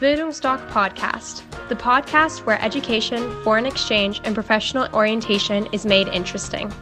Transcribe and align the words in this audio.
Bildungsdoc 0.00 0.64
Podcast, 0.70 1.42
the 1.68 1.74
podcast 1.74 2.46
where 2.46 2.62
education, 2.62 3.18
foreign 3.42 3.66
exchange, 3.66 4.20
and 4.22 4.32
professional 4.32 4.88
orientation 4.94 5.66
is 5.72 5.84
made 5.84 6.06
interesting. 6.06 6.72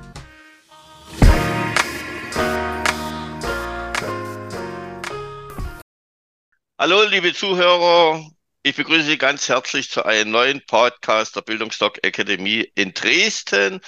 Hallo, 6.79 7.05
liebe 7.05 7.33
Zuhörer. 7.33 8.23
Ich 8.63 8.77
begrüße 8.77 9.05
Sie 9.05 9.17
ganz 9.17 9.49
herzlich 9.49 9.91
zu 9.91 10.05
einem 10.05 10.33
neuen 10.33 10.61
Podcast 10.67 11.37
der 11.37 11.41
Bildungsdoc 11.41 11.99
Akademie 12.05 12.71
in 12.75 12.93
Dresden. 12.93 13.81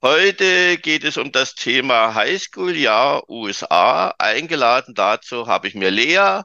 Heute 0.00 0.76
geht 0.76 1.02
es 1.02 1.16
um 1.16 1.32
das 1.32 1.56
Thema 1.56 2.14
Highschool-Jahr 2.14 3.28
USA. 3.28 4.14
Eingeladen 4.18 4.94
dazu 4.94 5.48
habe 5.48 5.66
ich 5.66 5.74
mir 5.74 5.90
Lea. 5.90 6.42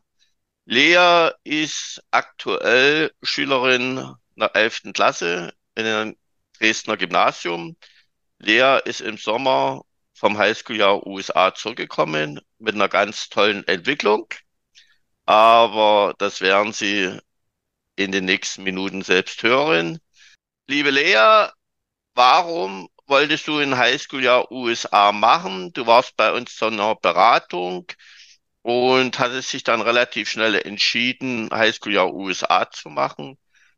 Lea 0.71 1.31
ist 1.43 2.01
aktuell 2.11 3.11
Schülerin 3.21 4.15
der 4.37 4.55
11. 4.55 4.93
Klasse 4.93 5.53
in 5.75 5.85
einem 5.85 6.17
Dresdner 6.57 6.95
Gymnasium. 6.95 7.75
Lea 8.39 8.79
ist 8.85 9.01
im 9.01 9.17
Sommer 9.17 9.81
vom 10.13 10.37
Highschool-Jahr 10.37 11.05
USA 11.05 11.53
zurückgekommen 11.53 12.39
mit 12.57 12.75
einer 12.75 12.87
ganz 12.87 13.27
tollen 13.27 13.67
Entwicklung. 13.67 14.27
Aber 15.25 16.13
das 16.19 16.39
werden 16.39 16.71
Sie 16.71 17.19
in 17.97 18.13
den 18.13 18.23
nächsten 18.23 18.63
Minuten 18.63 19.01
selbst 19.01 19.43
hören. 19.43 19.99
Liebe 20.67 20.91
Lea, 20.91 21.49
warum 22.13 22.87
wolltest 23.07 23.45
du 23.49 23.59
in 23.59 23.75
Highschool-Jahr 23.75 24.49
USA 24.49 25.11
machen? 25.11 25.73
Du 25.73 25.85
warst 25.85 26.15
bei 26.15 26.31
uns 26.31 26.55
zu 26.55 26.67
einer 26.67 26.95
Beratung 26.95 27.91
und 28.63 29.19
hattest 29.19 29.49
sich 29.49 29.63
dann 29.63 29.81
relativ 29.81 30.29
schnell 30.29 30.55
entschieden, 30.55 31.49
Highschool-Jahr 31.51 32.13
USA 32.13 32.69
zu 32.69 32.89
machen. 32.89 33.37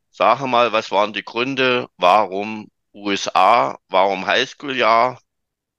Sag 0.09 0.41
mal, 0.45 0.71
was 0.71 0.91
waren 0.91 1.13
die 1.13 1.23
Gründe? 1.23 1.87
Warum 1.97 2.69
USA? 2.93 3.79
Warum 3.89 4.25
Highschool-Jahr? 4.27 5.19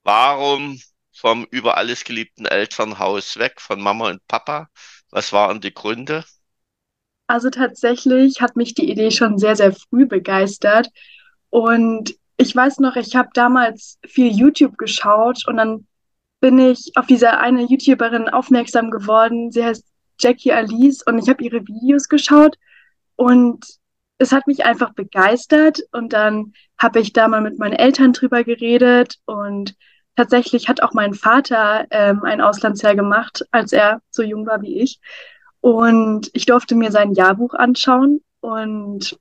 Warum 0.04 0.80
vom 1.12 1.44
über 1.50 1.76
alles 1.76 2.04
geliebten 2.04 2.46
Elternhaus 2.46 3.38
weg, 3.38 3.60
von 3.60 3.80
Mama 3.80 4.10
und 4.10 4.26
Papa? 4.26 4.68
Was 5.10 5.32
waren 5.32 5.60
die 5.60 5.72
Gründe? 5.72 6.24
Also 7.26 7.50
tatsächlich 7.50 8.40
hat 8.40 8.56
mich 8.56 8.74
die 8.74 8.90
Idee 8.90 9.10
schon 9.10 9.38
sehr, 9.38 9.56
sehr 9.56 9.72
früh 9.72 10.06
begeistert. 10.06 10.90
Und 11.50 12.14
ich 12.36 12.54
weiß 12.54 12.80
noch, 12.80 12.96
ich 12.96 13.16
habe 13.16 13.30
damals 13.32 13.98
viel 14.04 14.32
YouTube 14.36 14.76
geschaut 14.76 15.46
und 15.46 15.56
dann 15.56 15.86
bin 16.44 16.58
ich 16.58 16.92
auf 16.96 17.06
diese 17.06 17.38
eine 17.38 17.62
YouTuberin 17.62 18.28
aufmerksam 18.28 18.90
geworden. 18.90 19.50
Sie 19.50 19.64
heißt 19.64 19.82
Jackie 20.18 20.52
Alice 20.52 21.02
und 21.02 21.18
ich 21.18 21.30
habe 21.30 21.42
ihre 21.42 21.66
Videos 21.66 22.10
geschaut 22.10 22.58
und 23.16 23.64
es 24.18 24.30
hat 24.30 24.46
mich 24.46 24.66
einfach 24.66 24.92
begeistert 24.92 25.80
und 25.90 26.12
dann 26.12 26.52
habe 26.76 27.00
ich 27.00 27.14
da 27.14 27.28
mal 27.28 27.40
mit 27.40 27.58
meinen 27.58 27.72
Eltern 27.72 28.12
drüber 28.12 28.44
geredet 28.44 29.20
und 29.24 29.74
tatsächlich 30.16 30.68
hat 30.68 30.82
auch 30.82 30.92
mein 30.92 31.14
Vater 31.14 31.86
ähm, 31.88 32.22
ein 32.24 32.42
Auslandsjahr 32.42 32.94
gemacht, 32.94 33.46
als 33.50 33.72
er 33.72 34.02
so 34.10 34.22
jung 34.22 34.46
war 34.46 34.60
wie 34.60 34.82
ich 34.82 35.00
und 35.62 36.28
ich 36.34 36.44
durfte 36.44 36.74
mir 36.74 36.90
sein 36.90 37.14
Jahrbuch 37.14 37.54
anschauen 37.54 38.20
und 38.40 39.18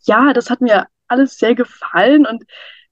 ja, 0.00 0.32
das 0.32 0.50
hat 0.50 0.62
mir 0.62 0.88
alles 1.06 1.38
sehr 1.38 1.54
gefallen 1.54 2.26
und 2.26 2.42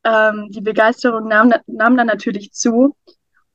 ähm, 0.06 0.50
die 0.50 0.60
Begeisterung 0.60 1.26
nahm, 1.26 1.52
nahm 1.66 1.96
dann 1.96 2.06
natürlich 2.06 2.52
zu. 2.52 2.94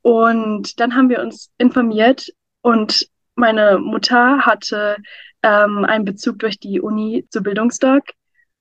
Und 0.02 0.80
dann 0.80 0.96
haben 0.96 1.10
wir 1.10 1.22
uns 1.22 1.52
informiert 1.58 2.32
und 2.62 3.08
meine 3.36 3.80
Mutter 3.80 4.46
hatte 4.46 4.98
ähm, 5.44 5.86
einen 5.86 6.06
Bezug 6.06 6.40
durch 6.40 6.60
die 6.60 6.82
Uni 6.82 7.26
zu 7.30 7.42
Bildungsdoc. 7.42 8.04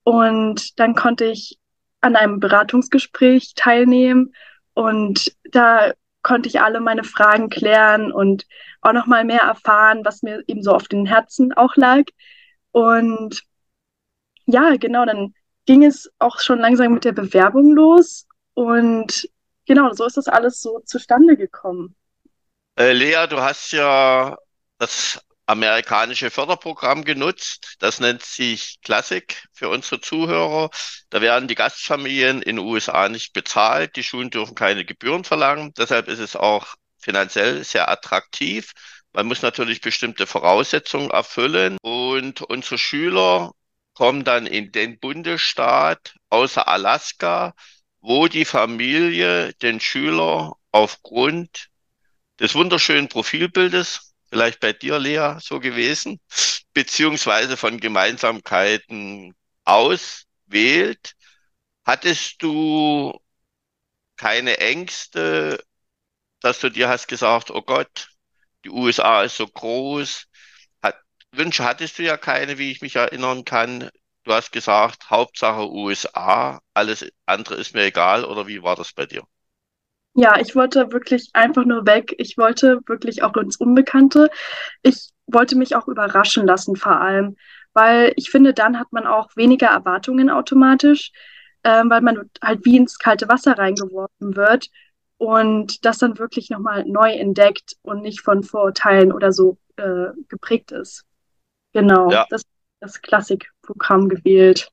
Und 0.05 0.79
dann 0.79 0.95
konnte 0.95 1.27
ich 1.27 1.59
an 2.01 2.17
einem 2.17 2.41
Beratungsgespräch 2.41 3.55
teilnehmen 3.55 4.33
und 4.75 5.37
da 5.51 5.93
konnte 6.23 6.49
ich 6.49 6.61
alle 6.61 6.81
meine 6.81 7.05
Fragen 7.05 7.49
klären 7.49 8.13
und 8.13 8.47
auch 8.81 8.93
noch 8.93 9.07
mal 9.07 9.25
mehr 9.25 9.41
erfahren, 9.41 10.05
was 10.05 10.23
mir 10.23 10.43
eben 10.47 10.63
so 10.63 10.73
auf 10.73 10.89
den 10.89 11.07
Herzen 11.07 11.53
auch 11.53 11.77
lag. 11.77 12.05
Und 12.73 13.43
ja, 14.47 14.77
genau, 14.77 15.05
dann 15.05 15.35
ging 15.67 15.85
es 15.85 16.11
auch 16.19 16.41
schon 16.41 16.59
langsam 16.59 16.95
mit 16.95 17.05
der 17.05 17.13
Bewerbung 17.13 17.73
los 17.73 18.27
und 18.55 19.29
genau, 19.67 19.93
so 19.93 20.05
ist 20.05 20.17
das 20.17 20.29
alles 20.29 20.61
so 20.61 20.81
zustande 20.81 21.37
gekommen. 21.37 21.95
Äh, 22.77 22.93
Lea, 22.93 23.27
du 23.29 23.41
hast 23.41 23.73
ja 23.73 24.37
das 24.79 25.21
amerikanische 25.51 26.31
Förderprogramm 26.31 27.05
genutzt. 27.05 27.75
Das 27.81 27.99
nennt 27.99 28.23
sich 28.23 28.81
Classic 28.83 29.43
für 29.53 29.69
unsere 29.69 30.01
Zuhörer. 30.01 30.71
Da 31.11 31.21
werden 31.21 31.49
die 31.49 31.57
Gastfamilien 31.57 32.41
in 32.41 32.57
den 32.57 32.65
USA 32.65 33.09
nicht 33.09 33.33
bezahlt. 33.33 33.97
Die 33.97 34.05
Schulen 34.05 34.31
dürfen 34.31 34.55
keine 34.55 34.85
Gebühren 34.85 35.25
verlangen. 35.25 35.73
Deshalb 35.77 36.09
ist 36.09 36.21
es 36.21 36.37
auch 36.37 36.77
finanziell 36.99 37.65
sehr 37.65 37.91
attraktiv. 37.91 38.73
Man 39.13 39.27
muss 39.27 39.43
natürlich 39.43 39.81
bestimmte 39.81 40.27
Voraussetzungen 40.27 41.11
erfüllen 41.11 41.79
und 41.83 42.43
unsere 42.43 42.79
Schüler 42.79 43.51
kommen 43.95 44.23
dann 44.23 44.47
in 44.47 44.71
den 44.71 45.01
Bundesstaat 45.01 46.15
außer 46.29 46.69
Alaska, 46.69 47.55
wo 48.01 48.29
die 48.29 48.45
Familie 48.45 49.53
den 49.55 49.81
Schüler 49.81 50.55
aufgrund 50.73 51.69
des 52.39 52.55
wunderschönen 52.55 53.09
Profilbildes, 53.09 54.15
vielleicht 54.31 54.61
bei 54.61 54.73
dir, 54.73 54.99
Lea, 54.99 55.37
so 55.41 55.61
gewesen, 55.61 56.21
beziehungsweise 56.73 57.57
von 57.57 57.79
Gemeinsamkeiten 57.81 59.35
auswählt. 59.65 61.15
Hattest 61.85 62.43
du 62.43 63.19
keine 64.17 64.59
Ängste, 64.59 65.63
dass 66.41 66.61
du 66.61 66.71
dir 66.71 66.89
hast 66.89 67.09
gesagt, 67.09 67.51
oh 67.51 67.63
Gott, 67.63 68.09
die 68.65 68.71
USA 68.71 69.23
ist 69.23 69.37
so 69.37 69.47
groß, 69.47 70.27
Wünsche 71.33 71.65
hattest 71.65 71.99
du 71.99 72.03
ja 72.03 72.17
keine, 72.17 72.59
wie 72.59 72.71
ich 72.71 72.81
mich 72.81 72.97
erinnern 72.97 73.45
kann. 73.45 73.91
Du 74.25 74.33
hast 74.33 74.53
gesagt, 74.53 75.11
Hauptsache 75.11 75.71
USA, 75.71 76.61
alles 76.75 77.11
andere 77.27 77.55
ist 77.57 77.75
mir 77.75 77.85
egal, 77.85 78.25
oder 78.25 78.47
wie 78.47 78.63
war 78.63 78.77
das 78.77 78.93
bei 78.93 79.07
dir? 79.07 79.25
Ja, 80.15 80.39
ich 80.39 80.55
wollte 80.55 80.93
wirklich 80.93 81.31
einfach 81.33 81.65
nur 81.65 81.87
weg. 81.87 82.15
Ich 82.19 82.37
wollte 82.37 82.81
wirklich 82.87 83.23
auch 83.23 83.35
ins 83.37 83.57
Unbekannte. 83.57 84.31
Ich 84.83 85.11
wollte 85.27 85.57
mich 85.57 85.77
auch 85.77 85.89
überraschen 85.89 86.47
lassen, 86.47 86.77
vor 86.77 87.01
allem, 87.01 87.37
weil 87.73 88.13
ich 88.17 88.31
finde, 88.31 88.53
dann 88.53 88.79
hat 88.79 88.93
man 88.93 89.07
auch 89.07 89.29
weniger 89.37 89.69
Erwartungen 89.69 90.29
automatisch, 90.29 91.13
äh, 91.63 91.83
weil 91.87 92.01
man 92.01 92.29
halt 92.43 92.65
wie 92.65 92.77
ins 92.77 92.99
kalte 92.99 93.29
Wasser 93.29 93.57
reingeworfen 93.57 94.37
wird 94.37 94.69
und 95.19 95.85
das 95.85 95.99
dann 95.99 96.19
wirklich 96.19 96.51
nochmal 96.51 96.85
neu 96.87 97.13
entdeckt 97.13 97.77
und 97.83 98.03
nicht 98.03 98.21
von 98.23 98.43
Vorurteilen 98.43 99.13
oder 99.13 99.33
so 99.33 99.59
äh, 99.77 100.09
geprägt 100.29 100.73
ist. 100.73 101.05
Genau, 101.73 102.11
ja. 102.11 102.27
das, 102.31 102.43
das 102.81 103.01
Klassikprogramm 103.03 104.09
gewählt. 104.09 104.71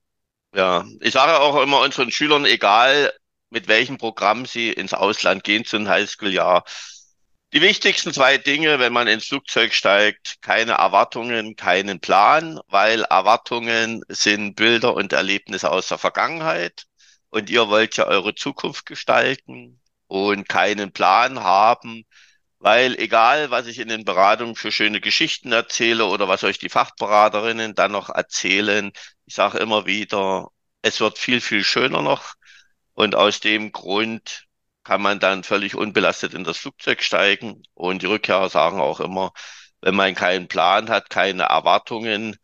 Ja, 0.56 0.86
ich 1.02 1.14
sage 1.14 1.40
auch 1.40 1.62
immer 1.62 1.82
unseren 1.82 2.12
Schülern, 2.12 2.46
egal 2.46 3.14
mit 3.50 3.68
welchem 3.68 3.98
Programm 3.98 4.46
sie 4.46 4.72
ins 4.72 4.94
Ausland 4.94 5.44
gehen 5.44 5.66
zum 5.66 5.88
Highschool-Jahr, 5.88 6.64
die 7.54 7.62
wichtigsten 7.62 8.12
zwei 8.12 8.38
Dinge, 8.38 8.80
wenn 8.80 8.92
man 8.92 9.08
ins 9.08 9.28
Flugzeug 9.28 9.74
steigt, 9.74 10.42
keine 10.42 10.74
Erwartungen, 10.74 11.56
keinen 11.56 12.02
Plan, 12.02 12.60
weil 12.68 13.04
Erwartungen 13.04 14.04
sind 14.10 14.56
Bilder 14.56 14.94
und 14.96 15.14
Erlebnisse 15.14 15.72
aus 15.72 15.88
der 15.88 15.98
Vergangenheit 15.98 16.84
und 17.30 17.50
ihr 17.50 17.70
wollt 17.70 17.96
ja 17.96 18.06
eure 18.06 18.36
Zukunft 18.36 18.86
gestalten 18.86 19.80
und 20.08 20.50
keinen 20.50 20.92
Plan 20.92 21.42
haben, 21.42 22.06
weil 22.60 22.96
egal, 23.00 23.52
was 23.52 23.68
ich 23.68 23.80
in 23.80 23.88
den 23.88 24.06
Beratungen 24.06 24.56
für 24.56 24.72
schöne 24.72 25.02
Geschichten 25.02 25.52
erzähle 25.52 26.06
oder 26.06 26.28
was 26.28 26.44
euch 26.44 26.58
die 26.60 26.70
Fachberaterinnen 26.70 27.76
dann 27.76 27.92
noch 27.92 28.10
erzählen, 28.10 28.92
ich 29.26 29.36
sage 29.36 29.60
immer 29.60 29.86
wieder, 29.86 30.50
es 30.82 31.00
wird 31.00 31.18
viel, 31.18 31.42
viel 31.42 31.64
schöner 31.64 32.02
noch. 32.02 32.34
Und 32.94 33.16
aus 33.16 33.40
dem 33.40 33.72
Grund 33.72 34.46
kann 34.84 35.02
man 35.02 35.20
dann 35.20 35.44
völlig 35.44 35.76
unbelastet 35.76 36.34
in 36.34 36.44
das 36.44 36.58
Flugzeug 36.58 37.04
steigen. 37.04 37.64
Und 37.74 38.02
die 38.02 38.08
Rückkehrer 38.08 38.50
sagen 38.50 38.80
auch 38.80 39.00
immer, 39.02 39.34
wenn 39.82 39.96
man 39.96 40.16
keinen 40.16 40.48
Plan 40.48 40.90
hat, 40.90 41.10
keine 41.10 41.44
Erwartungen, 41.44 42.38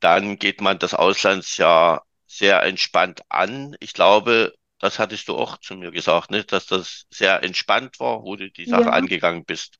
dann 0.00 0.38
geht 0.38 0.60
man 0.60 0.78
das 0.78 0.94
Auslandsjahr 0.94 2.04
sehr 2.26 2.62
entspannt 2.62 3.22
an. 3.28 3.76
Ich 3.80 3.94
glaube, 3.94 4.54
das 4.78 4.98
hattest 4.98 5.28
du 5.28 5.34
auch 5.34 5.58
zu 5.58 5.74
mir 5.76 5.90
gesagt, 5.90 6.30
ne? 6.30 6.44
dass 6.44 6.66
das 6.66 7.06
sehr 7.10 7.42
entspannt 7.42 7.98
war, 8.00 8.22
wo 8.22 8.36
du 8.36 8.50
die 8.50 8.66
Sache 8.66 8.82
ja. 8.84 8.90
angegangen 8.90 9.44
bist. 9.44 9.78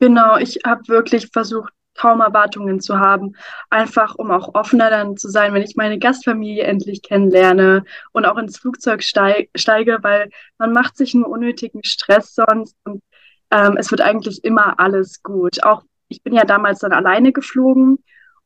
Genau, 0.00 0.36
ich 0.36 0.60
habe 0.64 0.86
wirklich 0.88 1.28
versucht, 1.32 1.72
kaum 1.94 2.20
Erwartungen 2.20 2.80
zu 2.80 3.00
haben, 3.00 3.34
einfach 3.70 4.14
um 4.14 4.30
auch 4.30 4.54
offener 4.54 4.88
dann 4.90 5.16
zu 5.16 5.28
sein, 5.28 5.52
wenn 5.52 5.62
ich 5.62 5.76
meine 5.76 5.98
Gastfamilie 5.98 6.62
endlich 6.62 7.02
kennenlerne 7.02 7.84
und 8.12 8.24
auch 8.24 8.36
ins 8.38 8.58
Flugzeug 8.58 9.02
steig, 9.02 9.50
steige, 9.56 9.98
weil 10.02 10.30
man 10.58 10.72
macht 10.72 10.96
sich 10.96 11.14
nur 11.14 11.28
unnötigen 11.28 11.82
Stress 11.84 12.34
sonst 12.34 12.76
und 12.84 13.02
ähm, 13.50 13.76
es 13.78 13.90
wird 13.90 14.00
eigentlich 14.00 14.44
immer 14.44 14.78
alles 14.78 15.22
gut. 15.22 15.64
Auch 15.64 15.82
ich 16.08 16.22
bin 16.22 16.34
ja 16.34 16.44
damals 16.44 16.80
dann 16.80 16.92
alleine 16.92 17.32
geflogen 17.32 17.98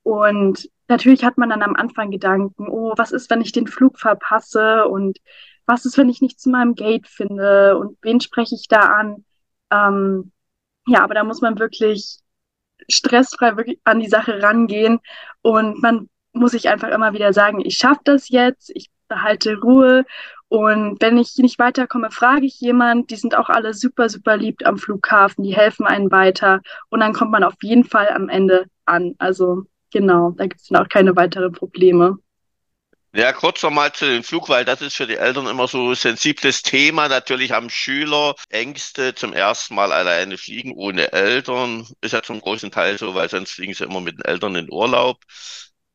Und 0.02 0.69
natürlich 0.88 1.25
hat 1.25 1.38
man 1.38 1.50
dann 1.50 1.62
am 1.62 1.76
Anfang 1.76 2.11
Gedanken, 2.11 2.69
oh, 2.69 2.94
was 2.96 3.12
ist, 3.12 3.31
wenn 3.31 3.40
ich 3.40 3.52
den 3.52 3.67
Flug 3.67 3.99
verpasse 3.99 4.87
und 4.87 5.19
was 5.67 5.85
ist, 5.85 5.99
wenn 5.99 6.09
ich 6.09 6.20
nicht 6.20 6.41
zu 6.41 6.50
meinem 6.50 6.75
Gate 6.75 7.06
finde 7.06 7.76
und 7.79 7.99
wen 8.03 8.20
spreche 8.20 8.55
ich 8.55 8.69
da 8.69 8.81
an? 8.81 9.25
Ähm, 9.70 10.32
ja, 10.87 11.03
aber 11.03 11.14
da 11.14 11.25
muss 11.25 11.41
man 11.41 11.59
wirklich 11.59 12.19
stressfrei 12.88 13.56
wirklich 13.56 13.81
an 13.85 14.00
die 14.00 14.09
Sache 14.09 14.43
rangehen 14.43 15.00
und 15.43 15.81
man 15.82 16.09
muss 16.32 16.53
sich 16.53 16.69
einfach 16.69 16.88
immer 16.88 17.12
wieder 17.12 17.32
sagen, 17.32 17.61
ich 17.64 17.76
schaffe 17.76 18.00
das 18.05 18.29
jetzt, 18.29 18.70
ich 18.75 18.91
behalte 19.09 19.61
Ruhe 19.61 20.05
und 20.49 21.00
wenn 21.00 21.19
ich 21.19 21.37
nicht 21.38 21.59
weiterkomme, 21.59 22.11
frage 22.11 22.47
ich 22.47 22.61
jemand. 22.61 23.11
Die 23.11 23.17
sind 23.17 23.37
auch 23.37 23.49
alle 23.49 23.75
super, 23.75 24.08
super 24.08 24.37
lieb 24.37 24.67
am 24.67 24.79
Flughafen, 24.79 25.44
die 25.44 25.56
helfen 25.56 25.87
einen 25.87 26.11
weiter 26.11 26.61
und 26.91 27.00
dann 27.00 27.12
kommt 27.12 27.31
man 27.31 27.44
auf 27.44 27.55
jeden 27.62 27.85
Fall 27.85 28.08
am 28.08 28.29
Ende 28.29 28.67
an. 28.85 29.15
Also 29.19 29.65
genau, 29.93 30.32
da 30.32 30.47
gibt 30.47 30.61
es 30.61 30.69
dann 30.69 30.82
auch 30.82 30.88
keine 30.88 31.15
weiteren 31.17 31.53
Probleme. 31.53 32.19
Ja, 33.14 33.32
kurz 33.35 33.62
nochmal 33.62 33.93
zu 33.93 34.06
dem 34.06 34.23
Flug, 34.25 34.49
weil 34.49 34.64
das 34.64 34.81
ist 34.81 34.97
für 34.97 35.06
die 35.06 35.17
Eltern 35.17 35.47
immer 35.47 35.69
so 35.69 35.91
ein 35.91 35.94
sensibles 35.94 36.62
Thema. 36.62 37.09
Natürlich 37.09 37.50
haben 37.53 37.69
Schüler 37.69 38.35
Ängste 38.49 39.14
zum 39.14 39.35
ersten 39.35 39.75
Mal 39.75 39.93
alleine 39.93 40.38
fliegen 40.38 40.73
ohne 40.75 41.12
Eltern. 41.12 41.87
Ist 42.00 42.12
ja 42.12 42.23
zum 42.23 42.41
großen 42.41 42.70
Teil 42.70 42.97
so, 42.99 43.14
weil 43.14 43.29
sonst 43.29 43.53
fliegen 43.53 43.75
sie 43.75 43.85
immer 43.85 44.00
mit 44.00 44.17
den 44.19 44.25
Eltern 44.25 44.55
in 44.56 44.70
Urlaub. 44.73 45.23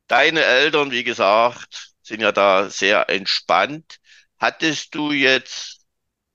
Deine 0.06 0.44
Eltern, 0.44 0.92
wie 0.92 1.02
gesagt, 1.04 1.92
sind 2.02 2.20
ja 2.20 2.30
da 2.32 2.70
sehr 2.70 3.08
entspannt. 3.10 3.96
Hattest 4.38 4.94
du 4.94 5.10
jetzt 5.12 5.80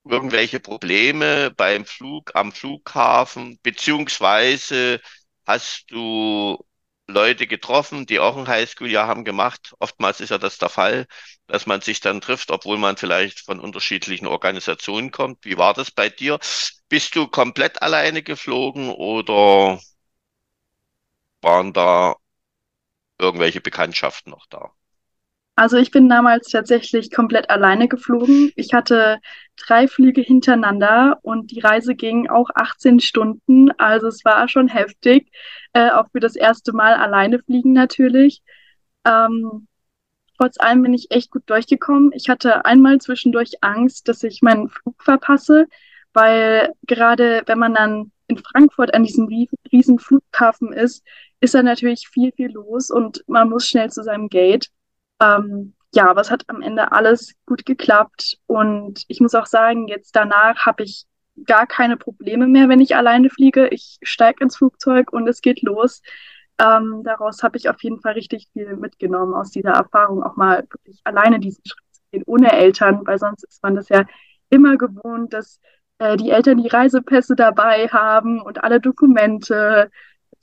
irgendwelche 0.05 0.59
Probleme 0.59 1.51
beim 1.51 1.85
Flug 1.85 2.31
am 2.35 2.51
Flughafen, 2.51 3.59
beziehungsweise 3.63 5.01
hast 5.45 5.85
du 5.91 6.57
Leute 7.07 7.47
getroffen, 7.47 8.05
die 8.05 8.19
auch 8.19 8.37
ein 8.37 8.47
Highschool-Jahr 8.47 9.07
haben 9.07 9.25
gemacht. 9.25 9.73
Oftmals 9.79 10.21
ist 10.21 10.29
ja 10.29 10.37
das 10.37 10.57
der 10.57 10.69
Fall, 10.69 11.05
dass 11.47 11.65
man 11.65 11.81
sich 11.81 11.99
dann 12.01 12.21
trifft, 12.21 12.51
obwohl 12.51 12.77
man 12.77 12.97
vielleicht 12.97 13.39
von 13.41 13.59
unterschiedlichen 13.59 14.27
Organisationen 14.27 15.11
kommt. 15.11 15.43
Wie 15.45 15.57
war 15.57 15.73
das 15.73 15.91
bei 15.91 16.09
dir? 16.09 16.39
Bist 16.89 17.15
du 17.15 17.27
komplett 17.27 17.81
alleine 17.81 18.23
geflogen 18.23 18.89
oder 18.89 19.79
waren 21.41 21.73
da 21.73 22.15
irgendwelche 23.17 23.59
Bekanntschaften 23.59 24.29
noch 24.29 24.45
da? 24.47 24.71
Also 25.55 25.77
ich 25.77 25.91
bin 25.91 26.09
damals 26.09 26.49
tatsächlich 26.49 27.11
komplett 27.11 27.49
alleine 27.49 27.87
geflogen. 27.87 28.51
Ich 28.55 28.73
hatte 28.73 29.19
drei 29.55 29.87
Flüge 29.87 30.21
hintereinander 30.21 31.19
und 31.21 31.51
die 31.51 31.59
Reise 31.59 31.93
ging 31.95 32.27
auch 32.29 32.49
18 32.55 32.99
Stunden. 32.99 33.71
Also 33.77 34.07
es 34.07 34.25
war 34.25 34.47
schon 34.47 34.67
heftig, 34.67 35.31
äh, 35.73 35.91
auch 35.91 36.09
für 36.11 36.19
das 36.19 36.35
erste 36.35 36.73
Mal 36.73 36.95
alleine 36.95 37.39
fliegen 37.39 37.71
natürlich. 37.73 38.41
Ähm, 39.05 39.67
trotz 40.37 40.59
allem 40.59 40.81
bin 40.81 40.93
ich 40.93 41.11
echt 41.11 41.29
gut 41.31 41.43
durchgekommen. 41.45 42.11
Ich 42.13 42.29
hatte 42.29 42.65
einmal 42.65 42.99
zwischendurch 42.99 43.53
Angst, 43.61 44.07
dass 44.07 44.23
ich 44.23 44.41
meinen 44.41 44.69
Flug 44.69 45.03
verpasse, 45.03 45.67
weil 46.13 46.73
gerade 46.87 47.43
wenn 47.45 47.59
man 47.59 47.75
dann 47.75 48.11
in 48.27 48.37
Frankfurt 48.37 48.93
an 48.93 49.03
diesem 49.03 49.27
riesen 49.71 49.99
Flughafen 49.99 50.73
ist, 50.73 51.03
ist 51.41 51.53
da 51.53 51.61
natürlich 51.61 52.07
viel, 52.07 52.31
viel 52.31 52.51
los 52.51 52.89
und 52.89 53.23
man 53.27 53.49
muss 53.49 53.67
schnell 53.67 53.91
zu 53.91 54.03
seinem 54.03 54.29
Gate. 54.29 54.69
Ähm, 55.23 55.73
ja, 55.93 56.09
aber 56.09 56.21
es 56.21 56.31
hat 56.31 56.43
am 56.47 56.61
Ende 56.61 56.91
alles 56.91 57.33
gut 57.45 57.65
geklappt. 57.65 58.37
Und 58.47 59.03
ich 59.07 59.19
muss 59.21 59.35
auch 59.35 59.45
sagen, 59.45 59.87
jetzt 59.87 60.15
danach 60.15 60.65
habe 60.65 60.83
ich 60.83 61.05
gar 61.45 61.67
keine 61.67 61.97
Probleme 61.97 62.47
mehr, 62.47 62.69
wenn 62.69 62.79
ich 62.79 62.95
alleine 62.95 63.29
fliege. 63.29 63.67
Ich 63.69 63.97
steige 64.03 64.43
ins 64.43 64.57
Flugzeug 64.57 65.11
und 65.13 65.27
es 65.27 65.41
geht 65.41 65.61
los. 65.61 66.01
Ähm, 66.59 67.01
daraus 67.03 67.43
habe 67.43 67.57
ich 67.57 67.69
auf 67.69 67.81
jeden 67.83 67.99
Fall 68.01 68.13
richtig 68.13 68.49
viel 68.53 68.75
mitgenommen 68.75 69.33
aus 69.33 69.49
dieser 69.49 69.71
Erfahrung, 69.71 70.23
auch 70.23 70.35
mal 70.35 70.63
wirklich 70.69 71.01
alleine 71.03 71.39
diesen 71.39 71.63
Schritt 71.65 71.83
zu 71.91 72.01
gehen, 72.11 72.23
ohne 72.27 72.51
Eltern, 72.51 73.01
weil 73.05 73.17
sonst 73.17 73.43
ist 73.43 73.63
man 73.63 73.75
das 73.75 73.89
ja 73.89 74.05
immer 74.49 74.77
gewohnt, 74.77 75.33
dass 75.33 75.59
äh, 75.97 76.15
die 76.15 76.29
Eltern 76.29 76.59
die 76.61 76.67
Reisepässe 76.67 77.35
dabei 77.35 77.87
haben 77.87 78.39
und 78.39 78.63
alle 78.63 78.79
Dokumente 78.79 79.89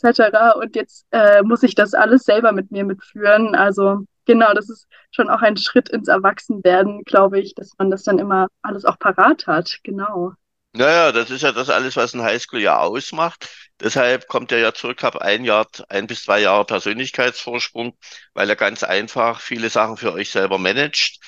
etc. 0.02 0.56
Und 0.56 0.76
jetzt 0.76 1.06
äh, 1.10 1.42
muss 1.42 1.62
ich 1.62 1.74
das 1.74 1.94
alles 1.94 2.24
selber 2.24 2.52
mit 2.52 2.70
mir 2.70 2.84
mitführen. 2.84 3.54
Also 3.54 4.04
genau, 4.26 4.52
das 4.54 4.68
ist 4.68 4.86
schon 5.10 5.28
auch 5.28 5.42
ein 5.42 5.56
Schritt 5.56 5.88
ins 5.88 6.08
Erwachsenwerden, 6.08 7.02
glaube 7.04 7.40
ich, 7.40 7.54
dass 7.54 7.72
man 7.78 7.90
das 7.90 8.04
dann 8.04 8.18
immer 8.18 8.48
alles 8.62 8.84
auch 8.84 8.98
parat 8.98 9.46
hat. 9.46 9.78
Genau. 9.82 10.32
Naja, 10.72 11.10
das 11.10 11.30
ist 11.30 11.42
ja 11.42 11.50
das 11.50 11.68
alles, 11.68 11.96
was 11.96 12.14
ein 12.14 12.22
Highschool-Jahr 12.22 12.80
ausmacht. 12.80 13.48
Deshalb 13.80 14.28
kommt 14.28 14.52
er 14.52 14.58
ja 14.58 14.72
zurück, 14.72 15.02
habe 15.02 15.20
ein 15.20 15.44
Jahr, 15.44 15.66
ein 15.88 16.06
bis 16.06 16.24
zwei 16.24 16.40
Jahre 16.40 16.64
Persönlichkeitsvorsprung, 16.64 17.96
weil 18.34 18.48
er 18.48 18.56
ganz 18.56 18.84
einfach 18.84 19.40
viele 19.40 19.68
Sachen 19.68 19.96
für 19.96 20.12
euch 20.12 20.30
selber 20.30 20.58
managt. 20.58 21.18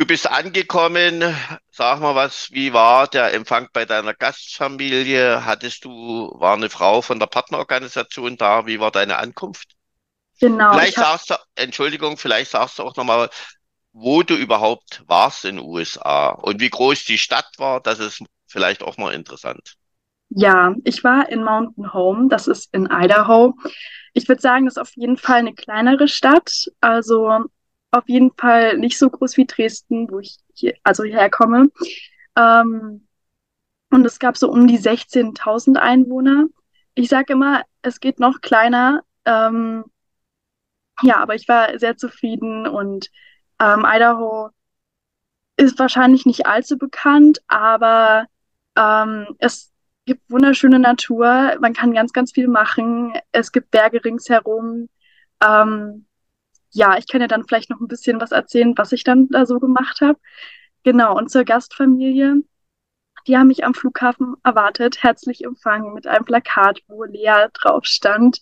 Du 0.00 0.06
bist 0.06 0.30
angekommen, 0.30 1.22
sag 1.70 2.00
mal 2.00 2.14
was, 2.14 2.50
wie 2.52 2.72
war 2.72 3.06
der 3.06 3.34
Empfang 3.34 3.68
bei 3.70 3.84
deiner 3.84 4.14
Gastfamilie? 4.14 5.44
Hattest 5.44 5.84
du, 5.84 6.34
war 6.38 6.54
eine 6.54 6.70
Frau 6.70 7.02
von 7.02 7.18
der 7.18 7.26
Partnerorganisation 7.26 8.38
da? 8.38 8.64
Wie 8.64 8.80
war 8.80 8.92
deine 8.92 9.18
Ankunft? 9.18 9.74
Genau. 10.40 10.72
Vielleicht 10.72 10.96
sagst 10.96 11.28
du, 11.28 11.34
Entschuldigung, 11.54 12.16
vielleicht 12.16 12.52
sagst 12.52 12.78
du 12.78 12.84
auch 12.84 12.96
nochmal, 12.96 13.28
wo 13.92 14.22
du 14.22 14.36
überhaupt 14.36 15.02
warst 15.06 15.44
in 15.44 15.56
den 15.56 15.66
USA 15.66 16.30
und 16.30 16.62
wie 16.62 16.70
groß 16.70 17.04
die 17.04 17.18
Stadt 17.18 17.50
war. 17.58 17.82
Das 17.82 17.98
ist 17.98 18.22
vielleicht 18.46 18.82
auch 18.82 18.96
mal 18.96 19.12
interessant. 19.12 19.74
Ja, 20.30 20.74
ich 20.84 21.04
war 21.04 21.28
in 21.28 21.44
Mountain 21.44 21.92
Home, 21.92 22.28
das 22.30 22.46
ist 22.46 22.72
in 22.72 22.88
Idaho. 22.90 23.54
Ich 24.14 24.26
würde 24.26 24.40
sagen, 24.40 24.64
das 24.64 24.78
ist 24.78 24.80
auf 24.80 24.96
jeden 24.96 25.18
Fall 25.18 25.40
eine 25.40 25.52
kleinere 25.52 26.08
Stadt, 26.08 26.70
also 26.80 27.50
auf 27.90 28.08
jeden 28.08 28.32
Fall 28.32 28.78
nicht 28.78 28.98
so 28.98 29.10
groß 29.10 29.36
wie 29.36 29.46
Dresden, 29.46 30.10
wo 30.10 30.20
ich 30.20 30.38
hier, 30.54 30.74
also 30.82 31.04
herkomme. 31.04 31.68
Ähm, 32.36 33.06
und 33.90 34.06
es 34.06 34.18
gab 34.18 34.36
so 34.36 34.50
um 34.50 34.66
die 34.66 34.78
16.000 34.78 35.76
Einwohner. 35.76 36.46
Ich 36.94 37.08
sage 37.08 37.32
immer, 37.32 37.62
es 37.82 38.00
geht 38.00 38.20
noch 38.20 38.40
kleiner. 38.40 39.02
Ähm, 39.24 39.84
ja, 41.02 41.16
aber 41.16 41.34
ich 41.34 41.48
war 41.48 41.78
sehr 41.78 41.96
zufrieden 41.96 42.66
und 42.66 43.10
ähm, 43.58 43.84
Idaho 43.86 44.50
ist 45.56 45.78
wahrscheinlich 45.78 46.26
nicht 46.26 46.46
allzu 46.46 46.78
bekannt, 46.78 47.40
aber 47.48 48.26
ähm, 48.76 49.36
es 49.38 49.72
gibt 50.06 50.30
wunderschöne 50.30 50.78
Natur, 50.78 51.56
man 51.60 51.74
kann 51.74 51.92
ganz, 51.92 52.12
ganz 52.12 52.32
viel 52.32 52.48
machen. 52.48 53.12
Es 53.32 53.52
gibt 53.52 53.70
Berge 53.70 54.04
ringsherum. 54.04 54.88
Ähm, 55.42 56.06
ja, 56.72 56.96
ich 56.98 57.08
kann 57.08 57.20
ja 57.20 57.26
dann 57.28 57.44
vielleicht 57.46 57.70
noch 57.70 57.80
ein 57.80 57.88
bisschen 57.88 58.20
was 58.20 58.32
erzählen, 58.32 58.74
was 58.76 58.92
ich 58.92 59.04
dann 59.04 59.28
da 59.28 59.46
so 59.46 59.58
gemacht 59.60 60.00
habe. 60.00 60.18
Genau, 60.84 61.16
und 61.16 61.30
zur 61.30 61.44
Gastfamilie. 61.44 62.36
Die 63.26 63.36
haben 63.36 63.48
mich 63.48 63.64
am 63.64 63.74
Flughafen 63.74 64.34
erwartet, 64.44 65.02
herzlich 65.02 65.44
empfangen 65.44 65.94
mit 65.94 66.06
einem 66.06 66.24
Plakat, 66.24 66.80
wo 66.88 67.04
Lea 67.04 67.46
drauf 67.52 67.84
stand. 67.84 68.40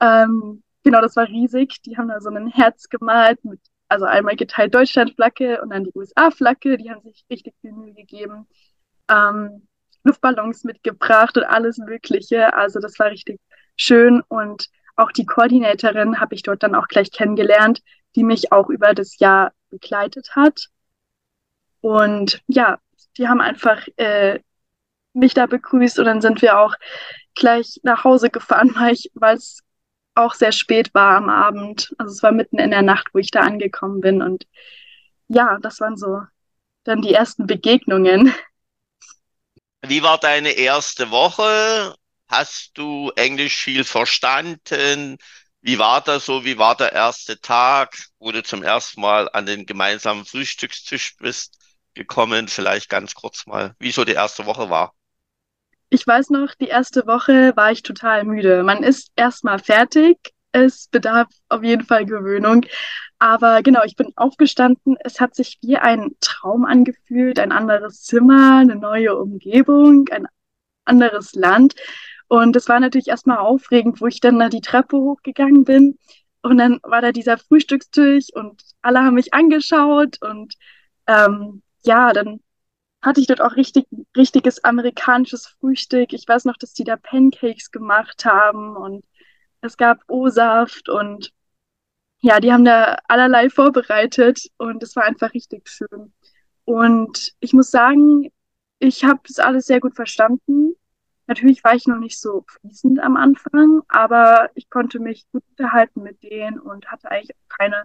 Ähm, 0.00 0.62
Genau, 0.84 1.00
das 1.02 1.16
war 1.16 1.28
riesig. 1.28 1.82
Die 1.82 1.96
haben 1.98 2.08
da 2.08 2.20
so 2.20 2.30
ein 2.30 2.48
Herz 2.48 2.88
gemalt 2.88 3.44
mit, 3.44 3.60
also 3.88 4.06
einmal 4.06 4.36
geteilt 4.36 4.74
Deutschland-Flagge 4.74 5.60
und 5.60 5.70
dann 5.70 5.84
die 5.84 5.92
USA-Flagge. 5.94 6.78
Die 6.78 6.90
haben 6.90 7.02
sich 7.02 7.26
richtig 7.30 7.54
viel 7.60 7.72
Mühe 7.72 7.92
gegeben. 7.94 8.46
Ähm, 9.10 9.66
Luftballons 10.04 10.64
mitgebracht 10.64 11.36
und 11.36 11.44
alles 11.44 11.78
Mögliche. 11.78 12.54
Also 12.54 12.80
das 12.80 12.98
war 12.98 13.10
richtig 13.10 13.40
schön 13.76 14.22
und 14.28 14.68
auch 14.98 15.12
die 15.12 15.26
Koordinatorin 15.26 16.20
habe 16.20 16.34
ich 16.34 16.42
dort 16.42 16.62
dann 16.62 16.74
auch 16.74 16.88
gleich 16.88 17.12
kennengelernt, 17.12 17.82
die 18.16 18.24
mich 18.24 18.52
auch 18.52 18.68
über 18.68 18.94
das 18.94 19.18
Jahr 19.18 19.52
begleitet 19.70 20.34
hat. 20.34 20.68
Und 21.80 22.42
ja, 22.48 22.78
die 23.16 23.28
haben 23.28 23.40
einfach 23.40 23.86
äh, 23.96 24.40
mich 25.12 25.34
da 25.34 25.46
begrüßt 25.46 25.98
und 26.00 26.04
dann 26.06 26.20
sind 26.20 26.42
wir 26.42 26.58
auch 26.58 26.74
gleich 27.34 27.80
nach 27.82 28.04
Hause 28.04 28.30
gefahren, 28.30 28.74
weil 29.14 29.36
es 29.36 29.60
auch 30.14 30.34
sehr 30.34 30.52
spät 30.52 30.92
war 30.94 31.16
am 31.16 31.28
Abend. 31.28 31.94
Also 31.98 32.12
es 32.12 32.22
war 32.22 32.32
mitten 32.32 32.58
in 32.58 32.72
der 32.72 32.82
Nacht, 32.82 33.08
wo 33.12 33.18
ich 33.18 33.30
da 33.30 33.40
angekommen 33.40 34.00
bin. 34.00 34.20
Und 34.20 34.46
ja, 35.28 35.58
das 35.62 35.78
waren 35.80 35.96
so 35.96 36.22
dann 36.82 37.02
die 37.02 37.14
ersten 37.14 37.46
Begegnungen. 37.46 38.34
Wie 39.82 40.02
war 40.02 40.18
deine 40.18 40.50
erste 40.50 41.12
Woche? 41.12 41.94
Hast 42.28 42.72
du 42.74 43.10
Englisch 43.16 43.56
viel 43.56 43.84
verstanden? 43.84 45.16
Wie 45.60 45.78
war 45.78 46.00
das 46.02 46.26
so? 46.26 46.44
Wie 46.44 46.58
war 46.58 46.76
der 46.76 46.92
erste 46.92 47.40
Tag, 47.40 47.96
wo 48.18 48.30
du 48.32 48.42
zum 48.42 48.62
ersten 48.62 49.00
Mal 49.00 49.28
an 49.32 49.46
den 49.46 49.66
gemeinsamen 49.66 50.24
Frühstückstisch 50.24 51.16
bist 51.16 51.58
gekommen? 51.94 52.48
Vielleicht 52.48 52.88
ganz 52.88 53.14
kurz 53.14 53.46
mal, 53.46 53.74
wie 53.78 53.90
so 53.90 54.04
die 54.04 54.12
erste 54.12 54.46
Woche 54.46 54.70
war. 54.70 54.94
Ich 55.90 56.06
weiß 56.06 56.30
noch, 56.30 56.54
die 56.54 56.68
erste 56.68 57.06
Woche 57.06 57.56
war 57.56 57.72
ich 57.72 57.82
total 57.82 58.24
müde. 58.24 58.62
Man 58.62 58.82
ist 58.82 59.10
erstmal 59.16 59.58
fertig. 59.58 60.18
Es 60.52 60.88
bedarf 60.88 61.28
auf 61.48 61.62
jeden 61.62 61.84
Fall 61.84 62.04
Gewöhnung. 62.04 62.66
Aber 63.18 63.62
genau, 63.62 63.82
ich 63.84 63.96
bin 63.96 64.12
aufgestanden. 64.16 64.96
Es 65.00 65.18
hat 65.18 65.34
sich 65.34 65.58
wie 65.62 65.78
ein 65.78 66.10
Traum 66.20 66.66
angefühlt. 66.66 67.38
Ein 67.38 67.52
anderes 67.52 68.02
Zimmer, 68.02 68.58
eine 68.58 68.76
neue 68.76 69.16
Umgebung, 69.16 70.06
ein 70.10 70.26
anderes 70.84 71.34
Land. 71.34 71.74
Und 72.28 72.56
es 72.56 72.68
war 72.68 72.80
natürlich 72.80 73.08
erstmal 73.08 73.38
aufregend, 73.38 74.00
wo 74.00 74.06
ich 74.06 74.20
dann 74.20 74.38
da 74.38 74.48
die 74.48 74.60
Treppe 74.60 74.96
hochgegangen 74.98 75.64
bin. 75.64 75.98
Und 76.42 76.58
dann 76.58 76.78
war 76.82 77.02
da 77.02 77.12
dieser 77.12 77.38
Frühstückstisch 77.38 78.26
und 78.34 78.62
alle 78.82 79.00
haben 79.00 79.14
mich 79.14 79.34
angeschaut. 79.34 80.18
Und 80.22 80.54
ähm, 81.06 81.62
ja, 81.82 82.12
dann 82.12 82.40
hatte 83.02 83.20
ich 83.20 83.26
dort 83.26 83.40
auch 83.40 83.56
richtig, 83.56 83.86
richtiges 84.16 84.64
amerikanisches 84.64 85.46
Frühstück. 85.46 86.12
Ich 86.12 86.26
weiß 86.28 86.44
noch, 86.44 86.56
dass 86.56 86.72
die 86.74 86.84
da 86.84 86.96
Pancakes 86.96 87.70
gemacht 87.70 88.24
haben 88.24 88.76
und 88.76 89.04
es 89.60 89.76
gab 89.76 90.02
O-Saft 90.08 90.88
und 90.88 91.32
ja, 92.20 92.40
die 92.40 92.52
haben 92.52 92.64
da 92.64 92.96
allerlei 93.08 93.48
vorbereitet 93.50 94.40
und 94.58 94.82
es 94.82 94.96
war 94.96 95.04
einfach 95.04 95.34
richtig 95.34 95.68
schön. 95.68 96.12
Und 96.64 97.32
ich 97.40 97.52
muss 97.52 97.70
sagen, 97.70 98.30
ich 98.80 99.04
habe 99.04 99.20
das 99.26 99.38
alles 99.38 99.66
sehr 99.66 99.80
gut 99.80 99.94
verstanden. 99.96 100.74
Natürlich 101.28 101.62
war 101.62 101.74
ich 101.74 101.86
noch 101.86 101.98
nicht 101.98 102.18
so 102.18 102.46
fließend 102.48 103.00
am 103.00 103.18
Anfang, 103.18 103.82
aber 103.88 104.48
ich 104.54 104.70
konnte 104.70 104.98
mich 104.98 105.26
gut 105.30 105.44
unterhalten 105.50 106.02
mit 106.02 106.22
denen 106.22 106.58
und 106.58 106.90
hatte 106.90 107.10
eigentlich 107.10 107.36
auch 107.36 107.58
keine 107.58 107.84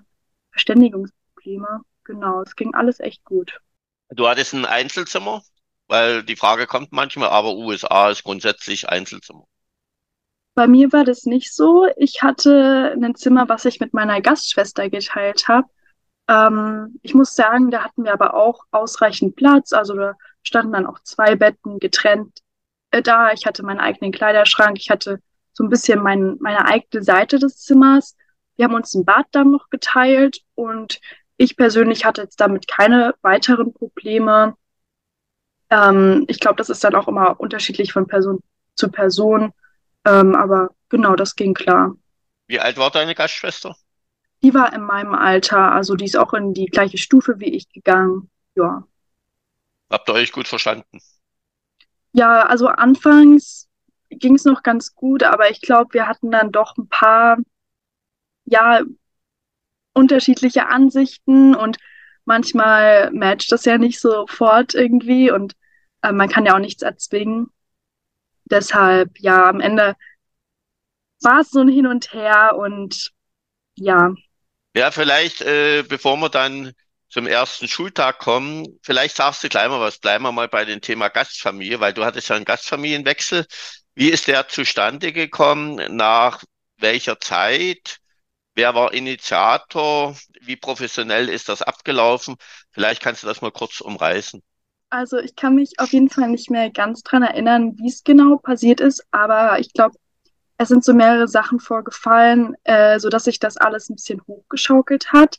Verständigungsprobleme. 0.52 1.82
Genau, 2.06 2.42
es 2.42 2.56
ging 2.56 2.74
alles 2.74 3.02
echt 3.02 3.26
gut. 3.26 3.60
Du 4.12 4.30
hattest 4.30 4.54
ein 4.54 4.66
Einzelzimmer, 4.66 5.42
weil 5.90 6.24
die 6.24 6.38
Frage 6.38 6.68
kommt 6.68 6.94
manchmal, 6.94 7.30
aber 7.30 7.54
USA 7.54 8.10
ist 8.10 8.24
grundsätzlich 8.24 8.88
Einzelzimmer. 8.88 9.44
Bei 10.56 10.68
mir 10.68 10.94
war 10.94 11.04
das 11.04 11.26
nicht 11.26 11.54
so. 11.54 11.88
Ich 11.98 12.24
hatte 12.24 12.96
ein 12.96 13.16
Zimmer, 13.16 13.50
was 13.50 13.66
ich 13.66 13.82
mit 13.82 13.94
meiner 13.94 14.22
Gastschwester 14.22 14.90
geteilt 14.90 15.50
habe. 15.50 15.68
Ähm, 16.30 16.98
ich 17.02 17.14
muss 17.14 17.36
sagen, 17.36 17.72
da 17.72 17.84
hatten 17.84 18.06
wir 18.06 18.14
aber 18.14 18.36
auch 18.36 18.64
ausreichend 18.72 19.36
Platz. 19.36 19.74
Also 19.74 19.96
da 19.96 20.14
standen 20.44 20.72
dann 20.72 20.86
auch 20.86 21.00
zwei 21.00 21.36
Betten 21.36 21.80
getrennt 21.80 22.43
da. 23.02 23.32
Ich 23.32 23.46
hatte 23.46 23.64
meinen 23.64 23.80
eigenen 23.80 24.12
Kleiderschrank. 24.12 24.78
Ich 24.80 24.90
hatte 24.90 25.20
so 25.54 25.64
ein 25.64 25.70
bisschen 25.70 26.02
mein, 26.02 26.38
meine 26.40 26.66
eigene 26.66 27.04
Seite 27.04 27.40
des 27.40 27.60
Zimmers. 27.60 28.16
Wir 28.56 28.66
haben 28.66 28.76
uns 28.76 28.94
ein 28.94 29.06
Bad 29.06 29.26
dann 29.32 29.52
noch 29.52 29.70
geteilt 29.70 30.40
und 30.56 31.00
ich 31.38 31.56
persönlich 31.58 32.06
hatte 32.06 32.22
jetzt 32.22 32.40
damit 32.40 32.68
keine 32.68 33.16
weiteren 33.22 33.74
Probleme. 33.74 34.56
Ähm, 35.70 36.26
ich 36.28 36.40
glaube, 36.40 36.58
das 36.58 36.70
ist 36.70 36.84
dann 36.84 36.96
auch 36.96 37.08
immer 37.08 37.40
unterschiedlich 37.40 37.94
von 37.94 38.08
Person 38.08 38.40
zu 38.76 38.90
Person. 38.90 39.54
Ähm, 40.06 40.36
aber 40.36 40.70
genau, 40.90 41.16
das 41.16 41.36
ging 41.36 41.54
klar. 41.54 41.96
Wie 42.48 42.60
alt 42.60 42.78
war 42.78 42.92
deine 42.92 43.16
Gastschwester? 43.16 43.76
Die 44.44 44.54
war 44.54 44.74
in 44.74 44.84
meinem 44.84 45.16
Alter, 45.16 45.72
also 45.72 45.96
die 45.96 46.06
ist 46.06 46.18
auch 46.18 46.34
in 46.34 46.54
die 46.54 46.66
gleiche 46.66 46.98
Stufe 46.98 47.40
wie 47.40 47.56
ich 47.56 47.70
gegangen. 47.70 48.30
Ja. 48.56 48.84
Habt 49.90 50.10
ihr 50.10 50.14
euch 50.14 50.32
gut 50.32 50.48
verstanden? 50.48 51.00
Ja, 52.14 52.44
also 52.44 52.68
anfangs 52.68 53.68
ging 54.10 54.36
es 54.36 54.46
noch 54.46 54.64
ganz 54.64 54.96
gut, 54.96 55.24
aber 55.24 55.50
ich 55.50 55.62
glaube, 55.62 55.94
wir 55.94 56.08
hatten 56.08 56.32
dann 56.32 56.52
doch 56.52 56.78
ein 56.78 56.88
paar, 56.88 57.38
ja, 58.46 58.82
unterschiedliche 59.94 60.68
Ansichten 60.68 61.56
und 61.56 61.78
manchmal 62.26 63.12
matcht 63.12 63.52
das 63.52 63.66
ja 63.66 63.78
nicht 63.78 64.00
sofort 64.00 64.74
irgendwie 64.74 65.32
und 65.32 65.54
äh, 66.02 66.12
man 66.12 66.30
kann 66.30 66.46
ja 66.46 66.56
auch 66.56 66.60
nichts 66.60 66.82
erzwingen. 66.82 67.48
Deshalb, 68.46 69.20
ja, 69.20 69.46
am 69.50 69.60
Ende 69.60 69.96
war 71.22 71.42
es 71.42 71.50
so 71.50 71.62
ein 71.62 71.68
Hin 71.70 71.88
und 71.88 72.14
Her 72.14 72.56
und 72.58 73.12
ja. 73.76 74.14
Ja, 74.76 74.92
vielleicht, 74.92 75.42
äh, 75.42 75.84
bevor 75.84 76.18
wir 76.18 76.30
dann 76.30 76.74
zum 77.14 77.28
ersten 77.28 77.68
Schultag 77.68 78.18
kommen, 78.18 78.80
vielleicht 78.82 79.16
sagst 79.18 79.44
du 79.44 79.50
gleich 79.50 79.70
mal 79.70 79.80
was. 79.80 80.00
Bleiben 80.00 80.24
wir 80.24 80.32
mal 80.32 80.48
bei 80.48 80.66
dem 80.66 80.82
Thema 80.82 81.10
Gastfamilie, 81.10 81.80
weil 81.80 81.94
du 81.94 82.04
hattest 82.04 82.30
ja 82.30 82.36
einen 82.36 82.44
Gastfamilienwechsel. 82.44 83.46
Wie 83.94 84.10
ist 84.10 84.26
der 84.28 84.48
zustande 84.48 85.14
gekommen? 85.14 85.96
Nach 85.96 86.44
welcher 86.78 87.20
Zeit? 87.20 88.00
Wer 88.56 88.74
war 88.74 88.96
Initiator? 88.96 90.16
Wie 90.42 90.56
professionell 90.56 91.30
ist 91.30 91.50
das 91.50 91.62
abgelaufen? 91.62 92.36
Vielleicht 92.72 93.04
kannst 93.04 93.22
du 93.22 93.28
das 93.28 93.42
mal 93.42 93.52
kurz 93.52 93.80
umreißen. 93.80 94.42
Also 94.90 95.20
ich 95.20 95.36
kann 95.36 95.54
mich 95.54 95.80
auf 95.80 95.94
jeden 95.94 96.10
Fall 96.10 96.30
nicht 96.30 96.50
mehr 96.50 96.72
ganz 96.72 97.04
dran 97.04 97.22
erinnern, 97.22 97.78
wie 97.78 97.90
es 97.90 98.04
genau 98.04 98.38
passiert 98.38 98.80
ist, 98.80 99.06
aber 99.12 99.60
ich 99.60 99.72
glaube, 99.74 99.96
es 100.58 100.70
sind 100.70 100.84
so 100.84 100.96
mehrere 100.96 101.28
Sachen 101.28 101.60
vorgefallen, 101.60 102.56
äh, 102.64 103.00
sodass 103.00 103.26
sich 103.26 103.38
das 103.38 103.58
alles 103.58 103.90
ein 103.90 103.96
bisschen 103.98 104.22
hochgeschaukelt 104.26 105.14
hat. 105.14 105.38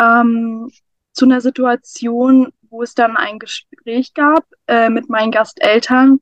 Ähm, 0.00 0.70
zu 1.14 1.24
einer 1.24 1.40
Situation, 1.40 2.52
wo 2.68 2.82
es 2.82 2.94
dann 2.94 3.16
ein 3.16 3.38
Gespräch 3.38 4.14
gab 4.14 4.44
äh, 4.66 4.90
mit 4.90 5.08
meinen 5.08 5.32
Gasteltern 5.32 6.20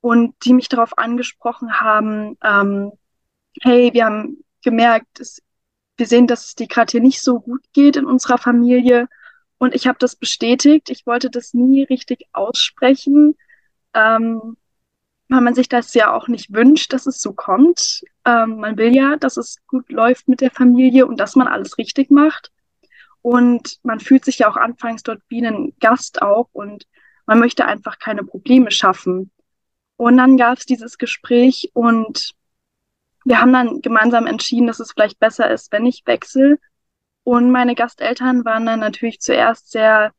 und 0.00 0.34
die 0.44 0.54
mich 0.54 0.68
darauf 0.68 0.96
angesprochen 0.96 1.80
haben, 1.80 2.38
ähm, 2.42 2.92
hey, 3.62 3.92
wir 3.92 4.06
haben 4.06 4.44
gemerkt, 4.62 5.20
es 5.20 5.42
wir 5.98 6.06
sehen, 6.06 6.26
dass 6.26 6.46
es 6.46 6.54
dir 6.54 6.68
gerade 6.68 6.92
hier 6.92 7.00
nicht 7.00 7.20
so 7.20 7.40
gut 7.40 7.62
geht 7.72 7.96
in 7.96 8.06
unserer 8.06 8.38
Familie. 8.38 9.08
Und 9.58 9.74
ich 9.74 9.86
habe 9.86 9.98
das 9.98 10.16
bestätigt. 10.16 10.90
Ich 10.90 11.06
wollte 11.06 11.28
das 11.28 11.52
nie 11.54 11.82
richtig 11.82 12.26
aussprechen, 12.32 13.36
ähm, 13.94 14.56
weil 15.28 15.40
man 15.40 15.54
sich 15.54 15.68
das 15.68 15.92
ja 15.94 16.14
auch 16.14 16.28
nicht 16.28 16.52
wünscht, 16.52 16.92
dass 16.92 17.06
es 17.06 17.20
so 17.20 17.32
kommt. 17.32 18.04
Ähm, 18.24 18.58
man 18.60 18.78
will 18.78 18.94
ja, 18.94 19.16
dass 19.16 19.36
es 19.36 19.58
gut 19.66 19.90
läuft 19.90 20.28
mit 20.28 20.40
der 20.40 20.52
Familie 20.52 21.06
und 21.06 21.18
dass 21.18 21.34
man 21.34 21.48
alles 21.48 21.76
richtig 21.78 22.10
macht. 22.10 22.52
Und 23.28 23.78
man 23.82 24.00
fühlt 24.00 24.24
sich 24.24 24.38
ja 24.38 24.48
auch 24.48 24.56
anfangs 24.56 25.02
dort 25.02 25.20
wie 25.28 25.46
ein 25.46 25.74
Gast 25.80 26.22
auch 26.22 26.48
und 26.52 26.86
man 27.26 27.38
möchte 27.38 27.66
einfach 27.66 27.98
keine 27.98 28.24
Probleme 28.24 28.70
schaffen. 28.70 29.30
Und 29.98 30.16
dann 30.16 30.38
gab 30.38 30.56
es 30.56 30.64
dieses 30.64 30.96
Gespräch 30.96 31.70
und 31.74 32.32
wir 33.26 33.42
haben 33.42 33.52
dann 33.52 33.82
gemeinsam 33.82 34.26
entschieden, 34.26 34.66
dass 34.66 34.80
es 34.80 34.92
vielleicht 34.92 35.18
besser 35.18 35.50
ist, 35.50 35.70
wenn 35.72 35.84
ich 35.84 36.06
wechsle. 36.06 36.58
Und 37.22 37.50
meine 37.50 37.74
Gasteltern 37.74 38.46
waren 38.46 38.64
dann 38.64 38.80
natürlich 38.80 39.20
zuerst 39.20 39.72
sehr 39.72 40.14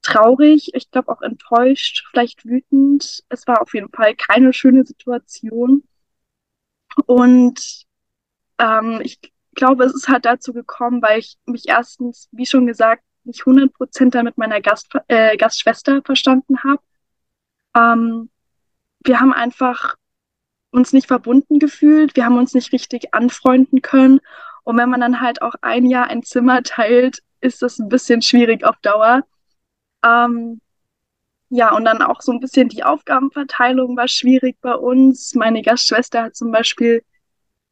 traurig, 0.00 0.70
ich 0.72 0.90
glaube 0.90 1.12
auch 1.12 1.20
enttäuscht, 1.20 2.06
vielleicht 2.08 2.46
wütend. 2.46 3.22
Es 3.28 3.46
war 3.46 3.60
auf 3.60 3.74
jeden 3.74 3.90
Fall 3.90 4.14
keine 4.14 4.54
schöne 4.54 4.86
Situation. 4.86 5.82
Und 7.04 7.84
ähm, 8.58 9.02
ich 9.02 9.20
glaube, 9.56 9.84
es 9.84 9.94
ist 9.94 10.08
halt 10.08 10.24
dazu 10.24 10.52
gekommen, 10.52 11.02
weil 11.02 11.18
ich 11.18 11.36
mich 11.46 11.64
erstens, 11.66 12.28
wie 12.32 12.46
schon 12.46 12.66
gesagt, 12.66 13.02
nicht 13.24 13.40
100 13.40 13.72
Prozent 13.72 14.14
mit 14.22 14.38
meiner 14.38 14.60
Gast, 14.60 14.88
äh, 15.08 15.36
Gastschwester 15.36 16.02
verstanden 16.04 16.62
habe. 16.62 16.80
Ähm, 17.76 18.30
wir 19.04 19.20
haben 19.20 19.32
einfach 19.32 19.96
uns 20.70 20.92
nicht 20.92 21.08
verbunden 21.08 21.58
gefühlt, 21.58 22.16
wir 22.16 22.24
haben 22.24 22.38
uns 22.38 22.54
nicht 22.54 22.72
richtig 22.72 23.14
anfreunden 23.14 23.82
können. 23.82 24.20
Und 24.64 24.76
wenn 24.78 24.90
man 24.90 25.00
dann 25.00 25.20
halt 25.20 25.42
auch 25.42 25.54
ein 25.62 25.86
Jahr 25.86 26.08
ein 26.08 26.22
Zimmer 26.22 26.62
teilt, 26.62 27.20
ist 27.40 27.62
das 27.62 27.78
ein 27.78 27.88
bisschen 27.88 28.22
schwierig 28.22 28.64
auf 28.64 28.76
Dauer. 28.82 29.22
Ähm, 30.04 30.60
ja, 31.48 31.74
und 31.74 31.84
dann 31.84 32.02
auch 32.02 32.20
so 32.22 32.32
ein 32.32 32.40
bisschen 32.40 32.68
die 32.68 32.84
Aufgabenverteilung 32.84 33.96
war 33.96 34.08
schwierig 34.08 34.56
bei 34.60 34.74
uns. 34.74 35.34
Meine 35.34 35.62
Gastschwester 35.62 36.24
hat 36.24 36.36
zum 36.36 36.50
Beispiel 36.50 37.04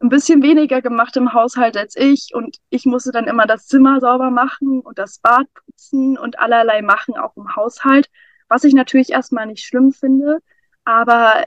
ein 0.01 0.09
bisschen 0.09 0.43
weniger 0.43 0.83
gemacht 0.83 1.17
im 1.17 1.33
Haushalt 1.33 1.77
als 1.77 1.97
ich 1.97 2.31
und 2.35 2.59
ich 2.71 2.85
musste 2.85 3.13
dann 3.13 3.27
immer 3.27 3.47
das 3.47 3.67
Zimmer 3.67 4.01
sauber 4.01 4.31
machen 4.31 4.81
und 4.81 4.99
das 4.99 5.19
Bad 5.19 5.47
putzen 5.55 6.19
und 6.19 6.39
allerlei 6.39 6.83
machen, 6.83 7.17
auch 7.17 7.37
im 7.37 7.57
Haushalt, 7.57 8.11
was 8.49 8.65
ich 8.65 8.75
natürlich 8.75 9.11
erstmal 9.11 9.47
nicht 9.47 9.65
schlimm 9.65 9.93
finde. 9.93 10.41
Aber 10.85 11.45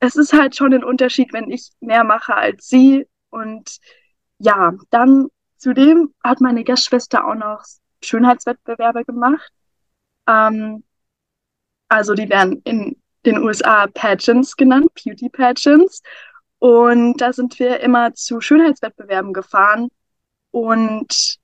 es 0.00 0.16
ist 0.16 0.32
halt 0.32 0.56
schon 0.56 0.74
ein 0.74 0.84
Unterschied, 0.84 1.32
wenn 1.32 1.50
ich 1.50 1.72
mehr 1.80 2.04
mache 2.04 2.34
als 2.34 2.68
sie. 2.68 3.06
Und 3.30 3.78
ja, 4.38 4.74
dann 4.90 5.28
zudem 5.56 6.14
hat 6.22 6.40
meine 6.40 6.64
Gastschwester 6.64 7.26
auch 7.26 7.34
noch 7.34 7.64
Schönheitswettbewerbe 8.02 9.04
gemacht. 9.04 9.50
Ähm, 10.28 10.84
also 11.88 12.14
die 12.14 12.28
werden 12.28 12.60
in 12.64 13.00
den 13.24 13.38
USA 13.38 13.86
Pageants 13.88 14.56
genannt, 14.56 14.88
Beauty 14.94 15.28
Pageants. 15.28 16.02
Und 16.58 17.18
da 17.20 17.32
sind 17.32 17.58
wir 17.58 17.80
immer 17.80 18.14
zu 18.14 18.40
Schönheitswettbewerben 18.40 19.32
gefahren. 19.32 19.88
Und 20.50 21.38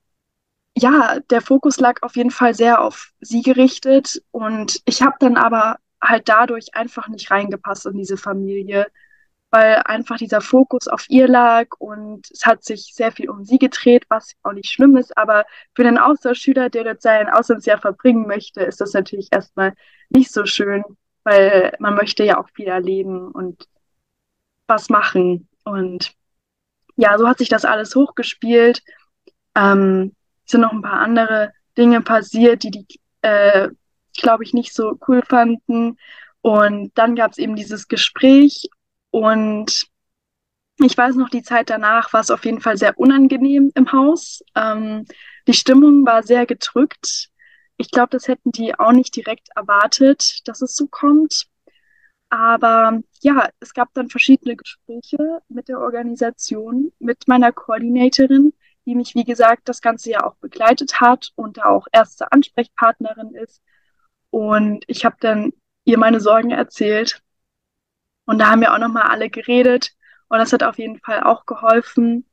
ja, 0.76 1.21
der 1.31 1.42
Fokus 1.42 1.78
lag 1.78 2.02
auf 2.02 2.16
jeden 2.16 2.31
Fall 2.31 2.54
sehr 2.54 2.81
auf 2.81 3.12
sie 3.21 3.42
gerichtet. 3.42 4.23
Und 4.31 4.81
ich 4.87 5.02
habe 5.02 5.16
dann 5.21 5.37
aber 5.37 5.76
halt 6.00 6.28
dadurch 6.28 6.75
einfach 6.75 7.09
nicht 7.09 7.31
reingepasst 7.31 7.87
in 7.87 7.97
diese 7.97 8.16
Familie, 8.16 8.87
weil 9.50 9.83
einfach 9.85 10.16
dieser 10.16 10.40
Fokus 10.40 10.88
auf 10.88 11.04
ihr 11.11 11.28
lag 11.28 11.66
und 11.78 12.31
es 12.31 12.47
hat 12.47 12.64
sich 12.64 12.92
sehr 12.95 13.12
viel 13.12 13.28
um 13.28 13.45
sie 13.45 13.59
gedreht, 13.59 14.07
was 14.09 14.33
auch 14.42 14.52
nicht 14.54 14.71
schlimm 14.71 14.97
ist, 14.97 15.16
aber 15.16 15.45
für 15.76 15.87
einen 15.87 15.99
Austauschschüler, 15.99 16.71
der 16.71 16.85
dort 16.85 17.02
sein 17.02 17.28
Auslandsjahr 17.28 17.78
verbringen 17.78 18.26
möchte, 18.26 18.62
ist 18.62 18.81
das 18.81 18.95
natürlich 18.95 19.28
erstmal 19.31 19.75
nicht 20.09 20.33
so 20.33 20.47
schön, 20.47 20.83
weil 21.25 21.76
man 21.81 21.95
möchte 21.95 22.25
ja 22.25 22.40
auch 22.40 22.49
viel 22.54 22.66
erleben 22.69 23.31
und 23.31 23.69
was 24.66 24.88
machen 24.88 25.49
und 25.64 26.14
ja, 26.97 27.16
so 27.19 27.28
hat 27.28 27.38
sich 27.38 27.49
das 27.49 27.64
alles 27.64 27.95
hochgespielt. 27.95 28.83
Ähm, 29.54 30.14
sind 30.45 30.61
noch 30.61 30.73
ein 30.73 30.83
paar 30.83 31.00
andere 31.00 31.52
Dinge 31.76 32.02
passiert, 32.02 32.62
die 32.64 32.71
die 32.71 32.87
äh, 33.23 33.69
glaube 34.14 34.45
ich, 34.45 34.52
nicht 34.54 34.75
so 34.75 34.99
cool 35.09 35.23
fanden. 35.23 35.99
Und 36.40 36.92
dann 36.97 37.14
gab 37.16 37.33
es 37.33 37.38
eben 37.38 37.57
dieses 37.57 37.88
Gespräch 37.88 38.69
Und 39.11 39.87
ich 40.78 40.97
weiß 40.97 41.16
noch, 41.16 41.28
die 41.31 41.42
Zeit 41.42 41.71
danach 41.71 42.12
war 42.12 42.21
es 42.21 42.31
auf 42.31 42.45
jeden 42.45 42.61
Fall 42.61 42.76
sehr 42.76 42.99
unangenehm 42.99 43.71
im 43.75 43.92
Haus. 43.92 44.42
Ähm, 44.57 45.07
die 45.47 45.54
Stimmung 45.54 46.07
war 46.07 46.23
sehr 46.23 46.47
gedrückt. 46.47 47.31
Ich 47.76 47.90
glaube, 47.90 48.11
das 48.11 48.28
hätten 48.28 48.52
die 48.52 48.78
auch 48.78 48.92
nicht 48.92 49.14
direkt 49.16 49.49
erwartet, 49.57 50.40
dass 50.47 50.62
es 50.62 50.75
so 50.76 50.87
kommt. 50.88 51.47
Aber 52.33 52.99
ja, 53.21 53.51
es 53.61 53.75
gab 53.75 53.93
dann 53.93 54.09
verschiedene 54.09 54.57
Gespräche 54.57 55.43
mit 55.49 55.69
der 55.69 55.81
Organisation, 55.81 56.91
mit 56.99 57.29
meiner 57.29 57.53
Koordinatorin, 57.53 58.55
die 58.87 58.95
mich, 58.95 59.15
wie 59.15 59.25
gesagt, 59.25 59.69
das 59.69 59.83
ganze 59.83 60.12
Jahr 60.12 60.27
auch 60.27 60.37
begleitet 60.37 60.99
hat 60.99 61.33
und 61.35 61.59
da 61.59 61.67
auch 61.67 61.89
erste 61.93 62.33
Ansprechpartnerin 62.33 63.35
ist. 63.35 63.61
Und 64.31 64.83
ich 64.87 65.05
habe 65.05 65.17
dann 65.21 65.53
ihr 65.85 65.99
meine 65.99 66.21
Sorgen 66.21 66.53
erzählt. 66.53 67.21
Und 68.25 68.39
da 68.39 68.51
haben 68.51 68.62
wir 68.62 68.73
auch 68.73 68.79
nochmal 68.79 69.09
alle 69.09 69.29
geredet. 69.29 69.93
Und 70.31 70.39
das 70.39 70.55
hat 70.55 70.62
auf 70.62 70.79
jeden 70.79 71.01
Fall 71.01 71.25
auch 71.25 71.45
geholfen. 71.45 72.25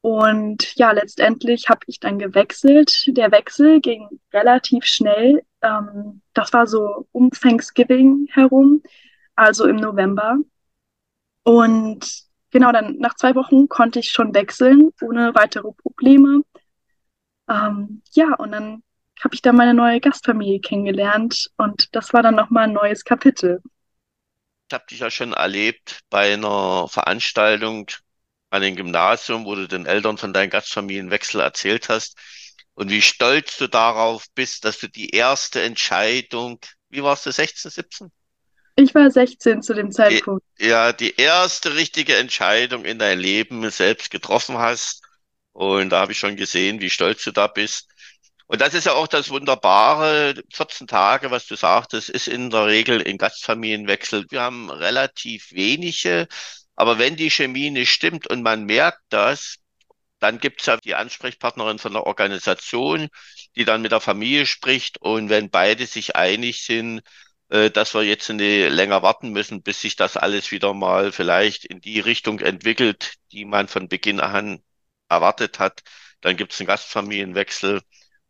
Und 0.00 0.76
ja, 0.76 0.92
letztendlich 0.92 1.68
habe 1.68 1.80
ich 1.88 2.00
dann 2.00 2.18
gewechselt. 2.18 3.04
Der 3.08 3.30
Wechsel 3.32 3.82
ging 3.82 4.08
relativ 4.32 4.86
schnell. 4.86 5.42
Ähm, 5.60 6.22
das 6.32 6.54
war 6.54 6.66
so 6.66 7.06
um 7.12 7.30
Thanksgiving 7.30 8.28
herum 8.30 8.82
also 9.36 9.66
im 9.66 9.76
November. 9.76 10.38
Und 11.44 12.24
genau, 12.50 12.72
dann 12.72 12.96
nach 12.98 13.14
zwei 13.16 13.34
Wochen 13.34 13.68
konnte 13.68 13.98
ich 13.98 14.10
schon 14.10 14.34
wechseln, 14.34 14.90
ohne 15.00 15.34
weitere 15.34 15.72
Probleme. 15.72 16.42
Ähm, 17.48 18.02
ja, 18.12 18.34
und 18.34 18.52
dann 18.52 18.82
habe 19.22 19.34
ich 19.34 19.42
da 19.42 19.52
meine 19.52 19.74
neue 19.74 20.00
Gastfamilie 20.00 20.60
kennengelernt 20.60 21.50
und 21.56 21.94
das 21.94 22.12
war 22.12 22.22
dann 22.22 22.34
nochmal 22.34 22.64
ein 22.64 22.72
neues 22.72 23.04
Kapitel. 23.04 23.60
Ich 24.68 24.74
habe 24.74 24.84
dich 24.88 25.00
ja 25.00 25.10
schon 25.10 25.32
erlebt 25.32 26.00
bei 26.08 26.32
einer 26.32 26.88
Veranstaltung 26.88 27.90
an 28.50 28.62
dem 28.62 28.76
Gymnasium, 28.76 29.44
wo 29.44 29.54
du 29.54 29.68
den 29.68 29.86
Eltern 29.86 30.18
von 30.18 30.32
deinem 30.32 30.50
Gastfamilienwechsel 30.50 31.40
erzählt 31.40 31.88
hast 31.88 32.18
und 32.74 32.90
wie 32.90 33.02
stolz 33.02 33.58
du 33.58 33.68
darauf 33.68 34.26
bist, 34.34 34.64
dass 34.64 34.78
du 34.78 34.88
die 34.88 35.10
erste 35.10 35.62
Entscheidung, 35.62 36.58
wie 36.88 37.02
warst 37.02 37.26
du, 37.26 37.32
16, 37.32 37.70
17? 37.70 38.12
Ich 38.76 38.94
war 38.94 39.10
16 39.10 39.62
zu 39.62 39.74
dem 39.74 39.90
Zeitpunkt. 39.90 40.44
Ja, 40.58 40.92
die 40.92 41.14
erste 41.16 41.74
richtige 41.74 42.16
Entscheidung 42.16 42.84
in 42.84 42.98
dein 42.98 43.18
Leben 43.18 43.68
selbst 43.70 44.10
getroffen 44.10 44.58
hast. 44.58 45.02
Und 45.52 45.90
da 45.90 46.00
habe 46.00 46.12
ich 46.12 46.18
schon 46.18 46.36
gesehen, 46.36 46.80
wie 46.80 46.90
stolz 46.90 47.22
du 47.24 47.32
da 47.32 47.46
bist. 47.46 47.88
Und 48.46 48.60
das 48.60 48.74
ist 48.74 48.86
ja 48.86 48.92
auch 48.92 49.08
das 49.08 49.30
Wunderbare. 49.30 50.34
14 50.52 50.86
Tage, 50.86 51.30
was 51.30 51.46
du 51.46 51.56
sagtest, 51.56 52.10
ist 52.10 52.28
in 52.28 52.50
der 52.50 52.66
Regel 52.66 53.00
in 53.00 53.18
Gastfamilienwechsel. 53.18 54.26
Wir 54.30 54.42
haben 54.42 54.70
relativ 54.70 55.52
wenige, 55.52 56.26
aber 56.76 56.98
wenn 56.98 57.16
die 57.16 57.30
Chemie 57.30 57.70
nicht 57.70 57.90
stimmt 57.90 58.26
und 58.26 58.42
man 58.42 58.64
merkt 58.64 59.00
das, 59.10 59.56
dann 60.18 60.38
gibt's 60.38 60.66
ja 60.66 60.76
die 60.76 60.94
Ansprechpartnerin 60.94 61.78
von 61.78 61.92
der 61.92 62.06
Organisation, 62.06 63.08
die 63.56 63.64
dann 63.64 63.82
mit 63.82 63.92
der 63.92 64.00
Familie 64.00 64.46
spricht. 64.46 64.98
Und 64.98 65.28
wenn 65.28 65.50
beide 65.50 65.86
sich 65.86 66.16
einig 66.16 66.62
sind, 66.62 67.02
äh, 67.52 67.70
dass 67.70 67.94
wir 67.94 68.02
jetzt 68.02 68.30
eine, 68.30 68.68
länger 68.70 69.02
warten 69.02 69.30
müssen, 69.30 69.62
bis 69.62 69.80
sich 69.82 69.96
das 69.96 70.16
alles 70.16 70.50
wieder 70.52 70.72
mal 70.74 71.12
vielleicht 71.12 71.66
in 71.66 71.80
die 71.80 72.00
Richtung 72.00 72.40
entwickelt, 72.40 73.14
die 73.32 73.44
man 73.44 73.68
von 73.68 73.88
Beginn 73.88 74.20
an 74.20 74.62
erwartet 75.08 75.58
hat. 75.58 75.82
Dann 76.22 76.36
gibt 76.36 76.52
es 76.54 76.60
einen 76.60 76.68
Gastfamilienwechsel. 76.68 77.82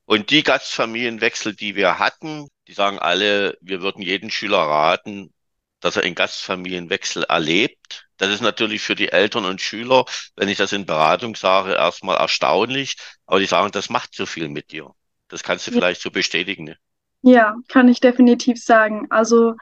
Und 0.07 0.31
die 0.31 0.43
Gastfamilienwechsel, 0.43 1.55
die 1.55 1.77
wir 1.77 1.99
hatten, 2.01 2.49
die 2.67 2.73
sagen 2.73 2.99
alle, 2.99 3.57
wir 3.61 3.81
würden 3.83 4.03
jeden 4.03 4.31
Schüler 4.31 4.59
raten, 4.59 5.33
dass 5.81 5.97
er 5.97 6.03
einen 6.03 6.17
Gastfamilienwechsel 6.17 7.25
erlebt. 7.25 8.09
Das 8.17 8.31
ist 8.31 8.41
natürlich 8.41 8.83
für 8.83 8.97
die 8.97 9.11
Eltern 9.13 9.45
und 9.45 9.61
Schüler, 9.61 10.05
wenn 10.37 10.49
ich 10.49 10.59
das 10.59 10.73
in 10.73 10.87
Beratung 10.87 11.37
sage, 11.37 11.75
erstmal 11.75 12.17
erstaunlich. 12.17 12.97
Aber 13.27 13.41
die 13.41 13.47
sagen, 13.47 13.71
das 13.73 13.89
macht 13.91 14.15
so 14.15 14.27
viel 14.27 14.49
mit 14.49 14.73
dir. 14.73 14.91
Das 15.29 15.45
kannst 15.45 15.67
du 15.67 15.71
ja. 15.71 15.77
vielleicht 15.79 16.03
so 16.03 16.11
bestätigen. 16.11 16.65
Ne? 16.65 16.79
Ja, 17.23 17.57
kann 17.69 17.89
ich 17.89 18.01
definitiv 18.01 18.63
sagen. 18.63 19.07
Also 19.11 19.55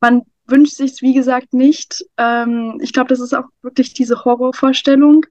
man 0.00 0.22
wünscht 0.46 0.76
sich 0.76 0.92
es, 0.92 1.02
wie 1.02 1.14
gesagt, 1.14 1.52
nicht. 1.52 2.04
Ähm, 2.16 2.78
ich 2.82 2.92
glaube, 2.92 3.08
das 3.08 3.20
ist 3.20 3.34
auch 3.34 3.46
wirklich 3.62 3.94
diese 3.94 4.24
Horrorvorstellung, 4.24 5.26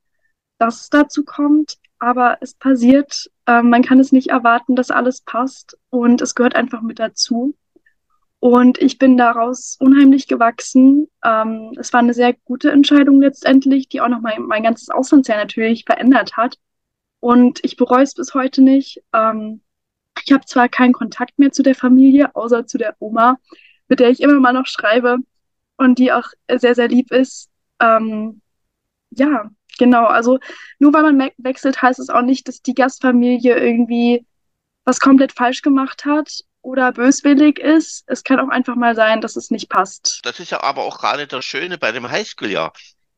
dass 0.58 0.82
es 0.82 0.90
dazu 0.90 1.24
kommt. 1.26 1.78
Aber 2.00 2.38
es 2.42 2.54
passiert. 2.56 3.30
Ähm, 3.48 3.70
man 3.70 3.84
kann 3.84 4.00
es 4.00 4.12
nicht 4.12 4.30
erwarten, 4.30 4.76
dass 4.76 4.92
alles 4.92 5.22
passt. 5.22 5.78
Und 5.90 6.22
es 6.22 6.36
gehört 6.36 6.56
einfach 6.56 6.82
mit 6.82 7.00
dazu. 7.00 7.56
Und 8.40 8.80
ich 8.80 8.98
bin 8.98 9.18
daraus 9.18 9.78
unheimlich 9.80 10.28
gewachsen. 10.28 11.08
Ähm, 11.24 11.74
es 11.80 11.94
war 11.94 12.00
eine 12.00 12.16
sehr 12.16 12.34
gute 12.34 12.72
Entscheidung 12.72 13.22
letztendlich, 13.22 13.88
die 13.88 14.02
auch 14.02 14.08
noch 14.08 14.22
mein, 14.22 14.44
mein 14.44 14.64
ganzes 14.64 14.90
Auslandsjahr 14.90 15.38
natürlich 15.38 15.86
verändert 15.86 16.38
hat. 16.38 16.58
Und 17.20 17.60
ich 17.64 17.78
bereue 17.78 18.02
es 18.04 18.16
bis 18.16 18.34
heute 18.34 18.64
nicht. 18.64 19.04
Ähm, 19.14 19.62
ich 20.26 20.32
habe 20.32 20.46
zwar 20.46 20.70
keinen 20.70 20.94
Kontakt 20.94 21.38
mehr 21.40 21.52
zu 21.52 21.64
der 21.64 21.76
Familie, 21.76 22.36
außer 22.36 22.66
zu 22.66 22.78
der 22.78 22.96
Oma, 23.00 23.38
mit 23.88 24.00
der 24.00 24.10
ich 24.10 24.22
immer 24.22 24.40
mal 24.40 24.54
noch 24.54 24.68
schreibe 24.68 25.18
und 25.78 26.00
die 26.00 26.12
auch 26.12 26.30
sehr, 26.50 26.76
sehr 26.76 26.88
lieb 26.88 27.12
ist. 27.12 27.50
Ähm, 27.82 28.42
ja, 29.10 29.50
genau. 29.78 30.06
Also 30.06 30.40
nur 30.80 30.94
weil 30.94 31.12
man 31.12 31.32
wechselt, 31.38 31.82
heißt 31.82 32.00
es 32.00 32.10
auch 32.10 32.22
nicht, 32.22 32.48
dass 32.48 32.62
die 32.62 32.74
Gastfamilie 32.74 33.58
irgendwie 33.58 34.26
was 34.86 35.00
komplett 35.00 35.34
falsch 35.34 35.62
gemacht 35.62 36.06
hat 36.06 36.42
oder 36.62 36.92
böswillig 36.92 37.60
ist. 37.60 38.04
Es 38.08 38.24
kann 38.24 38.40
auch 38.40 38.50
einfach 38.50 38.76
mal 38.76 38.96
sein, 38.96 39.22
dass 39.22 39.36
es 39.36 39.52
nicht 39.52 39.70
passt. 39.70 40.20
Das 40.24 40.40
ist 40.40 40.52
ja 40.52 40.64
aber 40.64 40.84
auch 40.84 41.00
gerade 41.00 41.28
das 41.28 41.46
Schöne 41.46 41.78
bei 41.78 41.92
dem 41.92 42.10
Highschool-Jahr. 42.10 42.74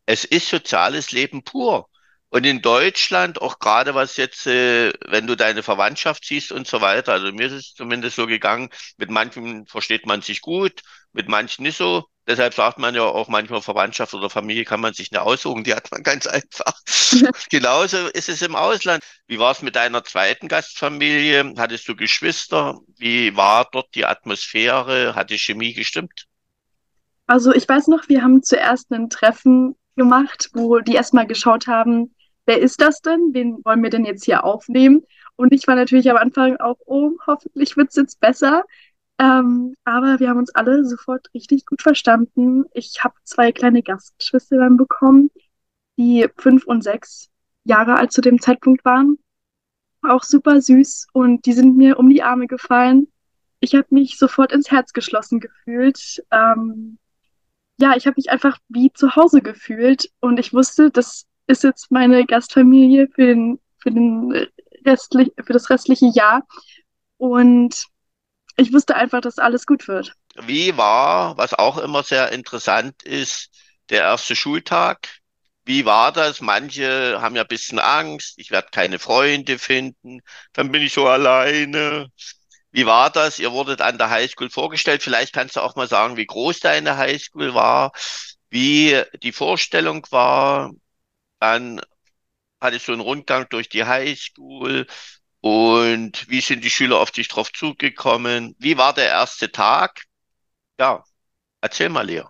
Es 0.05 0.25
ist 0.25 0.49
soziales 0.49 1.11
Leben 1.11 1.43
pur. 1.43 1.89
Und 2.33 2.47
in 2.47 2.63
Deutschland, 2.63 3.39
auch 3.43 3.59
gerade 3.59 3.93
was 3.93 4.17
jetzt, 4.17 4.47
äh, 4.47 4.91
wenn 5.05 5.27
du 5.27 5.35
deine 5.35 5.61
Verwandtschaft 5.61 6.25
siehst 6.25 6.51
und 6.51 6.65
so 6.65 6.81
weiter, 6.81 7.13
also 7.13 7.31
mir 7.31 7.45
ist 7.45 7.53
es 7.53 7.73
zumindest 7.75 8.15
so 8.15 8.25
gegangen, 8.25 8.71
mit 8.97 9.11
manchen 9.11 9.67
versteht 9.67 10.07
man 10.07 10.23
sich 10.23 10.41
gut, 10.41 10.81
mit 11.11 11.29
manchen 11.29 11.61
nicht 11.61 11.77
so. 11.77 12.05
Deshalb 12.25 12.55
sagt 12.55 12.79
man 12.79 12.95
ja 12.95 13.03
auch 13.03 13.27
manchmal 13.27 13.61
Verwandtschaft 13.61 14.15
oder 14.15 14.31
Familie 14.31 14.65
kann 14.65 14.81
man 14.81 14.95
sich 14.95 15.11
nicht 15.11 15.19
aussuchen, 15.19 15.63
die 15.63 15.75
hat 15.75 15.91
man 15.91 16.01
ganz 16.01 16.25
einfach. 16.25 16.73
Genauso 17.51 18.07
ist 18.07 18.29
es 18.29 18.41
im 18.41 18.55
Ausland. 18.55 19.03
Wie 19.27 19.37
war 19.37 19.51
es 19.51 19.61
mit 19.61 19.75
deiner 19.75 20.03
zweiten 20.03 20.47
Gastfamilie? 20.47 21.53
Hattest 21.59 21.87
du 21.87 21.95
Geschwister? 21.95 22.79
Wie 22.97 23.37
war 23.37 23.69
dort 23.71 23.93
die 23.93 24.07
Atmosphäre? 24.07 25.13
Hat 25.13 25.29
die 25.29 25.37
Chemie 25.37 25.75
gestimmt? 25.75 26.25
Also 27.27 27.53
ich 27.53 27.69
weiß 27.69 27.89
noch, 27.89 28.09
wir 28.09 28.23
haben 28.23 28.41
zuerst 28.41 28.89
ein 28.89 29.11
Treffen 29.11 29.75
gemacht, 29.95 30.49
wo 30.53 30.79
die 30.79 30.95
erstmal 30.95 31.27
geschaut 31.27 31.67
haben, 31.67 32.15
wer 32.45 32.59
ist 32.59 32.81
das 32.81 33.01
denn? 33.01 33.29
Wen 33.33 33.63
wollen 33.63 33.83
wir 33.83 33.89
denn 33.89 34.05
jetzt 34.05 34.25
hier 34.25 34.43
aufnehmen? 34.43 35.03
Und 35.35 35.53
ich 35.53 35.67
war 35.67 35.75
natürlich 35.75 36.09
am 36.09 36.17
Anfang 36.17 36.57
auch, 36.57 36.77
oh, 36.85 37.11
hoffentlich 37.25 37.75
wird 37.77 37.89
es 37.89 37.95
jetzt 37.95 38.19
besser. 38.19 38.63
Ähm, 39.19 39.75
aber 39.83 40.19
wir 40.19 40.29
haben 40.29 40.39
uns 40.39 40.53
alle 40.55 40.85
sofort 40.85 41.29
richtig 41.33 41.65
gut 41.65 41.81
verstanden. 41.81 42.65
Ich 42.73 43.03
habe 43.03 43.15
zwei 43.23 43.51
kleine 43.51 43.83
Gastgeschwister 43.83 44.57
dann 44.57 44.77
bekommen, 44.77 45.29
die 45.97 46.27
fünf 46.37 46.65
und 46.65 46.83
sechs 46.83 47.29
Jahre 47.63 47.95
alt 47.95 48.11
zu 48.11 48.21
dem 48.21 48.41
Zeitpunkt 48.41 48.83
waren. 48.85 49.17
Auch 50.01 50.23
super 50.23 50.61
süß 50.61 51.07
und 51.13 51.45
die 51.45 51.53
sind 51.53 51.77
mir 51.77 51.97
um 51.99 52.09
die 52.09 52.23
Arme 52.23 52.47
gefallen. 52.47 53.07
Ich 53.59 53.75
habe 53.75 53.87
mich 53.91 54.17
sofort 54.17 54.51
ins 54.51 54.71
Herz 54.71 54.91
geschlossen 54.91 55.39
gefühlt. 55.39 56.23
Ähm, 56.31 56.97
ja, 57.79 57.95
ich 57.95 58.05
habe 58.07 58.15
mich 58.17 58.29
einfach 58.29 58.57
wie 58.67 58.91
zu 58.93 59.15
Hause 59.15 59.41
gefühlt 59.41 60.11
und 60.19 60.39
ich 60.39 60.53
wusste, 60.53 60.91
das 60.91 61.25
ist 61.47 61.63
jetzt 61.63 61.91
meine 61.91 62.25
Gastfamilie 62.25 63.07
für 63.13 63.27
den, 63.27 63.59
für 63.77 63.91
den 63.91 64.47
restlich, 64.85 65.31
für 65.45 65.53
das 65.53 65.69
restliche 65.69 66.07
Jahr. 66.07 66.43
Und 67.17 67.85
ich 68.57 68.73
wusste 68.73 68.95
einfach, 68.95 69.21
dass 69.21 69.39
alles 69.39 69.65
gut 69.65 69.87
wird. 69.87 70.13
Wie 70.41 70.75
war, 70.77 71.37
was 71.37 71.53
auch 71.53 71.77
immer 71.77 72.03
sehr 72.03 72.31
interessant 72.31 73.03
ist, 73.03 73.49
der 73.89 74.01
erste 74.01 74.35
Schultag? 74.35 75.07
Wie 75.65 75.85
war 75.85 76.11
das? 76.11 76.41
Manche 76.41 77.21
haben 77.21 77.35
ja 77.35 77.43
ein 77.43 77.47
bisschen 77.47 77.79
Angst, 77.79 78.33
ich 78.37 78.51
werde 78.51 78.69
keine 78.71 78.99
Freunde 78.99 79.59
finden, 79.59 80.21
dann 80.51 80.71
bin 80.71 80.81
ich 80.81 80.93
so 80.93 81.07
alleine. 81.07 82.09
Wie 82.71 82.85
war 82.85 83.09
das? 83.11 83.39
Ihr 83.39 83.51
wurdet 83.51 83.81
an 83.81 83.97
der 83.97 84.09
Highschool 84.09 84.49
vorgestellt. 84.49 85.03
Vielleicht 85.03 85.33
kannst 85.33 85.55
du 85.55 85.61
auch 85.61 85.75
mal 85.75 85.87
sagen, 85.87 86.17
wie 86.17 86.25
groß 86.25 86.59
deine 86.59 86.97
Highschool 86.97 87.53
war, 87.53 87.91
wie 88.49 89.01
die 89.21 89.31
Vorstellung 89.31 90.05
war, 90.09 90.71
dann 91.43 91.81
hattest 92.61 92.87
du 92.87 92.93
einen 92.93 93.01
Rundgang 93.01 93.47
durch 93.49 93.67
die 93.67 93.83
Highschool 93.83 94.87
und 95.41 96.29
wie 96.29 96.39
sind 96.39 96.63
die 96.63 96.69
Schüler 96.69 97.01
auf 97.01 97.11
dich 97.11 97.27
drauf 97.27 97.51
zugekommen? 97.51 98.55
Wie 98.59 98.77
war 98.77 98.93
der 98.93 99.09
erste 99.09 99.51
Tag? 99.51 100.03
Ja, 100.79 101.03
erzähl 101.59 101.89
mal, 101.89 102.05
Lea. 102.05 102.23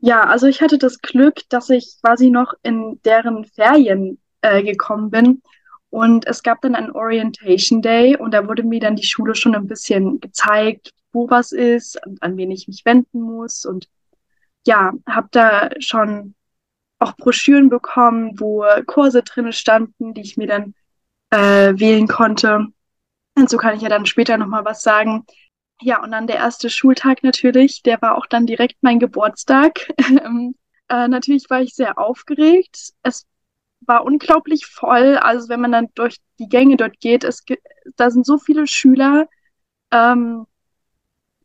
Ja, 0.00 0.24
also 0.24 0.46
ich 0.46 0.60
hatte 0.60 0.76
das 0.76 0.98
Glück, 0.98 1.48
dass 1.48 1.70
ich 1.70 1.96
quasi 2.02 2.28
noch 2.28 2.52
in 2.62 3.00
deren 3.06 3.46
Ferien 3.46 4.20
äh, 4.42 4.62
gekommen 4.62 5.10
bin. 5.10 5.42
Und 5.88 6.26
es 6.26 6.42
gab 6.42 6.60
dann 6.60 6.74
einen 6.74 6.90
Orientation 6.90 7.80
Day 7.80 8.16
und 8.16 8.32
da 8.32 8.46
wurde 8.46 8.62
mir 8.62 8.80
dann 8.80 8.96
die 8.96 9.06
Schule 9.06 9.34
schon 9.34 9.54
ein 9.54 9.68
bisschen 9.68 10.20
gezeigt, 10.20 10.92
wo 11.12 11.30
was 11.30 11.52
ist, 11.52 11.98
an 12.20 12.36
wen 12.36 12.50
ich 12.50 12.68
mich 12.68 12.84
wenden 12.84 13.22
muss 13.22 13.64
und 13.64 13.88
ja, 14.66 14.92
habe 15.06 15.28
da 15.30 15.70
schon 15.80 16.34
auch 17.02 17.16
Broschüren 17.16 17.68
bekommen, 17.68 18.38
wo 18.40 18.64
Kurse 18.86 19.22
drin 19.22 19.52
standen, 19.52 20.14
die 20.14 20.22
ich 20.22 20.36
mir 20.36 20.46
dann 20.46 20.74
äh, 21.30 21.78
wählen 21.78 22.08
konnte. 22.08 22.66
Und 23.34 23.50
so 23.50 23.56
kann 23.56 23.76
ich 23.76 23.82
ja 23.82 23.88
dann 23.88 24.06
später 24.06 24.36
nochmal 24.36 24.64
was 24.64 24.82
sagen. 24.82 25.24
Ja, 25.80 26.02
und 26.02 26.12
dann 26.12 26.26
der 26.26 26.36
erste 26.36 26.70
Schultag 26.70 27.24
natürlich, 27.24 27.82
der 27.82 28.00
war 28.02 28.16
auch 28.16 28.26
dann 28.26 28.46
direkt 28.46 28.76
mein 28.82 28.98
Geburtstag. 28.98 29.88
Ähm, 30.24 30.54
äh, 30.88 31.08
natürlich 31.08 31.48
war 31.48 31.62
ich 31.62 31.74
sehr 31.74 31.98
aufgeregt. 31.98 32.92
Es 33.02 33.26
war 33.80 34.04
unglaublich 34.04 34.66
voll. 34.66 35.16
Also 35.16 35.48
wenn 35.48 35.60
man 35.60 35.72
dann 35.72 35.88
durch 35.94 36.18
die 36.38 36.48
Gänge 36.48 36.76
dort 36.76 37.00
geht, 37.00 37.24
es 37.24 37.44
da 37.96 38.10
sind 38.10 38.26
so 38.26 38.38
viele 38.38 38.66
Schüler, 38.66 39.26
ähm, 39.90 40.46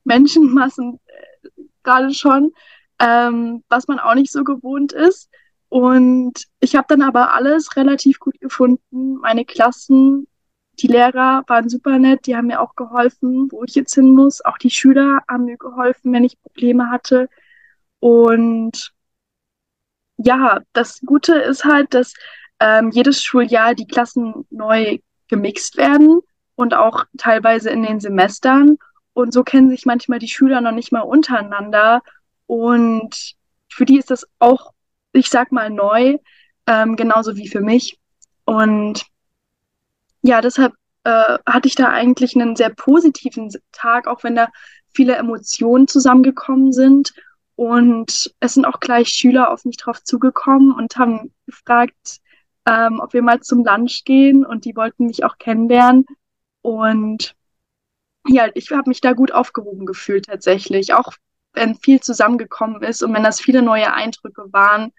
Menschenmassen 0.04 1.00
äh, 1.06 1.62
gerade 1.84 2.14
schon, 2.14 2.52
ähm, 3.00 3.64
was 3.70 3.88
man 3.88 4.00
auch 4.00 4.16
nicht 4.16 4.32
so 4.32 4.44
gewohnt 4.44 4.94
ist. 4.94 5.30
Und 5.70 6.46
ich 6.60 6.76
habe 6.76 6.88
dann 6.90 7.02
aber 7.02 7.34
alles 7.34 7.76
relativ 7.76 8.20
gut 8.20 8.40
gefunden. 8.40 9.16
Meine 9.16 9.46
Klassen, 9.46 10.28
die 10.80 10.88
Lehrer 10.88 11.44
waren 11.48 11.70
super 11.70 12.00
nett, 12.00 12.26
die 12.26 12.36
haben 12.36 12.48
mir 12.48 12.62
auch 12.62 12.76
geholfen, 12.76 13.52
wo 13.52 13.64
ich 13.64 13.76
jetzt 13.76 13.96
hin 13.96 14.14
muss. 14.14 14.44
Auch 14.46 14.58
die 14.58 14.70
Schüler 14.70 15.22
haben 15.28 15.46
mir 15.46 15.58
geholfen, 15.58 16.14
wenn 16.14 16.24
ich 16.24 16.42
Probleme 16.42 16.90
hatte. 16.90 17.30
Und 18.00 18.94
ja, 20.18 20.62
das 20.74 21.02
Gute 21.06 21.36
ist 21.36 21.66
halt, 21.66 21.94
dass 21.94 22.14
ähm, 22.60 22.92
jedes 22.92 23.24
Schuljahr 23.24 23.76
die 23.76 23.88
Klassen 23.88 24.46
neu 24.50 25.00
gemixt 25.28 25.78
werden 25.78 26.22
und 26.56 26.74
auch 26.74 27.06
teilweise 27.18 27.70
in 27.70 27.84
den 27.84 28.00
Semestern. 28.00 28.78
Und 29.14 29.34
so 29.34 29.44
kennen 29.44 29.70
sich 29.70 29.86
manchmal 29.86 30.20
die 30.20 30.28
Schüler 30.28 30.62
noch 30.62 30.72
nicht 30.72 30.92
mal 30.92 31.02
untereinander. 31.02 32.02
Und 32.46 33.36
für 33.70 33.86
die 33.86 33.98
ist 33.98 34.12
das 34.12 34.28
auch, 34.40 34.74
ich 35.18 35.30
sag 35.30 35.52
mal, 35.52 35.70
neu, 35.70 36.18
ähm, 36.68 36.96
genauso 36.96 37.36
wie 37.36 37.48
für 37.48 37.62
mich. 37.62 38.00
Und 38.46 39.06
ja, 40.22 40.42
deshalb 40.42 40.74
äh, 41.04 41.38
hatte 41.46 41.68
ich 41.68 41.76
da 41.76 41.90
eigentlich 41.90 42.36
einen 42.36 42.56
sehr 42.56 42.70
positiven 42.70 43.50
Tag, 43.72 44.08
auch 44.08 44.24
wenn 44.24 44.36
da 44.36 44.50
viele 44.94 45.16
Emotionen 45.16 45.88
zusammengekommen 45.88 46.72
sind. 46.74 47.14
Und 47.56 48.34
es 48.40 48.54
sind 48.54 48.66
auch 48.66 48.80
gleich 48.80 49.10
Schüler 49.10 49.52
auf 49.52 49.66
mich 49.66 49.78
drauf 49.78 50.04
zugekommen 50.04 50.72
und 50.72 50.98
haben 50.98 51.34
gefragt, 51.46 52.20
ähm, 52.68 53.00
ob 53.00 53.14
wir 53.14 53.24
mal 53.24 53.40
zum 53.42 53.64
Lunch 53.64 54.04
gehen. 54.06 54.46
Und 54.46 54.66
die 54.66 54.76
wollten 54.76 55.08
mich 55.08 55.24
auch 55.24 55.38
kennenlernen. 55.38 56.06
Und 56.62 57.36
ja, 58.28 58.50
ich 58.54 58.70
habe 58.72 58.90
mich 58.90 59.02
da 59.02 59.14
gut 59.14 59.32
aufgehoben 59.32 59.86
gefühlt 59.86 60.26
tatsächlich, 60.26 60.94
auch 60.94 61.14
wenn 61.54 61.76
viel 61.76 62.02
zusammengekommen 62.02 62.84
ist 62.84 63.02
und 63.02 63.14
wenn 63.14 63.24
das 63.24 63.40
viele 63.40 63.62
neue 63.62 63.94
Eindrücke 63.94 64.46
waren 64.52 64.92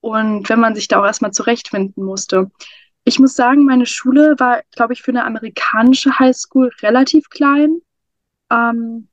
und 0.00 0.48
wenn 0.48 0.60
man 0.60 0.74
sich 0.74 0.88
da 0.88 1.00
auch 1.00 1.04
erstmal 1.04 1.32
zurechtfinden 1.32 2.04
musste. 2.04 2.50
Ich 3.04 3.18
muss 3.18 3.34
sagen, 3.34 3.64
meine 3.64 3.86
Schule 3.86 4.34
war, 4.38 4.62
glaube 4.72 4.92
ich, 4.92 5.02
für 5.02 5.10
eine 5.10 5.24
amerikanische 5.24 6.18
Highschool 6.18 6.70
relativ 6.82 7.28
klein. 7.30 7.80
Ähm, 8.50 9.08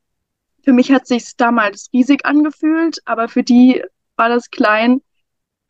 für 0.63 0.73
mich 0.73 0.91
hat 0.91 1.07
sich 1.07 1.35
damals 1.37 1.89
riesig 1.93 2.25
angefühlt, 2.25 2.99
aber 3.05 3.29
für 3.29 3.43
die 3.43 3.83
war 4.17 4.29
das 4.29 4.49
klein. 4.49 5.01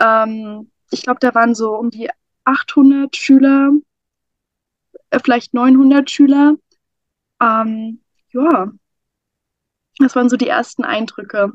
Ähm, 0.02 0.72
ich 0.90 1.04
glaube, 1.04 1.20
da 1.20 1.36
waren 1.36 1.54
so 1.54 1.76
um 1.76 1.92
die 1.92 2.10
800 2.46 3.16
Schüler, 3.16 3.72
äh, 5.10 5.20
vielleicht 5.24 5.54
900 5.54 6.10
Schüler. 6.10 6.56
Ähm, 7.42 8.02
ja, 8.32 8.72
das 10.00 10.16
waren 10.16 10.30
so 10.30 10.38
die 10.38 10.48
ersten 10.48 10.84
Eindrücke. 10.84 11.52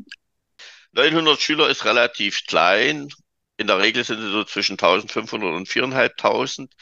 900 0.92 1.40
Schüler 1.40 1.68
ist 1.68 1.84
relativ 1.84 2.44
klein. 2.46 3.08
In 3.56 3.66
der 3.66 3.78
Regel 3.78 4.04
sind 4.04 4.20
sie 4.20 4.30
so 4.30 4.44
zwischen 4.44 4.76
1500 4.76 5.54
und 5.54 5.68
4.500. 5.68 6.74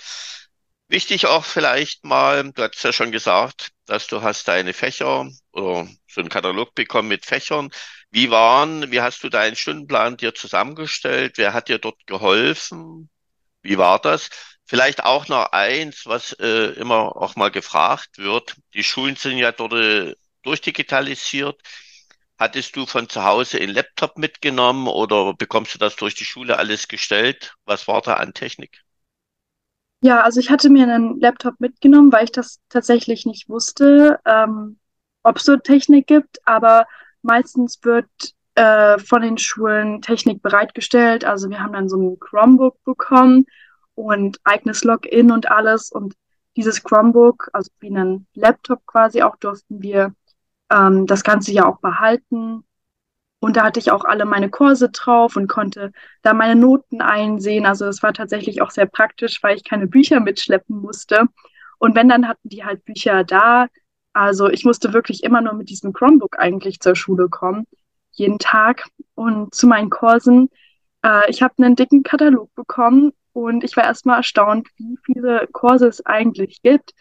Wichtig 0.89 1.27
auch 1.27 1.45
vielleicht 1.45 2.05
mal, 2.05 2.53
du 2.53 2.63
hast 2.63 2.83
ja 2.83 2.93
schon 2.93 3.13
gesagt, 3.13 3.71
dass 3.87 4.07
du 4.09 4.23
hast 4.23 4.49
deine 4.49 4.73
Fächer 4.73 5.29
oder 5.53 5.89
so 6.09 6.21
einen 6.21 6.29
Katalog 6.31 6.75
bekommen 6.75 7.09
mit 7.09 7.27
Fächern. 7.27 7.71
Wie 8.11 8.31
waren, 8.31 8.91
wie 8.91 9.01
hast 9.01 9.23
du 9.23 9.29
deinen 9.29 9.55
Stundenplan 9.57 10.17
dir 10.17 10.35
zusammengestellt? 10.35 11.39
Wer 11.39 11.53
hat 11.55 11.69
dir 11.69 11.79
dort 11.79 12.07
geholfen? 12.07 13.09
Wie 13.63 13.79
war 13.79 14.01
das? 14.01 14.31
Vielleicht 14.67 15.05
auch 15.05 15.29
noch 15.29 15.53
eins, 15.53 16.07
was 16.07 16.33
äh, 16.35 16.73
immer 16.75 17.17
auch 17.17 17.37
mal 17.37 17.51
gefragt 17.51 18.19
wird. 18.19 18.57
Die 18.75 18.85
Schulen 18.85 19.17
sind 19.17 19.39
ja 19.39 19.53
dort 19.53 19.75
äh, 19.75 20.15
durchdigitalisiert. 20.43 21.61
Hattest 22.41 22.75
du 22.75 22.87
von 22.87 23.07
zu 23.07 23.23
Hause 23.23 23.59
einen 23.59 23.75
Laptop 23.75 24.17
mitgenommen 24.17 24.89
oder 24.89 25.35
bekommst 25.35 25.75
du 25.75 25.79
das 25.79 25.95
durch 25.97 26.15
die 26.15 26.25
Schule 26.25 26.57
alles 26.57 26.89
gestellt? 26.89 27.55
Was 27.67 27.87
war 27.87 28.01
da 28.01 28.15
an 28.15 28.33
Technik? 28.33 28.81
Ja, 30.01 30.23
also 30.23 30.41
ich 30.41 30.49
hatte 30.49 30.71
mir 30.71 30.85
einen 30.85 31.21
Laptop 31.21 31.61
mitgenommen, 31.61 32.11
weil 32.11 32.25
ich 32.25 32.33
das 32.33 32.59
tatsächlich 32.71 33.27
nicht 33.27 33.51
wusste, 33.51 34.19
ähm, 34.25 34.79
ob 35.23 35.37
es 35.37 35.45
so 35.45 35.59
Technik 35.59 36.07
gibt, 36.07 36.39
aber 36.47 36.87
meistens 37.21 37.79
wird 37.83 38.09
äh, 38.55 38.99
von 38.99 39.21
den 39.21 39.37
Schulen 39.37 40.01
Technik 40.01 40.41
bereitgestellt. 40.41 41.27
Also 41.27 41.51
wir 41.51 41.61
haben 41.61 41.75
dann 41.75 41.91
so 41.91 41.99
ein 41.99 42.19
Chromebook 42.19 42.83
bekommen 42.85 43.45
und 43.95 44.41
eigenes 44.45 44.83
Login 44.83 45.31
und 45.31 45.51
alles. 45.51 45.93
Und 45.93 46.15
dieses 46.57 46.83
Chromebook, 46.83 47.51
also 47.53 47.71
wie 47.81 47.95
ein 47.95 48.27
Laptop 48.33 48.87
quasi 48.87 49.21
auch, 49.21 49.37
durften 49.37 49.83
wir 49.83 50.15
ähm, 50.71 51.07
das 51.07 51.25
ganze 51.25 51.53
Jahr 51.53 51.69
auch 51.69 51.81
behalten. 51.81 52.65
Und 53.41 53.57
da 53.57 53.65
hatte 53.65 53.81
ich 53.81 53.91
auch 53.91 54.05
alle 54.05 54.27
meine 54.27 54.51
Kurse 54.51 54.91
drauf 54.91 55.37
und 55.37 55.49
konnte 55.49 55.93
da 56.23 56.35
meine 56.35 56.61
Noten 56.61 57.01
einsehen. 57.01 57.65
Also 57.67 57.87
es 57.87 58.03
war 58.03 58.13
tatsächlich 58.13 58.61
auch 58.61 58.71
sehr 58.71 58.87
praktisch, 58.87 59.43
weil 59.43 59.57
ich 59.57 59.65
keine 59.65 59.87
Bücher 59.87 60.21
mitschleppen 60.21 60.77
musste. 60.77 61.27
Und 61.79 61.95
wenn, 61.97 62.09
dann 62.09 62.29
hatten 62.29 62.49
die 62.49 62.65
halt 62.65 62.85
Bücher 62.85 63.25
da. 63.25 63.67
Also 64.13 64.51
ich 64.51 64.65
musste 64.65 64.93
wirklich 64.93 65.25
immer 65.25 65.41
nur 65.41 65.55
mit 65.55 65.71
diesem 65.71 65.93
Chromebook 65.93 66.39
eigentlich 66.39 66.81
zur 66.81 66.95
Schule 66.97 67.29
kommen, 67.29 67.67
jeden 68.13 68.39
Tag. 68.39 68.85
Und 69.15 69.55
zu 69.55 69.67
meinen 69.67 69.89
Kursen, 69.89 70.51
äh, 71.03 71.31
ich 71.31 71.43
habe 71.43 71.55
einen 71.59 71.77
dicken 71.77 72.03
Katalog 72.03 72.55
bekommen 72.55 73.13
und 73.33 73.65
ich 73.65 73.77
war 73.77 73.85
erstmal 73.85 74.19
erstaunt, 74.19 74.69
wie 74.77 74.99
viele 75.05 75.49
Kurse 75.53 75.87
es 75.89 76.05
eigentlich 76.05 76.61
gibt. 76.63 76.93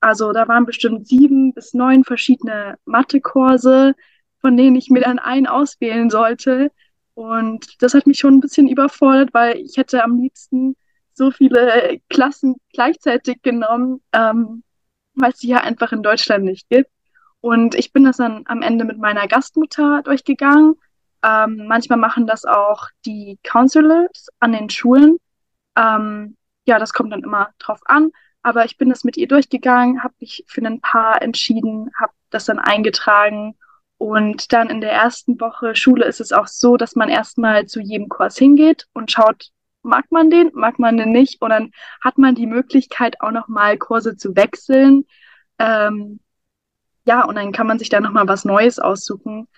Also 0.00 0.32
da 0.32 0.46
waren 0.48 0.66
bestimmt 0.66 1.08
sieben 1.08 1.52
bis 1.52 1.74
neun 1.74 2.04
verschiedene 2.04 2.76
Mathe-Kurse, 2.84 3.94
von 4.40 4.56
denen 4.56 4.76
ich 4.76 4.90
mir 4.90 5.00
dann 5.00 5.18
einen 5.18 5.46
auswählen 5.46 6.10
sollte. 6.10 6.70
Und 7.14 7.82
das 7.82 7.94
hat 7.94 8.06
mich 8.06 8.18
schon 8.18 8.34
ein 8.34 8.40
bisschen 8.40 8.68
überfordert, 8.68 9.34
weil 9.34 9.56
ich 9.58 9.76
hätte 9.76 10.04
am 10.04 10.18
liebsten 10.20 10.76
so 11.12 11.32
viele 11.32 12.00
Klassen 12.08 12.56
gleichzeitig 12.72 13.42
genommen, 13.42 14.00
ähm, 14.12 14.62
weil 15.14 15.32
es 15.32 15.38
die 15.38 15.48
ja 15.48 15.58
einfach 15.58 15.92
in 15.92 16.04
Deutschland 16.04 16.44
nicht 16.44 16.68
gibt. 16.68 16.90
Und 17.40 17.74
ich 17.74 17.92
bin 17.92 18.04
das 18.04 18.18
dann 18.18 18.44
am 18.46 18.62
Ende 18.62 18.84
mit 18.84 18.98
meiner 18.98 19.26
Gastmutter 19.26 20.02
durchgegangen. 20.02 20.76
Ähm, 21.24 21.66
manchmal 21.66 21.98
machen 21.98 22.26
das 22.26 22.44
auch 22.44 22.86
die 23.04 23.38
Counselors 23.42 24.28
an 24.38 24.52
den 24.52 24.70
Schulen. 24.70 25.18
Ähm, 25.76 26.36
ja, 26.66 26.78
das 26.78 26.92
kommt 26.92 27.12
dann 27.12 27.24
immer 27.24 27.50
drauf 27.58 27.80
an. 27.86 28.12
Aber 28.42 28.64
ich 28.64 28.76
bin 28.78 28.88
das 28.88 29.04
mit 29.04 29.16
ihr 29.16 29.28
durchgegangen, 29.28 30.02
habe 30.02 30.14
mich 30.20 30.44
für 30.46 30.64
ein 30.64 30.80
Paar 30.80 31.20
entschieden, 31.22 31.90
habe 31.98 32.12
das 32.30 32.46
dann 32.46 32.58
eingetragen 32.58 33.56
und 33.98 34.52
dann 34.52 34.70
in 34.70 34.80
der 34.80 34.92
ersten 34.92 35.40
Woche 35.40 35.74
Schule 35.74 36.06
ist 36.06 36.20
es 36.20 36.32
auch 36.32 36.46
so, 36.46 36.76
dass 36.76 36.94
man 36.94 37.08
erstmal 37.08 37.66
zu 37.66 37.80
jedem 37.80 38.08
Kurs 38.08 38.38
hingeht 38.38 38.86
und 38.94 39.10
schaut, 39.10 39.50
mag 39.82 40.06
man 40.10 40.30
den, 40.30 40.50
mag 40.54 40.78
man 40.78 40.96
den 40.96 41.10
nicht. 41.10 41.42
Und 41.42 41.50
dann 41.50 41.72
hat 42.02 42.16
man 42.16 42.36
die 42.36 42.46
Möglichkeit, 42.46 43.20
auch 43.20 43.32
nochmal 43.32 43.76
Kurse 43.76 44.16
zu 44.16 44.36
wechseln. 44.36 45.04
Ähm, 45.58 46.20
ja, 47.06 47.24
und 47.24 47.34
dann 47.34 47.52
kann 47.52 47.66
man 47.66 47.80
sich 47.80 47.88
da 47.88 48.00
nochmal 48.00 48.28
was 48.28 48.44
Neues 48.44 48.78
aussuchen, 48.78 49.48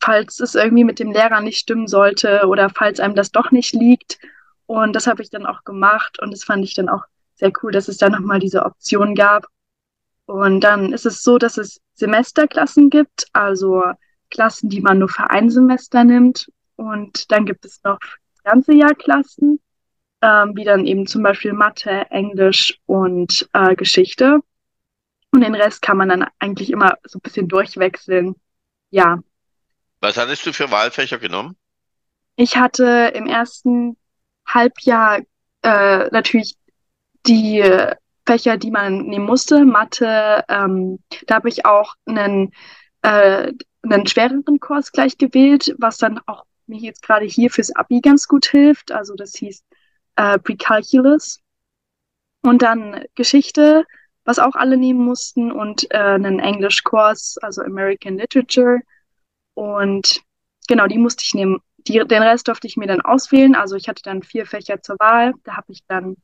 falls 0.00 0.40
es 0.40 0.54
irgendwie 0.54 0.84
mit 0.84 0.98
dem 0.98 1.12
Lehrer 1.12 1.42
nicht 1.42 1.58
stimmen 1.58 1.86
sollte 1.86 2.46
oder 2.46 2.70
falls 2.70 3.00
einem 3.00 3.14
das 3.14 3.32
doch 3.32 3.50
nicht 3.50 3.74
liegt. 3.74 4.18
Und 4.64 4.94
das 4.94 5.08
habe 5.08 5.22
ich 5.22 5.28
dann 5.28 5.44
auch 5.44 5.64
gemacht 5.64 6.20
und 6.22 6.30
das 6.30 6.44
fand 6.44 6.64
ich 6.64 6.74
dann 6.74 6.88
auch 6.88 7.04
sehr 7.40 7.52
cool, 7.62 7.72
dass 7.72 7.88
es 7.88 7.98
da 7.98 8.08
nochmal 8.08 8.38
diese 8.38 8.64
Option 8.64 9.14
gab. 9.14 9.46
Und 10.26 10.60
dann 10.60 10.92
ist 10.92 11.06
es 11.06 11.22
so, 11.22 11.38
dass 11.38 11.58
es 11.58 11.80
Semesterklassen 11.94 12.88
gibt, 12.88 13.26
also 13.32 13.82
Klassen, 14.30 14.70
die 14.70 14.80
man 14.80 14.98
nur 14.98 15.08
für 15.08 15.28
ein 15.28 15.50
Semester 15.50 16.04
nimmt. 16.04 16.50
Und 16.76 17.30
dann 17.32 17.44
gibt 17.46 17.64
es 17.64 17.82
noch 17.82 17.98
ganze 18.44 18.72
Jahr 18.72 18.94
Klassen, 18.94 19.60
ähm, 20.22 20.52
wie 20.54 20.64
dann 20.64 20.86
eben 20.86 21.06
zum 21.06 21.22
Beispiel 21.22 21.52
Mathe, 21.52 22.06
Englisch 22.10 22.78
und 22.86 23.48
äh, 23.52 23.74
Geschichte. 23.74 24.38
Und 25.32 25.42
den 25.42 25.54
Rest 25.54 25.82
kann 25.82 25.96
man 25.96 26.08
dann 26.08 26.26
eigentlich 26.38 26.70
immer 26.70 26.96
so 27.04 27.18
ein 27.18 27.22
bisschen 27.22 27.48
durchwechseln. 27.48 28.36
Ja. 28.90 29.18
Was 30.00 30.16
hattest 30.16 30.46
du 30.46 30.52
für 30.52 30.70
Wahlfächer 30.70 31.18
genommen? 31.18 31.56
Ich 32.36 32.56
hatte 32.56 33.12
im 33.14 33.26
ersten 33.26 33.96
Halbjahr 34.46 35.20
äh, 35.62 36.08
natürlich 36.10 36.56
die 37.26 37.62
Fächer, 38.26 38.56
die 38.56 38.70
man 38.70 39.06
nehmen 39.06 39.26
musste. 39.26 39.64
Mathe, 39.64 40.44
ähm, 40.48 40.98
da 41.26 41.36
habe 41.36 41.48
ich 41.48 41.66
auch 41.66 41.94
einen, 42.06 42.52
äh, 43.02 43.52
einen 43.82 44.06
schwereren 44.06 44.60
Kurs 44.60 44.92
gleich 44.92 45.18
gewählt, 45.18 45.74
was 45.78 45.98
dann 45.98 46.20
auch 46.26 46.44
mir 46.66 46.78
jetzt 46.78 47.02
gerade 47.02 47.26
hier 47.26 47.50
fürs 47.50 47.74
Abi 47.74 48.00
ganz 48.00 48.28
gut 48.28 48.46
hilft. 48.46 48.92
Also 48.92 49.14
das 49.14 49.34
hieß 49.34 49.64
äh, 50.16 50.38
Precalculus. 50.38 51.40
Und 52.42 52.62
dann 52.62 53.04
Geschichte, 53.16 53.84
was 54.24 54.38
auch 54.38 54.54
alle 54.54 54.76
nehmen 54.76 55.00
mussten 55.04 55.52
und 55.52 55.90
äh, 55.90 55.98
einen 55.98 56.38
Englischkurs, 56.38 57.36
also 57.42 57.62
American 57.62 58.16
Literature. 58.16 58.80
Und 59.54 60.22
genau, 60.68 60.86
die 60.86 60.98
musste 60.98 61.24
ich 61.24 61.34
nehmen. 61.34 61.60
Die, 61.88 61.98
den 61.98 62.22
Rest 62.22 62.48
durfte 62.48 62.66
ich 62.66 62.76
mir 62.76 62.86
dann 62.86 63.00
auswählen. 63.00 63.54
Also 63.54 63.76
ich 63.76 63.88
hatte 63.88 64.02
dann 64.02 64.22
vier 64.22 64.46
Fächer 64.46 64.80
zur 64.82 64.96
Wahl. 64.98 65.34
Da 65.44 65.56
habe 65.56 65.72
ich 65.72 65.84
dann 65.86 66.16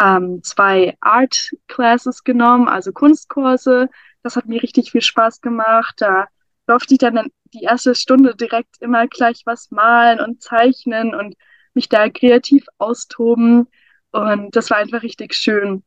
ähm, 0.00 0.42
zwei 0.42 0.96
Art 1.00 1.50
Classes 1.68 2.24
genommen, 2.24 2.68
also 2.68 2.92
Kunstkurse. 2.92 3.88
Das 4.22 4.36
hat 4.36 4.46
mir 4.46 4.62
richtig 4.62 4.90
viel 4.90 5.02
Spaß 5.02 5.40
gemacht. 5.40 5.94
Da 5.98 6.26
durfte 6.66 6.94
ich 6.94 6.98
dann 6.98 7.30
die 7.52 7.62
erste 7.62 7.94
Stunde 7.94 8.34
direkt 8.34 8.76
immer 8.80 9.06
gleich 9.06 9.42
was 9.44 9.70
malen 9.70 10.20
und 10.20 10.42
zeichnen 10.42 11.14
und 11.14 11.34
mich 11.74 11.88
da 11.88 12.08
kreativ 12.08 12.66
austoben. 12.78 13.68
Und 14.10 14.56
das 14.56 14.70
war 14.70 14.78
einfach 14.78 15.02
richtig 15.02 15.34
schön. 15.34 15.84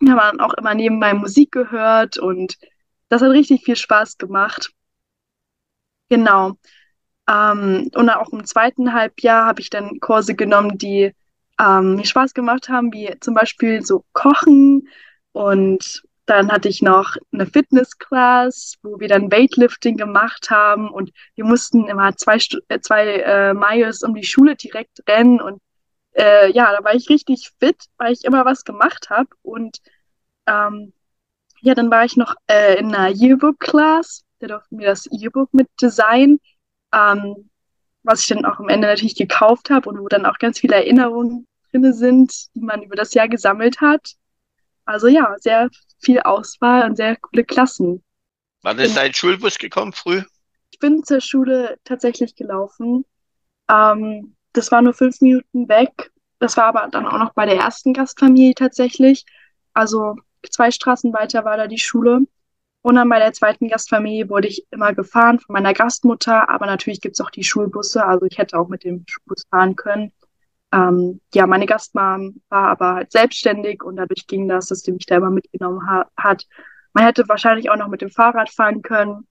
Wir 0.00 0.16
haben 0.16 0.40
auch 0.40 0.54
immer 0.54 0.74
nebenbei 0.74 1.14
Musik 1.14 1.52
gehört 1.52 2.18
und 2.18 2.56
das 3.08 3.22
hat 3.22 3.30
richtig 3.30 3.64
viel 3.64 3.76
Spaß 3.76 4.18
gemacht. 4.18 4.72
Genau. 6.08 6.54
Ähm, 7.28 7.90
und 7.94 8.10
auch 8.10 8.32
im 8.32 8.44
zweiten 8.44 8.92
Halbjahr 8.92 9.46
habe 9.46 9.60
ich 9.60 9.70
dann 9.70 10.00
Kurse 10.00 10.34
genommen, 10.34 10.78
die 10.78 11.14
ähm, 11.60 11.96
mir 11.96 12.04
Spaß 12.04 12.34
gemacht 12.34 12.68
haben, 12.68 12.92
wie 12.92 13.14
zum 13.20 13.34
Beispiel 13.34 13.82
so 13.82 14.04
Kochen. 14.12 14.88
Und 15.32 16.02
dann 16.26 16.50
hatte 16.50 16.68
ich 16.68 16.80
noch 16.82 17.16
eine 17.32 17.46
Fitness-Class, 17.46 18.76
wo 18.82 19.00
wir 19.00 19.08
dann 19.08 19.30
Weightlifting 19.30 19.96
gemacht 19.96 20.50
haben. 20.50 20.88
Und 20.90 21.10
wir 21.34 21.44
mussten 21.44 21.88
immer 21.88 22.16
zwei, 22.16 22.38
äh, 22.68 22.80
zwei 22.80 23.06
äh, 23.20 23.54
Miles 23.54 24.02
um 24.02 24.14
die 24.14 24.24
Schule 24.24 24.56
direkt 24.56 25.02
rennen. 25.08 25.40
Und 25.40 25.60
äh, 26.12 26.50
ja, 26.52 26.72
da 26.72 26.84
war 26.84 26.94
ich 26.94 27.08
richtig 27.10 27.50
fit, 27.58 27.84
weil 27.98 28.12
ich 28.12 28.24
immer 28.24 28.44
was 28.44 28.64
gemacht 28.64 29.10
habe. 29.10 29.28
Und 29.42 29.78
ähm, 30.46 30.92
ja, 31.60 31.74
dann 31.74 31.90
war 31.90 32.04
ich 32.04 32.16
noch 32.16 32.34
äh, 32.46 32.78
in 32.78 32.94
einer 32.94 33.14
Yearbook-Class, 33.14 34.24
da 34.38 34.46
durften 34.46 34.78
wir 34.78 34.86
das 34.86 35.06
Yearbook 35.10 35.52
mit 35.52 35.68
Design, 35.80 36.40
ähm, 36.94 37.50
was 38.02 38.22
ich 38.22 38.28
dann 38.28 38.46
auch 38.46 38.58
am 38.58 38.70
Ende 38.70 38.88
natürlich 38.88 39.14
gekauft 39.14 39.68
habe 39.68 39.88
und 39.90 39.98
wo 39.98 40.08
dann 40.08 40.24
auch 40.24 40.38
ganz 40.38 40.58
viele 40.58 40.76
Erinnerungen 40.76 41.46
drin 41.70 41.92
sind, 41.92 42.54
die 42.54 42.60
man 42.60 42.82
über 42.82 42.96
das 42.96 43.14
Jahr 43.14 43.28
gesammelt 43.28 43.80
hat. 43.80 44.14
Also 44.84 45.08
ja, 45.08 45.34
sehr 45.38 45.68
viel 45.98 46.20
Auswahl 46.20 46.88
und 46.88 46.96
sehr 46.96 47.16
coole 47.16 47.44
Klassen. 47.44 48.02
Wann 48.62 48.78
ist 48.78 48.96
dein 48.96 49.14
Schulbus 49.14 49.58
gekommen, 49.58 49.92
früh? 49.92 50.22
Ich 50.70 50.78
bin 50.78 51.04
zur 51.04 51.20
Schule 51.20 51.78
tatsächlich 51.84 52.34
gelaufen. 52.34 53.04
Ähm, 53.70 54.36
das 54.52 54.70
war 54.72 54.82
nur 54.82 54.94
fünf 54.94 55.20
Minuten 55.20 55.68
weg. 55.68 56.10
Das 56.38 56.56
war 56.56 56.64
aber 56.64 56.88
dann 56.90 57.06
auch 57.06 57.18
noch 57.18 57.34
bei 57.34 57.46
der 57.46 57.56
ersten 57.56 57.92
Gastfamilie 57.92 58.54
tatsächlich. 58.54 59.24
Also 59.72 60.16
zwei 60.50 60.70
Straßen 60.70 61.12
weiter 61.12 61.44
war 61.44 61.56
da 61.56 61.66
die 61.66 61.78
Schule. 61.78 62.20
Und 62.82 62.94
dann 62.94 63.08
bei 63.10 63.18
der 63.18 63.32
zweiten 63.32 63.68
Gastfamilie 63.68 64.30
wurde 64.30 64.48
ich 64.48 64.66
immer 64.70 64.94
gefahren 64.94 65.38
von 65.38 65.52
meiner 65.52 65.74
Gastmutter. 65.74 66.48
Aber 66.48 66.66
natürlich 66.66 67.00
gibt 67.00 67.16
es 67.16 67.24
auch 67.24 67.30
die 67.30 67.44
Schulbusse. 67.44 68.04
Also 68.04 68.26
ich 68.26 68.38
hätte 68.38 68.58
auch 68.58 68.68
mit 68.68 68.84
dem 68.84 69.04
Schulbus 69.06 69.44
fahren 69.50 69.76
können. 69.76 70.12
Ähm, 70.72 71.20
ja, 71.34 71.46
meine 71.46 71.66
Gastmam 71.66 72.40
war 72.48 72.68
aber 72.68 72.94
halt 72.94 73.12
selbstständig 73.12 73.82
und 73.82 73.96
dadurch 73.96 74.26
ging 74.26 74.48
das, 74.48 74.66
dass 74.66 74.80
sie 74.80 74.92
mich 74.92 75.06
da 75.06 75.16
immer 75.16 75.30
mitgenommen 75.30 75.86
ha 75.88 76.08
hat. 76.16 76.46
Man 76.92 77.04
hätte 77.04 77.28
wahrscheinlich 77.28 77.70
auch 77.70 77.76
noch 77.76 77.88
mit 77.88 78.02
dem 78.02 78.10
Fahrrad 78.10 78.50
fahren 78.50 78.82
können, 78.82 79.26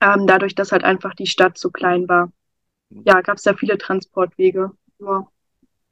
ähm, 0.00 0.26
dadurch, 0.26 0.54
dass 0.54 0.72
halt 0.72 0.84
einfach 0.84 1.14
die 1.14 1.26
Stadt 1.26 1.58
so 1.58 1.70
klein 1.70 2.08
war. 2.08 2.30
Ja, 2.90 3.20
gab 3.20 3.36
es 3.36 3.42
da 3.42 3.54
viele 3.54 3.78
Transportwege. 3.78 4.70
Ja. 4.98 5.26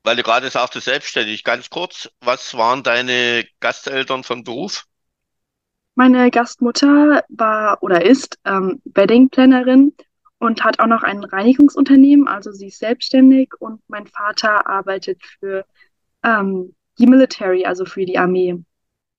Weil 0.04 0.16
du 0.16 0.22
gerade 0.22 0.48
sagst, 0.50 0.80
selbstständig, 0.80 1.44
ganz 1.44 1.68
kurz, 1.68 2.10
was 2.20 2.54
waren 2.54 2.82
deine 2.82 3.44
Gasteltern 3.60 4.24
von 4.24 4.44
Beruf? 4.44 4.86
Meine 5.94 6.30
Gastmutter 6.30 7.24
war 7.28 7.82
oder 7.82 8.04
ist 8.04 8.38
ähm, 8.44 8.80
Wedding-Plannerin 8.84 9.94
und 10.46 10.64
hat 10.64 10.80
auch 10.80 10.87
noch 10.87 11.02
ein 11.02 11.24
Reinigungsunternehmen, 11.24 12.28
also 12.28 12.52
sie 12.52 12.68
ist 12.68 12.78
selbstständig 12.78 13.52
und 13.59 13.80
mein 13.88 14.06
Vater 14.06 14.66
arbeitet 14.66 15.22
für 15.22 15.66
ähm, 16.22 16.74
die 16.98 17.06
Military, 17.06 17.66
also 17.66 17.85
für 17.85 18.06
die 18.06 18.18
Armee. 18.18 18.56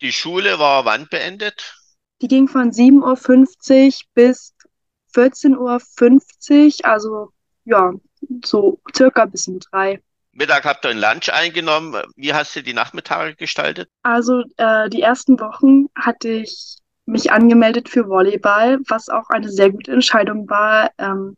Die 0.01 0.11
Schule 0.11 0.57
war 0.57 0.85
wann 0.85 1.07
beendet? 1.09 1.75
Die 2.21 2.27
ging 2.27 2.47
von 2.47 2.71
7.50 2.71 3.01
Uhr 3.01 4.05
bis 4.13 4.55
14.50 5.13 6.79
Uhr, 6.79 6.89
also 6.89 7.29
ja, 7.65 7.93
so 8.43 8.79
circa 8.95 9.25
bis 9.25 9.47
um 9.47 9.59
drei. 9.59 10.01
Mittag 10.31 10.65
habt 10.65 10.85
ihr 10.85 10.91
ein 10.91 10.99
Lunch 10.99 11.29
eingenommen. 11.29 12.01
Wie 12.15 12.33
hast 12.33 12.55
du 12.55 12.61
die 12.61 12.73
Nachmittage 12.73 13.35
gestaltet? 13.35 13.89
Also 14.03 14.43
äh, 14.57 14.89
die 14.89 15.01
ersten 15.01 15.39
Wochen 15.39 15.87
hatte 15.95 16.29
ich 16.29 16.77
mich 17.07 17.31
angemeldet 17.31 17.89
für 17.89 18.07
Volleyball, 18.07 18.79
was 18.87 19.09
auch 19.09 19.29
eine 19.29 19.49
sehr 19.49 19.71
gute 19.71 19.93
Entscheidung 19.93 20.49
war. 20.49 20.91
Ähm, 20.97 21.37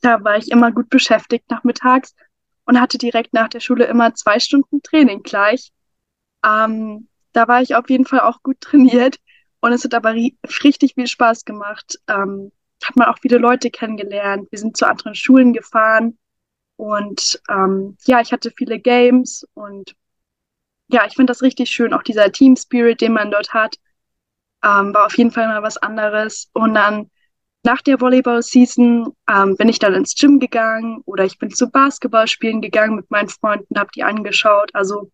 da 0.00 0.22
war 0.22 0.36
ich 0.36 0.50
immer 0.50 0.70
gut 0.72 0.88
beschäftigt 0.88 1.50
nachmittags 1.50 2.14
und 2.64 2.80
hatte 2.80 2.98
direkt 2.98 3.32
nach 3.32 3.48
der 3.48 3.60
Schule 3.60 3.86
immer 3.86 4.14
zwei 4.14 4.38
Stunden 4.38 4.82
Training 4.82 5.22
gleich. 5.22 5.72
Ähm, 6.44 7.08
da 7.32 7.48
war 7.48 7.60
ich 7.60 7.74
auf 7.74 7.90
jeden 7.90 8.06
Fall 8.06 8.20
auch 8.20 8.42
gut 8.42 8.60
trainiert 8.60 9.18
und 9.60 9.72
es 9.72 9.84
hat 9.84 9.94
aber 9.94 10.14
richtig 10.14 10.94
viel 10.94 11.06
Spaß 11.06 11.44
gemacht. 11.44 11.98
Ähm, 12.08 12.52
hat 12.84 12.96
man 12.96 13.08
auch 13.08 13.18
viele 13.18 13.38
Leute 13.38 13.70
kennengelernt. 13.70 14.50
Wir 14.50 14.58
sind 14.58 14.76
zu 14.76 14.86
anderen 14.86 15.14
Schulen 15.14 15.52
gefahren 15.52 16.18
und 16.76 17.40
ähm, 17.48 17.96
ja, 18.04 18.20
ich 18.20 18.32
hatte 18.32 18.52
viele 18.56 18.78
Games 18.78 19.46
und 19.54 19.94
ja, 20.88 21.06
ich 21.06 21.14
finde 21.14 21.30
das 21.30 21.42
richtig 21.42 21.70
schön, 21.70 21.94
auch 21.94 22.02
dieser 22.02 22.30
Team 22.30 22.56
Spirit, 22.56 23.00
den 23.00 23.12
man 23.12 23.30
dort 23.30 23.54
hat. 23.54 23.76
Ähm, 24.64 24.94
war 24.94 25.06
auf 25.06 25.18
jeden 25.18 25.30
Fall 25.30 25.46
mal 25.48 25.62
was 25.62 25.76
anderes. 25.76 26.48
Und 26.54 26.74
dann 26.74 27.10
nach 27.64 27.82
der 27.82 28.00
Volleyball-Season 28.00 29.12
ähm, 29.30 29.56
bin 29.56 29.68
ich 29.68 29.78
dann 29.78 29.94
ins 29.94 30.14
Gym 30.14 30.38
gegangen 30.38 31.02
oder 31.04 31.24
ich 31.24 31.38
bin 31.38 31.50
zu 31.50 31.70
Basketballspielen 31.70 32.60
gegangen 32.60 32.96
mit 32.96 33.10
meinen 33.10 33.28
Freunden, 33.28 33.78
habe 33.78 33.90
die 33.94 34.04
angeschaut. 34.04 34.70
Also 34.74 35.10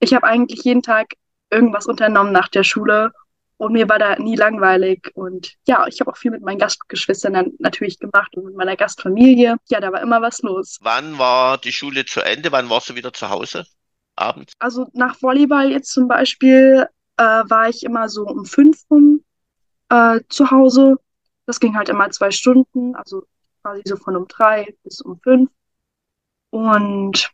ich 0.00 0.14
habe 0.14 0.26
eigentlich 0.26 0.64
jeden 0.64 0.82
Tag 0.82 1.14
irgendwas 1.50 1.86
unternommen 1.86 2.32
nach 2.32 2.48
der 2.48 2.64
Schule 2.64 3.12
und 3.58 3.74
mir 3.74 3.86
war 3.90 3.98
da 3.98 4.16
nie 4.16 4.36
langweilig. 4.36 5.10
Und 5.14 5.54
ja, 5.66 5.86
ich 5.86 6.00
habe 6.00 6.10
auch 6.10 6.16
viel 6.16 6.30
mit 6.30 6.40
meinen 6.40 6.58
Gastgeschwistern 6.58 7.34
dann 7.34 7.52
natürlich 7.58 7.98
gemacht 7.98 8.34
und 8.34 8.46
mit 8.46 8.56
meiner 8.56 8.76
Gastfamilie. 8.76 9.56
Ja, 9.68 9.80
da 9.80 9.92
war 9.92 10.00
immer 10.00 10.22
was 10.22 10.40
los. 10.40 10.78
Wann 10.80 11.18
war 11.18 11.58
die 11.58 11.72
Schule 11.72 12.06
zu 12.06 12.22
Ende? 12.22 12.50
Wann 12.52 12.70
warst 12.70 12.88
du 12.88 12.94
wieder 12.94 13.12
zu 13.12 13.28
Hause? 13.28 13.66
Abends? 14.16 14.54
Also 14.58 14.88
nach 14.94 15.20
Volleyball 15.20 15.70
jetzt 15.70 15.92
zum 15.92 16.08
Beispiel 16.08 16.86
äh, 17.20 17.44
war 17.50 17.68
ich 17.68 17.84
immer 17.84 18.08
so 18.08 18.24
um 18.24 18.46
fünf 18.46 18.84
rum 18.90 19.22
äh, 19.90 20.20
zu 20.30 20.50
Hause. 20.50 20.96
Das 21.44 21.60
ging 21.60 21.76
halt 21.76 21.90
immer 21.90 22.08
zwei 22.10 22.30
Stunden, 22.30 22.94
also 22.94 23.24
quasi 23.60 23.82
so 23.84 23.96
von 23.96 24.16
um 24.16 24.26
drei 24.26 24.74
bis 24.84 25.02
um 25.02 25.20
fünf. 25.20 25.50
Und 26.48 27.30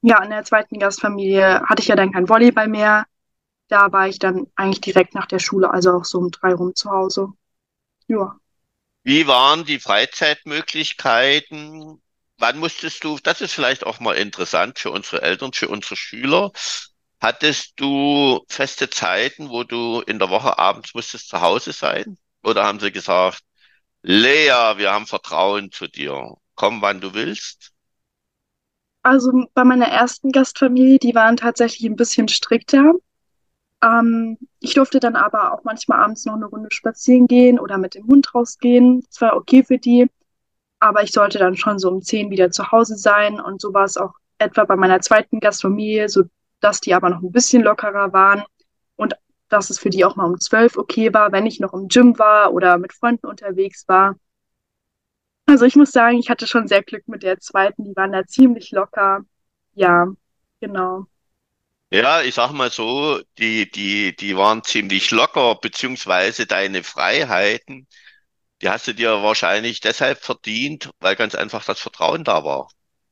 ja, 0.00 0.22
in 0.22 0.30
der 0.30 0.44
zweiten 0.44 0.78
Gastfamilie 0.78 1.60
hatte 1.62 1.82
ich 1.82 1.88
ja 1.88 1.96
dann 1.96 2.12
kein 2.12 2.30
Volleyball 2.30 2.68
mehr. 2.68 3.04
Da 3.68 3.92
war 3.92 4.08
ich 4.08 4.18
dann 4.18 4.46
eigentlich 4.56 4.80
direkt 4.80 5.14
nach 5.14 5.26
der 5.26 5.38
Schule, 5.38 5.70
also 5.70 5.92
auch 5.92 6.06
so 6.06 6.16
um 6.18 6.30
drei 6.30 6.54
rum 6.54 6.74
zu 6.74 6.90
Hause. 6.90 7.28
Ja. 8.08 8.38
Wie 9.02 9.26
waren 9.26 9.66
die 9.66 9.80
Freizeitmöglichkeiten? 9.80 12.00
Wann 12.38 12.58
musstest 12.58 13.04
du, 13.04 13.18
das 13.22 13.42
ist 13.42 13.52
vielleicht 13.52 13.84
auch 13.84 14.00
mal 14.00 14.14
interessant 14.14 14.78
für 14.78 14.90
unsere 14.90 15.20
Eltern, 15.20 15.52
für 15.52 15.68
unsere 15.68 15.96
Schüler. 15.96 16.52
Hattest 17.24 17.80
du 17.80 18.44
feste 18.48 18.90
Zeiten, 18.90 19.48
wo 19.48 19.64
du 19.64 20.02
in 20.02 20.18
der 20.18 20.28
Woche 20.28 20.58
abends 20.58 20.94
musstest 20.94 21.30
zu 21.30 21.40
Hause 21.40 21.72
sein? 21.72 22.18
Oder 22.42 22.64
haben 22.64 22.80
sie 22.80 22.92
gesagt, 22.92 23.40
Lea, 24.02 24.74
wir 24.76 24.92
haben 24.92 25.06
Vertrauen 25.06 25.72
zu 25.72 25.86
dir. 25.86 26.34
Komm, 26.54 26.82
wann 26.82 27.00
du 27.00 27.14
willst? 27.14 27.72
Also 29.02 29.32
bei 29.54 29.64
meiner 29.64 29.86
ersten 29.86 30.32
Gastfamilie, 30.32 30.98
die 30.98 31.14
waren 31.14 31.38
tatsächlich 31.38 31.88
ein 31.88 31.96
bisschen 31.96 32.28
strikter. 32.28 32.92
Ähm, 33.82 34.36
ich 34.60 34.74
durfte 34.74 35.00
dann 35.00 35.16
aber 35.16 35.54
auch 35.54 35.64
manchmal 35.64 36.00
abends 36.00 36.26
noch 36.26 36.34
eine 36.34 36.44
Runde 36.44 36.68
spazieren 36.72 37.26
gehen 37.26 37.58
oder 37.58 37.78
mit 37.78 37.94
dem 37.94 38.06
Hund 38.06 38.34
rausgehen. 38.34 39.02
Das 39.08 39.22
war 39.22 39.34
okay 39.34 39.64
für 39.64 39.78
die. 39.78 40.10
Aber 40.78 41.02
ich 41.02 41.12
sollte 41.12 41.38
dann 41.38 41.56
schon 41.56 41.78
so 41.78 41.88
um 41.88 42.02
zehn 42.02 42.28
wieder 42.30 42.50
zu 42.50 42.70
Hause 42.70 42.98
sein. 42.98 43.40
Und 43.40 43.62
so 43.62 43.72
war 43.72 43.84
es 43.84 43.96
auch 43.96 44.12
etwa 44.36 44.64
bei 44.64 44.76
meiner 44.76 45.00
zweiten 45.00 45.40
Gastfamilie. 45.40 46.10
So 46.10 46.24
dass 46.64 46.80
die 46.80 46.94
aber 46.94 47.10
noch 47.10 47.22
ein 47.22 47.32
bisschen 47.32 47.62
lockerer 47.62 48.12
waren 48.14 48.44
und 48.96 49.14
dass 49.50 49.70
es 49.70 49.78
für 49.78 49.90
die 49.90 50.04
auch 50.04 50.16
mal 50.16 50.26
um 50.26 50.40
zwölf 50.40 50.76
okay 50.78 51.14
war, 51.14 51.32
wenn 51.32 51.46
ich 51.46 51.60
noch 51.60 51.74
im 51.74 51.88
Gym 51.88 52.18
war 52.18 52.52
oder 52.54 52.78
mit 52.78 52.92
Freunden 52.94 53.26
unterwegs 53.26 53.86
war. 53.88 54.16
Also 55.46 55.64
ich 55.66 55.76
muss 55.76 55.92
sagen, 55.92 56.18
ich 56.18 56.30
hatte 56.30 56.46
schon 56.46 56.68
sehr 56.68 56.82
Glück 56.82 57.06
mit 57.08 57.22
der 57.22 57.38
zweiten, 57.40 57.84
die 57.84 57.96
waren 57.96 58.12
da 58.12 58.26
ziemlich 58.26 58.70
locker. 58.72 59.24
Ja, 59.74 60.08
genau. 60.60 61.06
Ja, 61.90 62.22
ich 62.22 62.34
sag 62.34 62.50
mal 62.52 62.70
so, 62.70 63.20
die, 63.38 63.70
die, 63.70 64.16
die 64.16 64.36
waren 64.36 64.64
ziemlich 64.64 65.10
locker, 65.12 65.54
beziehungsweise 65.56 66.46
deine 66.46 66.82
Freiheiten 66.84 67.86
die 68.62 68.68
hast 68.70 68.88
du 68.88 68.94
dir 68.94 69.22
wahrscheinlich 69.22 69.80
deshalb 69.80 70.18
verdient, 70.24 70.90
weil 71.00 71.16
ganz 71.16 71.34
einfach 71.34 71.64
das 71.64 71.80
Vertrauen 71.80 72.24
da 72.24 72.44
war. 72.44 72.68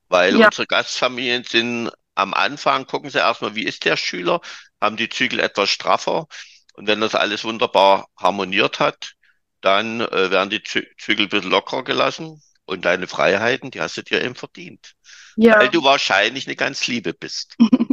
Weil 0.09 0.37
Ja, 0.37 0.39
unsere 0.39 0.67
Gastfamilien 0.67 1.45
sind 1.45 1.91
am 2.15 2.35
Anfang, 2.35 2.87
gucken 2.87 3.11
sie 3.11 3.19
erstmal, 3.19 3.55
wie 3.55 3.65
ist 3.65 3.85
der 3.85 3.97
Schüler, 3.97 4.41
haben 4.81 4.97
die 4.97 5.09
Zügel 5.09 5.41
etwas 5.41 5.71
straffer. 5.71 6.27
Und 6.75 6.87
wenn 6.87 7.01
das 7.01 7.15
alles 7.15 7.45
wunderbar 7.45 8.09
harmoniert 8.17 8.81
hat, 8.81 9.13
dann 9.61 10.01
äh, 10.01 10.31
werden 10.31 10.51
die 10.51 10.63
Zü 10.63 10.85
Zügel 10.99 11.27
ein 11.27 11.29
bisschen 11.29 11.51
lockerer 11.51 11.85
gelassen. 11.85 12.43
Und 12.65 12.85
deine 12.85 13.07
Freiheiten, 13.07 13.71
die 13.71 13.81
hast 13.81 13.97
du 13.97 14.03
dir 14.03 14.23
eben 14.23 14.35
verdient. 14.35 14.95
Weil 15.37 15.47
ja. 15.47 15.69
du 15.69 15.83
wahrscheinlich 15.83 16.47
eine 16.47 16.57
ganz 16.57 16.87
Liebe 16.87 17.13
bist. 17.13 17.57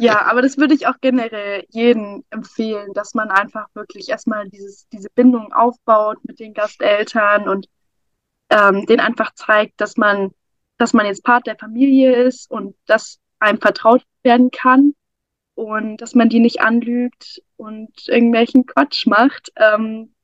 Ja, 0.00 0.26
aber 0.26 0.42
das 0.42 0.58
würde 0.58 0.74
ich 0.74 0.86
auch 0.86 0.96
generell 1.00 1.64
jedem 1.70 2.24
empfehlen, 2.30 2.92
dass 2.92 3.14
man 3.14 3.30
einfach 3.30 3.68
wirklich 3.74 4.08
erstmal 4.08 4.48
dieses, 4.50 4.86
diese 4.88 5.08
Bindung 5.14 5.52
aufbaut 5.52 6.18
mit 6.24 6.40
den 6.40 6.52
Gasteltern 6.52 7.48
und 7.48 7.66
ähm, 8.50 8.86
denen 8.86 9.00
einfach 9.00 9.32
zeigt, 9.34 9.80
dass 9.80 9.96
man, 9.96 10.32
dass 10.78 10.92
man 10.92 11.06
jetzt 11.06 11.24
Part 11.24 11.46
der 11.46 11.56
Familie 11.56 12.14
ist 12.24 12.50
und 12.50 12.76
dass 12.86 13.18
einem 13.38 13.60
vertraut 13.60 14.02
werden 14.22 14.50
kann 14.50 14.94
und 15.54 15.98
dass 15.98 16.14
man 16.14 16.28
die 16.28 16.40
nicht 16.40 16.60
anlügt 16.60 17.42
und 17.56 18.08
irgendwelchen 18.08 18.66
Quatsch 18.66 19.06
macht. 19.06 19.52
Ähm, 19.56 20.14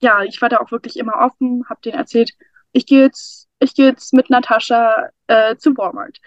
ja, 0.00 0.22
ich 0.22 0.40
war 0.40 0.48
da 0.48 0.58
auch 0.58 0.70
wirklich 0.70 0.96
immer 0.96 1.16
offen, 1.16 1.64
habe 1.68 1.80
denen 1.82 1.98
erzählt, 1.98 2.32
ich 2.72 2.86
gehe 2.86 3.02
jetzt, 3.02 3.48
ich 3.58 3.74
gehe 3.74 3.86
jetzt 3.86 4.12
mit 4.14 4.30
Natascha 4.30 5.10
äh, 5.26 5.56
zu 5.56 5.76
Walmart. 5.76 6.18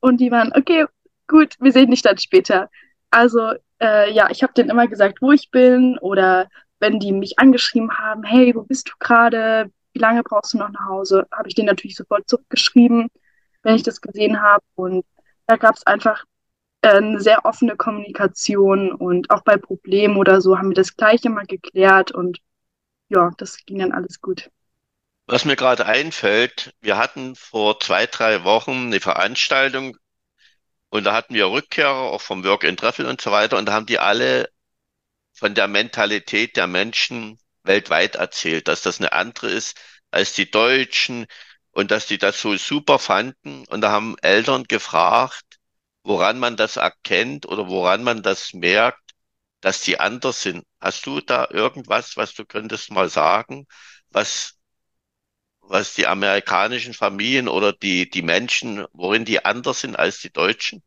Und 0.00 0.20
die 0.20 0.30
waren, 0.30 0.52
okay, 0.54 0.86
gut, 1.26 1.54
wir 1.58 1.72
sehen 1.72 1.90
dich 1.90 2.02
dann 2.02 2.18
später. 2.18 2.70
Also, 3.10 3.52
äh, 3.80 4.12
ja, 4.12 4.30
ich 4.30 4.42
habe 4.42 4.52
denen 4.52 4.70
immer 4.70 4.86
gesagt, 4.88 5.22
wo 5.22 5.32
ich 5.32 5.50
bin 5.50 5.98
oder 5.98 6.48
wenn 6.78 7.00
die 7.00 7.12
mich 7.12 7.38
angeschrieben 7.38 7.98
haben, 7.98 8.22
hey, 8.24 8.54
wo 8.54 8.62
bist 8.62 8.88
du 8.88 8.92
gerade? 8.98 9.70
Wie 9.94 9.98
lange 10.00 10.22
brauchst 10.22 10.52
du 10.52 10.58
noch 10.58 10.70
nach 10.70 10.86
Hause? 10.86 11.26
Habe 11.32 11.48
ich 11.48 11.54
denen 11.54 11.68
natürlich 11.68 11.96
sofort 11.96 12.28
zurückgeschrieben, 12.28 13.08
wenn 13.62 13.74
ich 13.74 13.82
das 13.82 14.00
gesehen 14.02 14.42
habe. 14.42 14.62
Und 14.74 15.06
da 15.46 15.56
gab 15.56 15.76
es 15.76 15.86
einfach 15.86 16.24
äh, 16.82 16.88
eine 16.88 17.20
sehr 17.20 17.44
offene 17.44 17.76
Kommunikation 17.76 18.92
und 18.92 19.30
auch 19.30 19.42
bei 19.42 19.56
Problemen 19.56 20.16
oder 20.16 20.40
so 20.40 20.58
haben 20.58 20.70
wir 20.70 20.74
das 20.74 20.96
gleich 20.96 21.24
immer 21.24 21.44
geklärt 21.44 22.12
und 22.12 22.38
ja, 23.08 23.30
das 23.38 23.64
ging 23.64 23.78
dann 23.78 23.92
alles 23.92 24.20
gut. 24.20 24.50
Was 25.26 25.44
mir 25.44 25.56
gerade 25.56 25.86
einfällt, 25.86 26.74
wir 26.80 26.98
hatten 26.98 27.34
vor 27.34 27.80
zwei, 27.80 28.06
drei 28.06 28.44
Wochen 28.44 28.86
eine 28.86 29.00
Veranstaltung 29.00 29.96
und 30.88 31.04
da 31.04 31.14
hatten 31.14 31.34
wir 31.34 31.50
Rückkehrer, 31.50 32.12
auch 32.12 32.20
vom 32.20 32.44
Work 32.44 32.64
and 32.64 32.78
Travel 32.78 33.06
und 33.06 33.20
so 33.20 33.30
weiter, 33.32 33.58
und 33.58 33.66
da 33.66 33.72
haben 33.72 33.86
die 33.86 33.98
alle 33.98 34.48
von 35.32 35.54
der 35.54 35.68
Mentalität 35.68 36.56
der 36.56 36.66
Menschen 36.66 37.38
weltweit 37.64 38.14
erzählt, 38.14 38.68
dass 38.68 38.82
das 38.82 39.00
eine 39.00 39.12
andere 39.12 39.48
ist 39.48 39.76
als 40.10 40.32
die 40.32 40.50
Deutschen 40.50 41.26
und 41.76 41.90
dass 41.90 42.06
die 42.06 42.16
das 42.16 42.40
so 42.40 42.56
super 42.56 42.98
fanden. 42.98 43.66
Und 43.68 43.82
da 43.82 43.90
haben 43.90 44.16
Eltern 44.22 44.64
gefragt, 44.64 45.58
woran 46.04 46.38
man 46.38 46.56
das 46.56 46.76
erkennt 46.76 47.44
oder 47.46 47.68
woran 47.68 48.02
man 48.02 48.22
das 48.22 48.54
merkt, 48.54 49.12
dass 49.60 49.82
die 49.82 50.00
anders 50.00 50.40
sind. 50.40 50.64
Hast 50.80 51.04
du 51.04 51.20
da 51.20 51.48
irgendwas, 51.50 52.16
was 52.16 52.32
du 52.32 52.46
könntest 52.46 52.90
mal 52.92 53.10
sagen, 53.10 53.66
was, 54.08 54.54
was 55.60 55.92
die 55.92 56.06
amerikanischen 56.06 56.94
Familien 56.94 57.46
oder 57.46 57.74
die, 57.74 58.08
die 58.08 58.22
Menschen, 58.22 58.86
worin 58.94 59.26
die 59.26 59.44
anders 59.44 59.80
sind 59.80 59.98
als 59.98 60.20
die 60.20 60.32
Deutschen? 60.32 60.82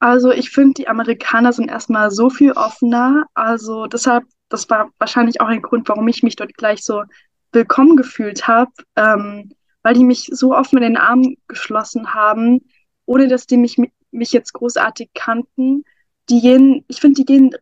Also 0.00 0.32
ich 0.32 0.50
finde, 0.50 0.74
die 0.74 0.88
Amerikaner 0.88 1.52
sind 1.52 1.68
erstmal 1.68 2.10
so 2.10 2.30
viel 2.30 2.50
offener. 2.50 3.26
Also 3.32 3.86
deshalb, 3.86 4.24
das 4.48 4.68
war 4.68 4.90
wahrscheinlich 4.98 5.40
auch 5.40 5.46
ein 5.46 5.62
Grund, 5.62 5.88
warum 5.88 6.08
ich 6.08 6.24
mich 6.24 6.34
dort 6.34 6.54
gleich 6.54 6.82
so 6.82 7.04
willkommen 7.54 7.96
gefühlt 7.96 8.46
habe, 8.48 8.72
ähm, 8.96 9.52
weil 9.82 9.94
die 9.94 10.04
mich 10.04 10.28
so 10.32 10.54
offen 10.54 10.78
in 10.78 10.82
den 10.82 10.96
Arm 10.96 11.36
geschlossen 11.48 12.14
haben, 12.14 12.60
ohne 13.06 13.28
dass 13.28 13.46
die 13.46 13.56
mich, 13.56 13.76
mich 14.10 14.32
jetzt 14.32 14.52
großartig 14.52 15.10
kannten. 15.14 15.84
Die 16.30 16.40
gehen, 16.40 16.84
ich 16.88 17.00
finde, 17.00 17.16
die 17.16 17.26
gehen 17.26 17.54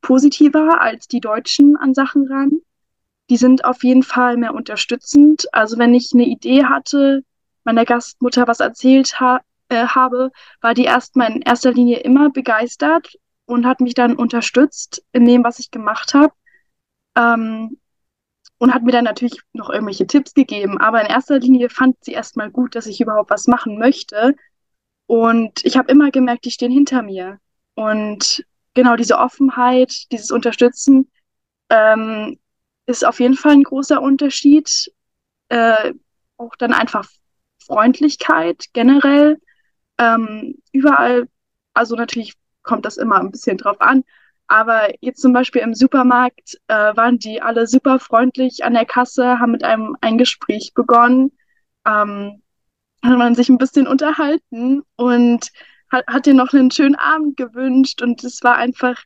positiver 0.00 0.80
als 0.80 1.08
die 1.08 1.20
Deutschen 1.20 1.76
an 1.76 1.94
Sachen 1.94 2.26
ran. 2.30 2.60
Die 3.30 3.36
sind 3.36 3.64
auf 3.64 3.84
jeden 3.84 4.02
Fall 4.02 4.36
mehr 4.36 4.54
unterstützend. 4.54 5.46
Also 5.52 5.78
wenn 5.78 5.94
ich 5.94 6.10
eine 6.14 6.24
Idee 6.24 6.64
hatte, 6.64 7.22
meiner 7.64 7.84
Gastmutter 7.84 8.48
was 8.48 8.60
erzählt 8.60 9.20
ha 9.20 9.40
äh, 9.68 9.86
habe, 9.86 10.30
war 10.62 10.72
die 10.72 10.84
erstmal 10.84 11.30
in 11.30 11.42
erster 11.42 11.72
Linie 11.72 11.98
immer 11.98 12.30
begeistert 12.30 13.18
und 13.44 13.66
hat 13.66 13.80
mich 13.80 13.94
dann 13.94 14.16
unterstützt 14.16 15.04
in 15.12 15.26
dem, 15.26 15.44
was 15.44 15.58
ich 15.58 15.70
gemacht 15.70 16.14
habe. 16.14 16.32
Ähm, 17.16 17.78
und 18.58 18.74
hat 18.74 18.82
mir 18.82 18.92
dann 18.92 19.04
natürlich 19.04 19.40
noch 19.52 19.70
irgendwelche 19.70 20.06
Tipps 20.06 20.34
gegeben. 20.34 20.78
Aber 20.78 21.00
in 21.00 21.06
erster 21.06 21.38
Linie 21.38 21.70
fand 21.70 21.96
sie 22.04 22.12
erstmal 22.12 22.50
gut, 22.50 22.74
dass 22.74 22.86
ich 22.86 23.00
überhaupt 23.00 23.30
was 23.30 23.46
machen 23.46 23.78
möchte. 23.78 24.34
Und 25.06 25.64
ich 25.64 25.76
habe 25.76 25.90
immer 25.90 26.10
gemerkt, 26.10 26.44
die 26.44 26.50
stehen 26.50 26.72
hinter 26.72 27.02
mir. 27.02 27.38
Und 27.74 28.44
genau 28.74 28.96
diese 28.96 29.18
Offenheit, 29.18 30.10
dieses 30.12 30.30
Unterstützen, 30.30 31.10
ähm, 31.70 32.38
ist 32.86 33.06
auf 33.06 33.20
jeden 33.20 33.36
Fall 33.36 33.52
ein 33.52 33.62
großer 33.62 34.02
Unterschied. 34.02 34.92
Äh, 35.48 35.94
auch 36.36 36.56
dann 36.56 36.72
einfach 36.72 37.08
Freundlichkeit 37.64 38.66
generell. 38.72 39.40
Ähm, 39.98 40.56
überall, 40.72 41.28
also 41.74 41.96
natürlich 41.96 42.34
kommt 42.62 42.84
das 42.84 42.96
immer 42.96 43.20
ein 43.20 43.30
bisschen 43.30 43.56
drauf 43.58 43.80
an, 43.80 44.04
aber 44.48 44.88
jetzt 45.00 45.20
zum 45.20 45.32
Beispiel 45.32 45.60
im 45.62 45.74
Supermarkt 45.74 46.58
äh, 46.68 46.96
waren 46.96 47.18
die 47.18 47.42
alle 47.42 47.66
super 47.66 47.98
freundlich 47.98 48.64
an 48.64 48.74
der 48.74 48.86
Kasse, 48.86 49.38
haben 49.38 49.52
mit 49.52 49.62
einem 49.62 49.96
ein 50.00 50.18
Gespräch 50.18 50.72
begonnen, 50.74 51.32
ähm, 51.86 52.42
hat 53.02 53.36
sich 53.36 53.48
ein 53.50 53.58
bisschen 53.58 53.86
unterhalten 53.86 54.82
und 54.96 55.50
hat, 55.90 56.06
hat 56.06 56.26
dir 56.26 56.34
noch 56.34 56.52
einen 56.52 56.70
schönen 56.70 56.96
Abend 56.96 57.36
gewünscht 57.36 58.02
und 58.02 58.24
es 58.24 58.42
war 58.42 58.56
einfach, 58.56 59.02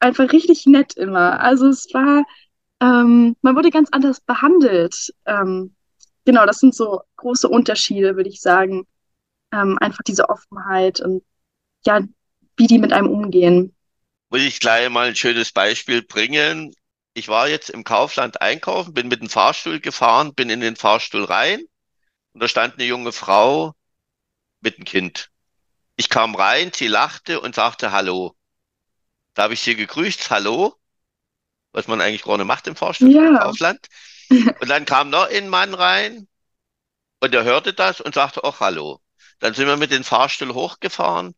einfach 0.00 0.32
richtig 0.32 0.66
nett 0.66 0.94
immer. 0.96 1.40
Also 1.40 1.68
es 1.68 1.86
war, 1.92 2.24
ähm, 2.80 3.36
man 3.42 3.56
wurde 3.56 3.70
ganz 3.70 3.90
anders 3.92 4.20
behandelt. 4.20 5.12
Ähm, 5.26 5.74
genau, 6.24 6.46
das 6.46 6.58
sind 6.58 6.74
so 6.74 7.02
große 7.16 7.48
Unterschiede, 7.48 8.16
würde 8.16 8.30
ich 8.30 8.40
sagen. 8.40 8.86
Ähm, 9.52 9.78
einfach 9.80 10.02
diese 10.06 10.28
Offenheit 10.28 11.00
und 11.00 11.22
ja, 11.84 12.00
wie 12.56 12.66
die 12.66 12.78
mit 12.78 12.92
einem 12.92 13.08
umgehen. 13.08 13.74
Muss 14.30 14.42
ich 14.42 14.60
gleich 14.60 14.88
mal 14.88 15.08
ein 15.08 15.16
schönes 15.16 15.52
Beispiel 15.52 16.02
bringen. 16.02 16.72
Ich 17.14 17.28
war 17.28 17.48
jetzt 17.48 17.70
im 17.70 17.84
Kaufland 17.84 18.40
einkaufen, 18.40 18.94
bin 18.94 19.08
mit 19.08 19.20
dem 19.20 19.28
Fahrstuhl 19.28 19.80
gefahren, 19.80 20.34
bin 20.34 20.50
in 20.50 20.60
den 20.60 20.76
Fahrstuhl 20.76 21.24
rein 21.24 21.60
und 22.32 22.42
da 22.42 22.48
stand 22.48 22.74
eine 22.74 22.84
junge 22.84 23.12
Frau 23.12 23.74
mit 24.60 24.76
einem 24.76 24.84
Kind. 24.84 25.30
Ich 25.96 26.08
kam 26.08 26.34
rein, 26.34 26.72
sie 26.74 26.88
lachte 26.88 27.40
und 27.40 27.54
sagte 27.54 27.92
Hallo. 27.92 28.36
Da 29.34 29.44
habe 29.44 29.54
ich 29.54 29.60
sie 29.60 29.76
gegrüßt, 29.76 30.30
Hallo, 30.30 30.76
was 31.72 31.88
man 31.88 32.00
eigentlich 32.00 32.24
gerne 32.24 32.44
macht 32.44 32.66
im 32.66 32.76
Fahrstuhl 32.76 33.10
im 33.10 33.16
Ja, 33.16 33.38
Kaufland. 33.38 33.86
Und 34.60 34.68
dann 34.68 34.84
kam 34.84 35.10
noch 35.10 35.28
ein 35.28 35.48
Mann 35.48 35.74
rein 35.74 36.28
und 37.20 37.34
er 37.34 37.44
hörte 37.44 37.72
das 37.74 38.00
und 38.00 38.14
sagte 38.14 38.44
auch 38.44 38.60
Hallo. 38.60 39.00
Dann 39.40 39.54
sind 39.54 39.66
wir 39.68 39.76
mit 39.76 39.92
dem 39.92 40.04
Fahrstuhl 40.04 40.54
hochgefahren 40.54 41.34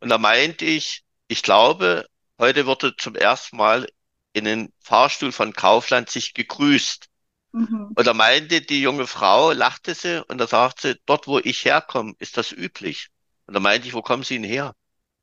und 0.00 0.08
da 0.10 0.18
meinte 0.18 0.64
ich, 0.66 1.04
ich 1.28 1.42
glaube, 1.42 2.06
heute 2.40 2.66
wurde 2.66 2.96
zum 2.96 3.14
ersten 3.14 3.56
Mal 3.56 3.86
in 4.32 4.44
den 4.44 4.72
Fahrstuhl 4.80 5.32
von 5.32 5.52
Kaufland 5.52 6.10
sich 6.10 6.34
gegrüßt. 6.34 7.06
mhm. 7.52 7.92
Und 7.94 8.06
da 8.06 8.14
meinte 8.14 8.60
die 8.62 8.82
junge 8.82 9.06
Frau, 9.06 9.52
lachte 9.52 9.94
sie 9.94 10.24
und 10.26 10.38
da 10.38 10.46
sagte 10.46 10.88
sie, 10.88 11.00
dort 11.06 11.26
wo 11.26 11.38
ich 11.38 11.64
herkomme, 11.64 12.14
ist 12.18 12.36
das 12.36 12.52
üblich. 12.52 13.08
Und 13.46 13.54
da 13.54 13.60
meinte 13.60 13.88
ich, 13.88 13.94
wo 13.94 14.02
kommen 14.02 14.22
Sie 14.22 14.34
denn 14.34 14.44
her? 14.44 14.74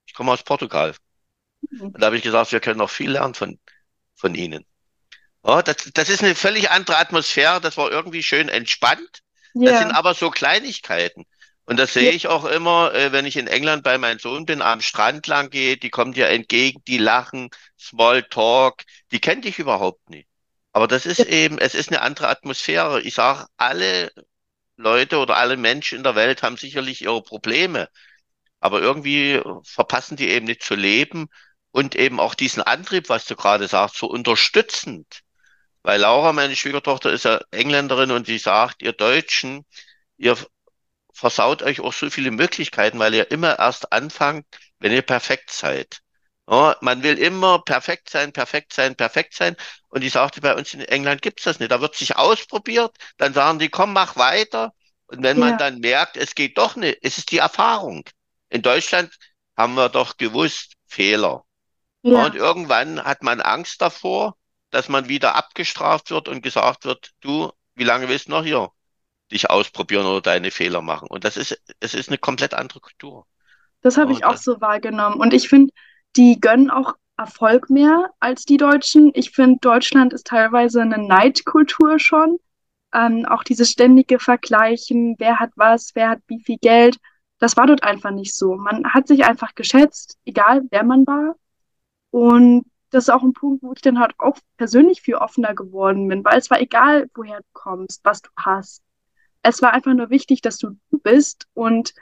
Ich 0.05 0.13
komme 0.13 0.31
aus 0.31 0.43
Portugal. 0.43 0.95
Mhm. 1.61 1.81
Und 1.87 2.01
da 2.01 2.07
habe 2.07 2.17
ich 2.17 2.23
gesagt, 2.23 2.51
wir 2.51 2.59
können 2.59 2.79
noch 2.79 2.89
viel 2.89 3.11
lernen 3.11 3.33
von, 3.33 3.59
von 4.15 4.35
Ihnen. 4.35 4.65
Ja, 5.45 5.61
das, 5.61 5.77
das 5.93 6.09
ist 6.09 6.23
eine 6.23 6.35
völlig 6.35 6.69
andere 6.71 6.97
Atmosphäre, 6.97 7.61
das 7.61 7.77
war 7.77 7.89
irgendwie 7.91 8.23
schön 8.23 8.49
entspannt. 8.49 9.21
Das 9.63 9.79
sind 9.79 9.91
aber 9.91 10.13
so 10.13 10.29
Kleinigkeiten. 10.29 11.25
Und 11.67 11.77
das 11.77 11.93
sehe 11.93 12.11
ich 12.11 12.27
auch 12.27 12.45
immer, 12.45 12.93
äh, 12.93 13.11
wenn 13.11 13.25
ich 13.25 13.35
in 13.35 13.47
England 13.47 13.83
bei 13.83 13.97
meinem 13.97 14.19
Sohn 14.19 14.45
bin, 14.45 14.61
am 14.61 14.79
Strand 14.79 15.27
lang 15.27 15.49
gehe, 15.49 15.75
die 15.75 15.89
kommen 15.89 16.13
dir 16.13 16.29
entgegen, 16.29 16.81
die 16.87 16.97
lachen, 16.97 17.49
Small 17.77 18.23
Talk, 18.23 18.83
die 19.11 19.19
kennt 19.19 19.43
dich 19.43 19.59
überhaupt 19.59 20.09
nicht. 20.09 20.29
Aber 20.71 20.87
das 20.87 21.05
ist 21.05 21.19
eben, 21.19 21.59
es 21.59 21.75
ist 21.75 21.89
eine 21.89 22.01
andere 22.01 22.29
Atmosphäre. 22.29 23.01
Ich 23.01 23.15
sage, 23.15 23.47
alle 23.57 24.11
Leute 24.77 25.17
oder 25.19 25.35
alle 25.35 25.57
Menschen 25.57 25.97
in 25.97 26.03
der 26.03 26.15
Welt 26.15 26.41
haben 26.41 26.55
sicherlich 26.55 27.01
ihre 27.01 27.21
Probleme, 27.21 27.89
aber 28.61 28.81
irgendwie 28.81 29.41
verpassen 29.63 30.15
die 30.15 30.29
eben 30.29 30.45
nicht 30.45 30.63
zu 30.63 30.75
leben 30.75 31.27
und 31.71 31.95
eben 31.95 32.21
auch 32.21 32.33
diesen 32.35 32.63
Antrieb, 32.63 33.09
was 33.09 33.25
du 33.25 33.35
gerade 33.35 33.67
sagst, 33.67 33.97
so 33.97 34.07
unterstützend. 34.07 35.21
Weil 35.83 35.99
Laura, 35.99 36.31
meine 36.31 36.55
Schwiegertochter, 36.55 37.11
ist 37.11 37.25
ja 37.25 37.41
Engländerin 37.51 38.11
und 38.11 38.25
sie 38.27 38.37
sagt, 38.37 38.81
ihr 38.83 38.93
Deutschen, 38.93 39.65
ihr 40.17 40.37
versaut 41.17 41.63
euch 41.63 41.79
auch 41.81 41.93
so 41.93 42.09
viele 42.09 42.31
Möglichkeiten, 42.31 42.99
weil 42.99 43.13
ihr 43.13 43.31
immer 43.31 43.59
erst 43.59 43.91
anfangt, 43.93 44.45
wenn 44.79 44.91
ihr 44.91 45.01
perfekt 45.01 45.51
seid. 45.51 46.01
Ja, 46.49 46.77
man 46.81 47.03
will 47.03 47.17
immer 47.17 47.59
perfekt 47.63 48.09
sein, 48.09 48.31
perfekt 48.33 48.73
sein, 48.73 48.95
perfekt 48.95 49.33
sein. 49.33 49.55
Und 49.89 50.03
ich 50.03 50.13
sagte, 50.13 50.41
bei 50.41 50.55
uns 50.55 50.73
in 50.73 50.81
England 50.81 51.21
gibt's 51.21 51.43
das 51.43 51.59
nicht. 51.59 51.71
Da 51.71 51.81
wird 51.81 51.95
sich 51.95 52.15
ausprobiert, 52.15 52.95
dann 53.17 53.33
sagen 53.33 53.59
die, 53.59 53.69
komm, 53.69 53.93
mach 53.93 54.15
weiter. 54.15 54.73
Und 55.07 55.23
wenn 55.23 55.37
man 55.39 55.57
Ja, 55.57 55.57
dann 55.57 55.79
merkt, 55.79 56.15
es 56.17 56.35
geht 56.35 56.57
doch 56.57 56.75
nicht, 56.75 56.99
es 57.01 57.17
ist 57.17 57.31
die 57.31 57.39
Erfahrung. 57.39 58.03
In 58.49 58.61
Deutschland 58.61 59.13
haben 59.57 59.73
wir 59.75 59.89
doch 59.89 60.17
gewusst, 60.17 60.73
Fehler. 60.87 61.43
Ja, 62.03 62.25
und 62.25 62.35
irgendwann 62.35 63.03
hat 63.03 63.23
man 63.23 63.41
Angst 63.41 63.81
davor, 63.81 64.35
dass 64.71 64.89
man 64.89 65.09
wieder 65.09 65.35
abgestraft 65.35 66.09
wird 66.11 66.27
und 66.27 66.41
gesagt 66.41 66.85
wird, 66.85 67.11
du, 67.21 67.51
wie 67.75 67.83
lange 67.83 68.09
willst 68.09 68.27
du 68.27 68.31
noch 68.31 68.43
hier 68.43 68.71
dich 69.31 69.49
ausprobieren 69.49 70.05
oder 70.05 70.21
deine 70.21 70.51
Fehler 70.51 70.81
machen? 70.81 71.07
Und 71.09 71.23
das 71.23 71.37
ist, 71.37 71.59
es 71.79 71.93
ist 71.93 72.09
eine 72.09 72.17
komplett 72.17 72.53
andere 72.53 72.79
Kultur. 72.79 73.25
das 73.81 73.97
habe 73.97 74.11
ich 74.11 74.25
auch 74.25 74.37
so 74.37 74.61
wahrgenommen. 74.61 75.19
Und 75.19 75.33
ich 75.33 75.49
finde, 75.49 75.73
die 76.15 76.39
gönnen 76.39 76.69
auch 76.69 76.93
Erfolg 77.17 77.69
mehr 77.69 78.11
als 78.19 78.45
die 78.45 78.57
Deutschen. 78.57 79.11
Ich 79.13 79.31
finde, 79.31 79.59
Deutschland 79.61 80.13
ist 80.13 80.27
teilweise 80.27 80.81
eine 80.81 80.99
Neidkultur 80.99 81.99
schon. 81.99 82.37
Ähm, 82.93 83.25
auch 83.25 83.43
dieses 83.43 83.71
ständige 83.71 84.19
Vergleichen, 84.19 85.15
wer 85.17 85.39
hat 85.39 85.51
was, 85.55 85.91
wer 85.93 86.09
hat 86.09 86.19
wie 86.27 86.41
viel 86.41 86.57
Geld, 86.57 86.97
das 87.39 87.57
war 87.57 87.67
dort 87.67 87.83
einfach 87.83 88.11
nicht 88.11 88.35
so. 88.35 88.55
Man 88.55 88.93
hat 88.93 89.07
sich 89.07 89.25
einfach 89.25 89.55
geschätzt, 89.55 90.17
egal 90.25 90.63
wer 90.71 90.83
man 90.83 91.05
war. 91.05 91.35
Und 92.11 92.65
das 92.89 93.05
ist 93.05 93.09
auch 93.09 93.23
ein 93.23 93.33
Punkt, 93.33 93.63
wo 93.63 93.73
ich 93.73 93.81
dann 93.81 93.99
halt 93.99 94.13
auch 94.17 94.37
persönlich 94.57 95.01
viel 95.01 95.15
offener 95.15 95.53
geworden 95.53 96.07
bin, 96.07 96.23
weil 96.23 96.37
es 96.39 96.49
war 96.49 96.61
egal, 96.61 97.09
woher 97.15 97.39
du 97.39 97.45
kommst, 97.53 98.03
was 98.05 98.21
du 98.21 98.29
hast. 98.37 98.81
Es 99.47 99.61
war 99.61 99.73
einfach 99.73 99.93
nur 99.93 100.09
wichtig, 100.09 100.41
dass 100.41 100.57
du 100.57 100.77
bist 100.91 101.47
und 101.53 101.93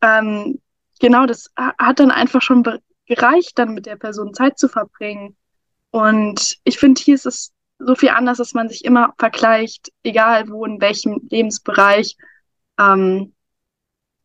ähm, 0.00 0.60
genau, 1.00 1.26
das 1.26 1.50
ha- 1.56 1.74
hat 1.78 2.00
dann 2.00 2.10
einfach 2.10 2.42
schon 2.42 2.62
gereicht, 3.06 3.58
dann 3.58 3.74
mit 3.74 3.86
der 3.86 3.96
Person 3.96 4.34
Zeit 4.34 4.58
zu 4.58 4.68
verbringen. 4.68 5.36
Und 5.90 6.58
ich 6.64 6.78
finde, 6.78 7.00
hier 7.00 7.14
ist 7.14 7.26
es 7.26 7.52
so 7.78 7.94
viel 7.94 8.10
anders, 8.10 8.38
dass 8.38 8.54
man 8.54 8.68
sich 8.68 8.84
immer 8.84 9.14
vergleicht, 9.18 9.92
egal 10.02 10.48
wo, 10.48 10.64
in 10.64 10.80
welchem 10.80 11.20
Lebensbereich. 11.30 12.16
Ähm, 12.78 13.34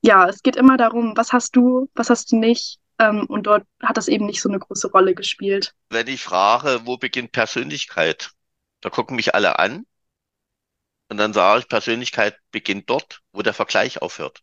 ja, 0.02 0.28
es 0.30 0.42
geht 0.44 0.56
immer 0.56 0.78
darum, 0.78 1.16
was 1.18 1.34
hast 1.34 1.56
du, 1.56 1.90
was 1.96 2.10
hast 2.10 2.32
du 2.32 2.38
nicht. 2.38 2.80
Ähm, 3.00 3.26
und 3.28 3.44
dort 3.48 3.66
hat 3.82 3.98
das 3.98 4.08
eben 4.08 4.26
nicht 4.26 4.42
so 4.42 4.50
eine 4.50 4.60
große 4.60 4.92
Rolle 4.92 5.16
gespielt. 5.16 5.74
wenn 5.90 6.08
ich 6.08 6.24
frage, 6.24 6.82
wo 6.86 6.98
beginnt 6.98 7.32
Persönlichkeit? 7.32 8.32
Da 8.82 8.90
gucken 8.90 9.16
mich 9.16 9.36
alle 9.36 9.60
an 9.60 9.86
und 11.10 11.18
dann 11.18 11.34
sage 11.34 11.62
ich, 11.62 11.68
Persönlichkeit 11.70 12.38
beginnt 12.52 12.90
dort, 12.90 13.22
wo 13.34 13.42
der 13.42 13.54
Vergleich 13.54 14.02
aufhört. 14.02 14.42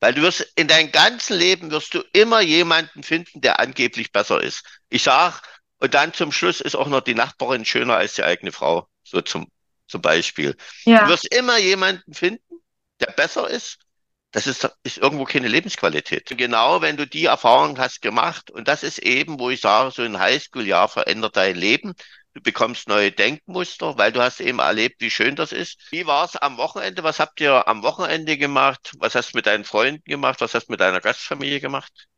Weil 0.00 0.14
du 0.14 0.22
wirst 0.22 0.46
in 0.56 0.68
deinem 0.68 0.92
ganzen 0.92 1.36
Leben 1.38 1.70
wirst 1.70 1.94
du 1.94 2.02
immer 2.12 2.40
jemanden 2.40 3.02
finden, 3.02 3.40
der 3.40 3.60
angeblich 3.60 4.12
besser 4.12 4.42
ist. 4.42 4.64
Ich 4.88 5.02
sag, 5.02 5.42
und 5.78 5.94
dann 5.94 6.12
zum 6.14 6.32
Schluss 6.32 6.60
ist 6.60 6.76
auch 6.76 6.88
noch 6.88 7.00
die 7.00 7.14
Nachbarin 7.14 7.64
schöner 7.64 7.96
als 7.96 8.14
die 8.14 8.24
eigene 8.24 8.52
Frau. 8.52 8.88
So 9.04 9.20
zum, 9.22 9.46
zum 9.88 10.02
Beispiel. 10.02 10.56
Du 10.98 11.06
Ja, 11.06 11.06
wirst 11.06 11.26
immer 11.34 11.58
jemanden 11.58 12.14
finden, 12.14 12.60
der 13.00 13.12
besser 13.12 13.48
ist. 13.48 13.78
Das 14.32 14.46
ist, 14.46 14.68
ist 14.82 14.98
irgendwo 14.98 15.24
keine 15.24 15.48
Lebensqualität. 15.48 16.26
Genau, 16.36 16.82
wenn 16.82 16.96
du 16.98 17.06
die 17.06 17.24
Erfahrung 17.24 17.78
hast 17.78 18.02
gemacht, 18.02 18.50
und 18.50 18.68
das 18.68 18.82
ist 18.82 18.98
eben, 18.98 19.38
wo 19.40 19.50
ich 19.50 19.60
sage, 19.62 19.90
so 19.92 20.02
ein 20.02 20.18
Highschool-Jahr 20.18 20.88
verändert 20.88 21.36
dein 21.36 21.56
Leben. 21.56 21.94
Du 22.36 22.42
bekommst 22.42 22.86
neue 22.86 23.12
Denkmuster, 23.12 23.96
weil 23.96 24.12
du 24.12 24.20
hast 24.20 24.40
eben 24.40 24.58
erlebt, 24.58 25.00
wie 25.00 25.08
schön 25.08 25.36
das 25.36 25.52
ist. 25.52 25.80
Wie 25.90 26.06
war 26.06 26.26
es 26.26 26.36
am 26.36 26.58
Wochenende? 26.58 27.02
Was 27.02 27.18
habt 27.18 27.40
ihr 27.40 27.66
am 27.66 27.82
Wochenende 27.82 28.36
gemacht? 28.36 28.92
Was 28.98 29.14
hast 29.14 29.32
du 29.32 29.38
mit 29.38 29.46
deinen 29.46 29.64
Freunden 29.64 30.04
gemacht? 30.04 30.42
Was 30.42 30.52
hast 30.52 30.66
du 30.68 30.72
mit 30.72 30.80
deiner 30.80 31.00
Gastfamilie 31.00 31.60
gemacht? 31.60 32.08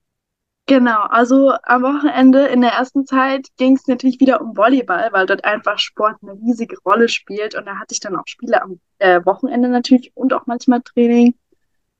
genau. 0.66 1.02
Also 1.02 1.52
am 1.62 1.82
Wochenende 1.82 2.46
in 2.48 2.62
der 2.62 2.72
ersten 2.72 3.06
Zeit 3.06 3.46
ging 3.58 3.76
es 3.76 3.86
natürlich 3.86 4.18
wieder 4.18 4.40
um 4.40 4.56
Volleyball, 4.56 5.12
weil 5.12 5.26
dort 5.26 5.44
einfach 5.44 5.78
Sport 5.78 6.16
eine 6.22 6.32
riesige 6.32 6.76
Rolle 6.84 7.08
spielt. 7.08 7.54
Und 7.54 7.66
da 7.66 7.78
hatte 7.78 7.94
ich 7.94 8.00
dann 8.00 8.16
auch 8.16 8.26
Spiele 8.26 8.60
am 8.60 8.80
äh, 8.98 9.24
Wochenende 9.24 9.68
natürlich 9.68 10.10
und 10.16 10.32
auch 10.32 10.46
manchmal 10.46 10.82
Training. 10.82 11.36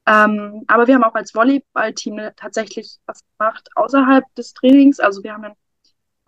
Ähm, 0.07 0.65
aber 0.67 0.89
wir 0.89 0.97
haben 0.97 1.05
auch 1.05 1.15
als 1.15 1.37
Volleyballteam 1.37 2.31
tatsächlich 2.35 2.99
was 3.07 3.23
gemacht 3.39 3.69
außerhalb 3.77 4.25
des 4.35 4.55
Trainings. 4.55 4.99
Also 4.99 5.23
wir 5.23 5.35
haben 5.35 5.43
dann 5.45 5.55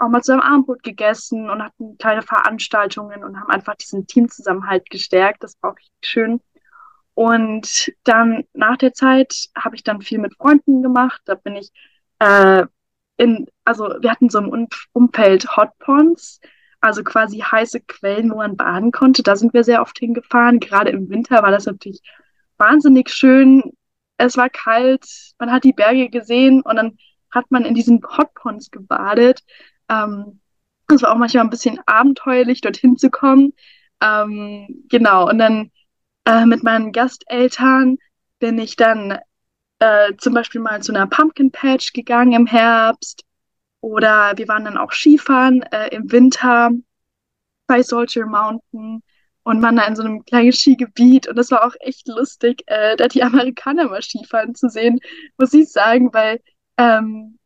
auch 0.01 0.09
mal 0.09 0.22
zusammen 0.22 0.42
Abendbrot 0.42 0.82
gegessen 0.82 1.51
und 1.51 1.62
hatten 1.62 1.98
kleine 1.98 2.22
Veranstaltungen 2.22 3.22
und 3.22 3.38
haben 3.38 3.51
einfach 3.51 3.74
diesen 3.76 4.07
Teamzusammenhalt 4.07 4.88
gestärkt. 4.88 5.42
Das 5.42 5.57
war 5.61 5.72
auch 5.72 5.78
schön. 6.03 6.40
Und 7.14 7.92
dann 8.05 8.44
nach 8.55 8.78
der 8.78 8.94
Zeit 8.94 9.48
habe 9.57 9.76
ich 9.76 9.84
dann 9.84 10.01
viel 10.01 10.18
mit 10.18 10.34
Freunden 10.36 10.82
gemacht. 10.82 11.20
Da 11.26 11.34
bin 11.34 11.57
ich 11.57 11.70
äh, 12.18 12.64
in, 13.18 13.46
also 13.64 13.84
wir 14.01 14.11
hatten 14.11 14.30
so 14.30 14.38
im 14.38 14.48
um 14.48 14.68
Umfeld 14.92 15.57
Hot 15.57 15.78
Ponds, 15.78 16.40
also 16.80 17.05
quasi 17.05 17.40
heiße 17.40 17.80
Quellen, 17.80 18.30
wo 18.30 18.36
man 18.36 18.57
baden 18.57 18.92
konnte. 18.92 19.22
Da 19.22 19.36
sind 19.36 19.53
wir 19.53 19.64
sehr 19.64 19.82
oft 19.82 19.98
hingefahren. 19.98 20.61
Gerade 20.61 20.90
im 20.90 21.11
Winter 21.11 21.42
war 21.42 21.51
das 21.51 21.66
natürlich 21.66 22.01
wahnsinnig 22.57 23.11
schön. 23.11 23.74
Es 24.16 24.38
war 24.38 24.48
kalt, 24.48 25.05
man 25.38 25.53
hat 25.53 25.64
die 25.64 25.74
Berge 25.74 26.09
gesehen 26.09 26.62
und 26.62 26.76
dann 26.76 26.96
hat 27.30 27.51
man 27.51 27.64
in 27.66 27.74
diesen 27.74 28.03
Hot 28.16 28.32
Ponds 28.34 28.70
gebadet. 28.70 29.42
Ähm, 29.91 30.41
das 30.88 31.03
war 31.03 31.12
auch 31.12 31.18
manchmal 31.18 31.45
ein 31.45 31.51
bisschen 31.51 31.80
abenteuerlich, 31.86 32.62
dorthin 32.62 32.97
zu 32.97 33.11
kommen. 33.11 33.53
Ähm, 34.03 34.84
genau, 34.88 35.28
und 35.28 35.38
dann 35.38 35.70
äh, 36.24 36.47
mit 36.47 36.62
meinen 36.62 36.93
Gasteltern 36.93 37.99
bin 38.38 38.59
ich 38.59 38.76
dann 38.76 39.18
äh, 39.80 40.14
zum 40.18 40.34
Beispiel 40.34 40.61
mal 40.61 40.82
zu 40.82 40.93
einer 40.93 41.07
Pumpkin 41.07 41.51
Patch 41.51 41.93
gegangen 41.93 42.32
im 42.32 42.47
Herbst. 42.47 43.24
Oder 43.80 44.32
wir 44.36 44.49
waren 44.49 44.64
dann 44.64 44.76
auch 44.78 44.93
Skifahren 44.93 45.62
äh, 45.62 45.88
im 45.95 46.11
Winter 46.12 46.70
bei 47.66 47.82
Soldier 47.82 48.26
Mountain 48.26 49.03
und 49.43 49.62
waren 49.62 49.76
da 49.76 49.84
in 49.84 49.97
so 49.97 50.03
einem 50.03 50.24
kleinen 50.24 50.53
Skigebiet. 50.53 51.28
Und 51.28 51.36
das 51.36 51.51
war 51.51 51.64
auch 51.64 51.74
echt 51.80 52.09
lustig, 52.09 52.62
äh, 52.66 52.97
da 52.97 53.09
die 53.09 53.22
Amerikaner 53.22 53.88
mal 53.88 54.03
Skifahren 54.03 54.55
zu 54.55 54.68
sehen, 54.68 54.99
muss 55.38 55.55
ich 55.55 55.70
sagen, 55.70 56.12
weil 56.12 56.41
ähm, 56.76 57.38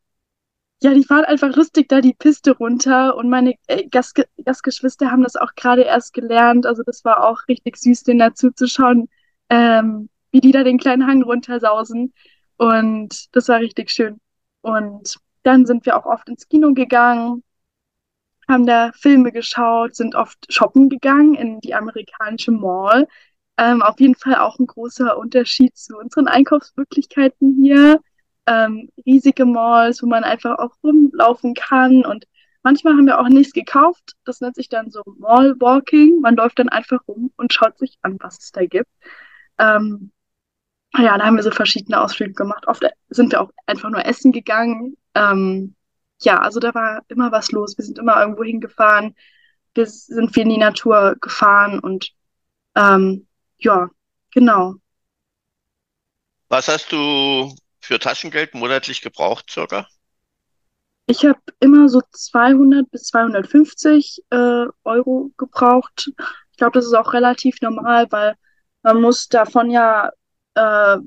ja, 0.81 0.93
die 0.93 1.03
fahren 1.03 1.25
einfach 1.25 1.55
lustig 1.55 1.87
da 1.89 2.01
die 2.01 2.13
Piste 2.13 2.51
runter 2.51 3.15
und 3.15 3.29
meine 3.29 3.55
äh, 3.67 3.87
Gastge 3.87 4.25
Gastgeschwister 4.43 5.11
haben 5.11 5.23
das 5.23 5.35
auch 5.35 5.55
gerade 5.55 5.83
erst 5.83 6.13
gelernt. 6.13 6.65
Also 6.65 6.83
das 6.83 7.03
war 7.05 7.23
auch 7.23 7.47
richtig 7.47 7.77
süß, 7.77 8.03
denen 8.03 8.19
dazu 8.19 8.51
zu 8.51 8.67
schauen, 8.67 9.09
ähm, 9.49 10.09
wie 10.31 10.41
die 10.41 10.51
da 10.51 10.63
den 10.63 10.77
kleinen 10.77 11.07
Hang 11.07 11.23
runtersausen. 11.23 12.13
Und 12.57 13.35
das 13.35 13.47
war 13.49 13.59
richtig 13.59 13.89
schön. 13.91 14.19
Und 14.61 15.17
dann 15.43 15.65
sind 15.65 15.85
wir 15.85 15.97
auch 15.97 16.05
oft 16.05 16.27
ins 16.29 16.47
Kino 16.47 16.73
gegangen, 16.73 17.43
haben 18.47 18.65
da 18.65 18.91
Filme 18.93 19.31
geschaut, 19.31 19.95
sind 19.95 20.15
oft 20.15 20.37
shoppen 20.53 20.89
gegangen 20.89 21.35
in 21.35 21.59
die 21.61 21.73
amerikanische 21.75 22.51
Mall. 22.51 23.07
Ähm, 23.57 23.81
auf 23.81 23.99
jeden 23.99 24.15
Fall 24.15 24.35
auch 24.35 24.59
ein 24.59 24.67
großer 24.67 25.17
Unterschied 25.17 25.75
zu 25.77 25.97
unseren 25.97 26.27
Einkaufsmöglichkeiten 26.27 27.57
hier. 27.61 28.01
Ähm, 28.47 28.89
riesige 29.05 29.45
Malls, 29.45 30.03
wo 30.03 30.07
man 30.07 30.23
einfach 30.23 30.59
auch 30.59 30.71
rumlaufen 30.83 31.55
kann 31.55 32.05
und 32.05 32.25
manchmal 32.63 32.93
haben 32.93 33.07
wir 33.07 33.19
auch 33.19 33.29
nichts 33.29 33.53
gekauft. 33.53 34.13
Das 34.25 34.41
nennt 34.41 34.55
sich 34.55 34.69
dann 34.69 34.91
so 34.91 35.01
Mall 35.17 35.55
Walking. 35.59 36.19
Man 36.21 36.35
läuft 36.35 36.59
dann 36.59 36.69
einfach 36.69 36.99
rum 37.07 37.31
und 37.37 37.53
schaut 37.53 37.77
sich 37.77 37.97
an, 38.01 38.17
was 38.19 38.39
es 38.39 38.51
da 38.51 38.65
gibt. 38.65 38.89
Ähm, 39.57 40.11
ja, 40.97 41.17
da 41.17 41.25
haben 41.25 41.35
wir 41.35 41.43
so 41.43 41.51
verschiedene 41.51 42.01
Ausflüge 42.01 42.33
gemacht. 42.33 42.67
Oft 42.67 42.83
sind 43.09 43.31
wir 43.31 43.41
auch 43.41 43.51
einfach 43.65 43.89
nur 43.89 44.05
essen 44.05 44.31
gegangen. 44.31 44.97
Ähm, 45.13 45.75
ja, 46.21 46.39
also 46.39 46.59
da 46.59 46.73
war 46.73 47.01
immer 47.07 47.31
was 47.31 47.51
los. 47.51 47.77
Wir 47.77 47.85
sind 47.85 47.99
immer 47.99 48.19
irgendwo 48.19 48.43
hingefahren. 48.43 49.15
Wir 49.73 49.85
sind 49.87 50.33
viel 50.33 50.43
in 50.43 50.49
die 50.49 50.57
Natur 50.57 51.17
gefahren 51.19 51.79
und 51.79 52.11
ähm, 52.75 53.27
ja, 53.57 53.89
genau. 54.33 54.75
Was 56.47 56.67
hast 56.67 56.91
du 56.91 57.53
für 57.85 57.99
Taschengeld 57.99 58.53
monatlich 58.53 59.01
gebraucht, 59.01 59.49
circa? 59.49 59.87
Ich 61.07 61.23
habe 61.23 61.39
immer 61.59 61.87
so 61.87 62.01
200 62.11 62.89
bis 62.89 63.03
250 63.03 64.23
äh, 64.31 64.65
Euro 64.83 65.31
gebraucht. 65.37 66.11
Ich 66.51 66.57
glaube, 66.57 66.73
das 66.73 66.85
ist 66.85 66.93
auch 66.95 67.13
relativ 67.13 67.61
normal, 67.61 68.07
weil 68.09 68.35
man 68.81 69.01
muss 69.01 69.27
davon 69.27 69.69
ja 69.69 70.11
äh, 70.55 70.97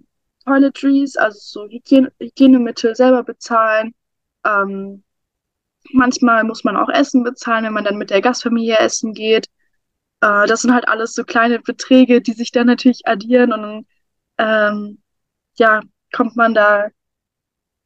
Toiletries, 0.44 1.16
also 1.16 1.38
so 1.40 1.68
Hygiene 1.68 2.12
Hygienemittel 2.20 2.94
selber 2.94 3.24
bezahlen. 3.24 3.94
Ähm, 4.44 5.02
manchmal 5.92 6.44
muss 6.44 6.64
man 6.64 6.76
auch 6.76 6.88
Essen 6.88 7.24
bezahlen, 7.24 7.64
wenn 7.64 7.72
man 7.72 7.84
dann 7.84 7.98
mit 7.98 8.10
der 8.10 8.20
Gastfamilie 8.22 8.78
essen 8.78 9.14
geht. 9.14 9.46
Äh, 10.20 10.46
das 10.46 10.62
sind 10.62 10.72
halt 10.72 10.88
alles 10.88 11.14
so 11.14 11.24
kleine 11.24 11.60
Beträge, 11.60 12.20
die 12.22 12.32
sich 12.32 12.52
dann 12.52 12.66
natürlich 12.68 13.06
addieren 13.06 13.52
und 13.52 13.86
ähm, 14.38 15.02
ja, 15.56 15.82
kommt 16.12 16.36
man 16.36 16.54
da 16.54 16.88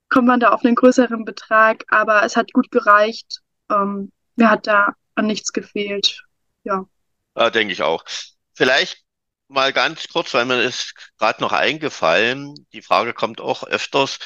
kommt 0.08 0.28
man 0.28 0.40
da 0.40 0.50
auf 0.50 0.64
einen 0.64 0.74
größeren 0.74 1.24
Betrag, 1.24 1.84
aber 1.88 2.22
es 2.22 2.36
hat 2.36 2.52
gut 2.52 2.70
gereicht. 2.70 3.40
Ähm, 3.70 4.12
mir 4.36 4.50
hat 4.50 4.66
da 4.66 4.94
an 5.14 5.26
nichts 5.26 5.52
gefehlt. 5.52 6.22
Ja. 6.64 6.84
Ja, 7.36 7.50
denke 7.50 7.72
ich 7.72 7.82
auch. 7.82 8.04
Vielleicht 8.54 9.02
mal 9.48 9.72
ganz 9.72 10.08
kurz, 10.08 10.34
weil 10.34 10.44
mir 10.44 10.62
ist 10.62 10.94
gerade 11.18 11.40
noch 11.40 11.52
eingefallen, 11.52 12.54
die 12.72 12.82
Frage 12.82 13.14
kommt 13.14 13.40
auch 13.40 13.64
öfters. 13.64 14.18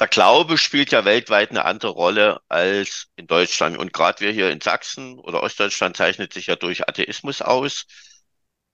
der 0.00 0.08
Glaube 0.08 0.58
spielt 0.58 0.92
ja 0.92 1.04
weltweit 1.04 1.50
eine 1.50 1.64
andere 1.64 1.90
Rolle 1.92 2.40
als 2.48 3.08
in 3.16 3.26
Deutschland. 3.26 3.76
Und 3.78 3.92
gerade 3.92 4.20
wir 4.20 4.30
hier 4.32 4.50
in 4.50 4.60
Sachsen 4.60 5.18
oder 5.18 5.42
Ostdeutschland 5.42 5.96
zeichnet 5.96 6.32
sich 6.32 6.46
ja 6.46 6.56
durch 6.56 6.88
Atheismus 6.88 7.42
aus. 7.42 7.86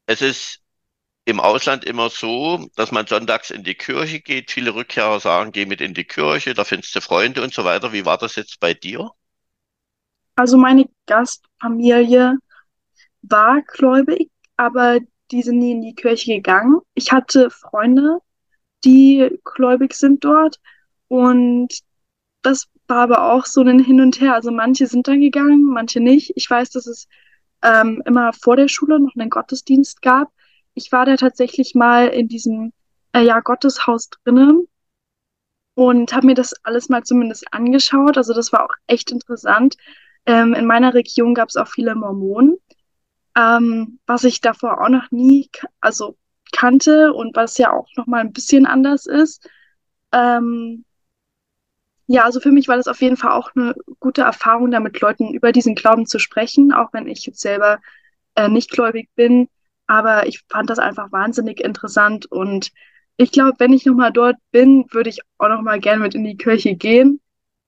Es 0.06 0.22
ist 0.22 0.60
im 1.24 1.40
Ausland 1.40 1.84
immer 1.84 2.10
so, 2.10 2.68
dass 2.76 2.92
man 2.92 3.06
sonntags 3.06 3.50
in 3.50 3.64
die 3.64 3.74
Kirche 3.74 4.20
geht. 4.20 4.50
Viele 4.50 4.74
Rückkehrer 4.74 5.20
sagen, 5.20 5.52
geh 5.52 5.64
mit 5.64 5.80
in 5.80 5.94
die 5.94 6.04
Kirche, 6.04 6.54
da 6.54 6.64
findest 6.64 6.94
du 6.94 7.00
Freunde 7.00 7.42
und 7.42 7.54
so 7.54 7.64
weiter. 7.64 7.92
Wie 7.92 8.04
war 8.04 8.18
das 8.18 8.36
jetzt 8.36 8.60
bei 8.60 8.74
dir? 8.74 9.10
Also 10.36 10.58
meine 10.58 10.86
Gastfamilie 11.06 12.36
war 13.22 13.62
gläubig, 13.62 14.30
aber 14.56 14.98
die 15.30 15.42
sind 15.42 15.58
nie 15.58 15.72
in 15.72 15.80
die 15.82 15.94
Kirche 15.94 16.34
gegangen. 16.34 16.80
Ich 16.94 17.12
hatte 17.12 17.50
Freunde, 17.50 18.18
die 18.84 19.30
gläubig 19.44 19.94
sind 19.94 20.24
dort 20.24 20.60
und 21.08 21.68
das 22.42 22.68
war 22.86 22.98
aber 22.98 23.32
auch 23.32 23.46
so 23.46 23.62
ein 23.62 23.78
Hin 23.78 24.00
und 24.00 24.20
Her. 24.20 24.34
Also 24.34 24.50
manche 24.50 24.86
sind 24.86 25.08
dann 25.08 25.20
gegangen, 25.20 25.64
manche 25.64 26.00
nicht. 26.00 26.32
Ich 26.36 26.50
weiß, 26.50 26.70
dass 26.70 26.86
es 26.86 27.08
ähm, 27.62 28.02
immer 28.04 28.32
vor 28.34 28.56
der 28.56 28.68
Schule 28.68 29.00
noch 29.00 29.14
einen 29.16 29.30
Gottesdienst 29.30 30.02
gab. 30.02 30.30
Ich 30.74 30.90
war 30.92 31.06
da 31.06 31.16
tatsächlich 31.16 31.74
mal 31.74 32.08
in 32.08 32.28
diesem 32.28 32.72
äh, 33.12 33.22
ja, 33.22 33.40
Gotteshaus 33.40 34.10
drinnen 34.24 34.66
und 35.74 36.12
habe 36.12 36.26
mir 36.26 36.34
das 36.34 36.54
alles 36.64 36.88
mal 36.88 37.02
zumindest 37.02 37.52
angeschaut. 37.52 38.16
Also 38.16 38.34
das 38.34 38.52
war 38.52 38.64
auch 38.64 38.74
echt 38.86 39.10
interessant. 39.10 39.76
Ähm, 40.26 40.54
in 40.54 40.66
meiner 40.66 40.94
Region 40.94 41.34
gab 41.34 41.48
es 41.48 41.56
auch 41.56 41.68
viele 41.68 41.94
Mormonen, 41.94 42.56
ähm, 43.36 43.98
was 44.06 44.24
ich 44.24 44.40
davor 44.40 44.80
auch 44.80 44.88
noch 44.88 45.10
nie, 45.10 45.50
also 45.80 46.16
kannte 46.52 47.12
und 47.12 47.36
was 47.36 47.58
ja 47.58 47.72
auch 47.72 47.88
noch 47.96 48.06
mal 48.06 48.20
ein 48.20 48.32
bisschen 48.32 48.66
anders 48.66 49.06
ist. 49.06 49.48
Ähm, 50.12 50.84
ja, 52.06 52.24
also 52.24 52.40
für 52.40 52.52
mich 52.52 52.68
war 52.68 52.76
das 52.76 52.86
auf 52.86 53.00
jeden 53.00 53.16
Fall 53.16 53.32
auch 53.32 53.50
eine 53.54 53.74
gute 53.98 54.22
Erfahrung, 54.22 54.70
da 54.70 54.80
mit 54.80 55.00
Leuten 55.00 55.32
über 55.32 55.52
diesen 55.52 55.74
Glauben 55.74 56.06
zu 56.06 56.18
sprechen, 56.18 56.72
auch 56.72 56.92
wenn 56.92 57.06
ich 57.06 57.24
jetzt 57.26 57.40
selber 57.40 57.80
äh, 58.34 58.48
nicht 58.48 58.70
gläubig 58.70 59.08
bin. 59.14 59.48
Aber 59.86 60.26
ich 60.26 60.42
fand 60.48 60.70
das 60.70 60.78
einfach 60.78 61.12
wahnsinnig 61.12 61.60
interessant 61.60 62.26
und 62.26 62.72
ich 63.16 63.30
glaube, 63.30 63.54
wenn 63.58 63.72
ich 63.72 63.86
nochmal 63.86 64.12
dort 64.12 64.36
bin, 64.50 64.86
würde 64.90 65.10
ich 65.10 65.20
auch 65.38 65.48
nochmal 65.48 65.78
gerne 65.78 66.02
mit 66.02 66.14
in 66.14 66.24
die 66.24 66.36
Kirche 66.36 66.74
gehen. 66.74 67.20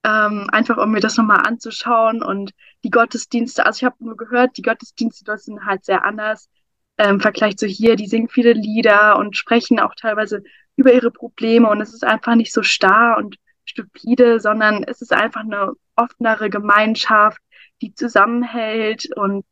Ähm, 0.03 0.47
einfach 0.51 0.77
um 0.77 0.91
mir 0.91 0.99
das 0.99 1.17
nochmal 1.17 1.45
anzuschauen 1.45 2.21
und 2.23 2.51
die 2.83 2.89
Gottesdienste, 2.89 3.65
also 3.65 3.77
ich 3.77 3.83
habe 3.83 3.95
nur 3.99 4.17
gehört, 4.17 4.57
die 4.57 4.61
Gottesdienste 4.61 5.23
dort 5.25 5.41
sind 5.41 5.65
halt 5.65 5.85
sehr 5.85 6.05
anders 6.05 6.49
äh, 6.97 7.09
im 7.09 7.19
Vergleich 7.19 7.57
zu 7.57 7.67
hier. 7.67 7.95
Die 7.95 8.07
singen 8.07 8.29
viele 8.29 8.53
Lieder 8.53 9.17
und 9.17 9.37
sprechen 9.37 9.79
auch 9.79 9.95
teilweise 9.95 10.43
über 10.75 10.93
ihre 10.93 11.11
Probleme 11.11 11.69
und 11.69 11.81
es 11.81 11.93
ist 11.93 12.03
einfach 12.03 12.35
nicht 12.35 12.53
so 12.53 12.63
starr 12.63 13.17
und 13.17 13.37
stupide, 13.65 14.39
sondern 14.39 14.83
es 14.83 15.01
ist 15.01 15.13
einfach 15.13 15.41
eine 15.41 15.73
offenere 15.95 16.49
Gemeinschaft, 16.49 17.41
die 17.81 17.93
zusammenhält 17.93 19.09
und 19.15 19.45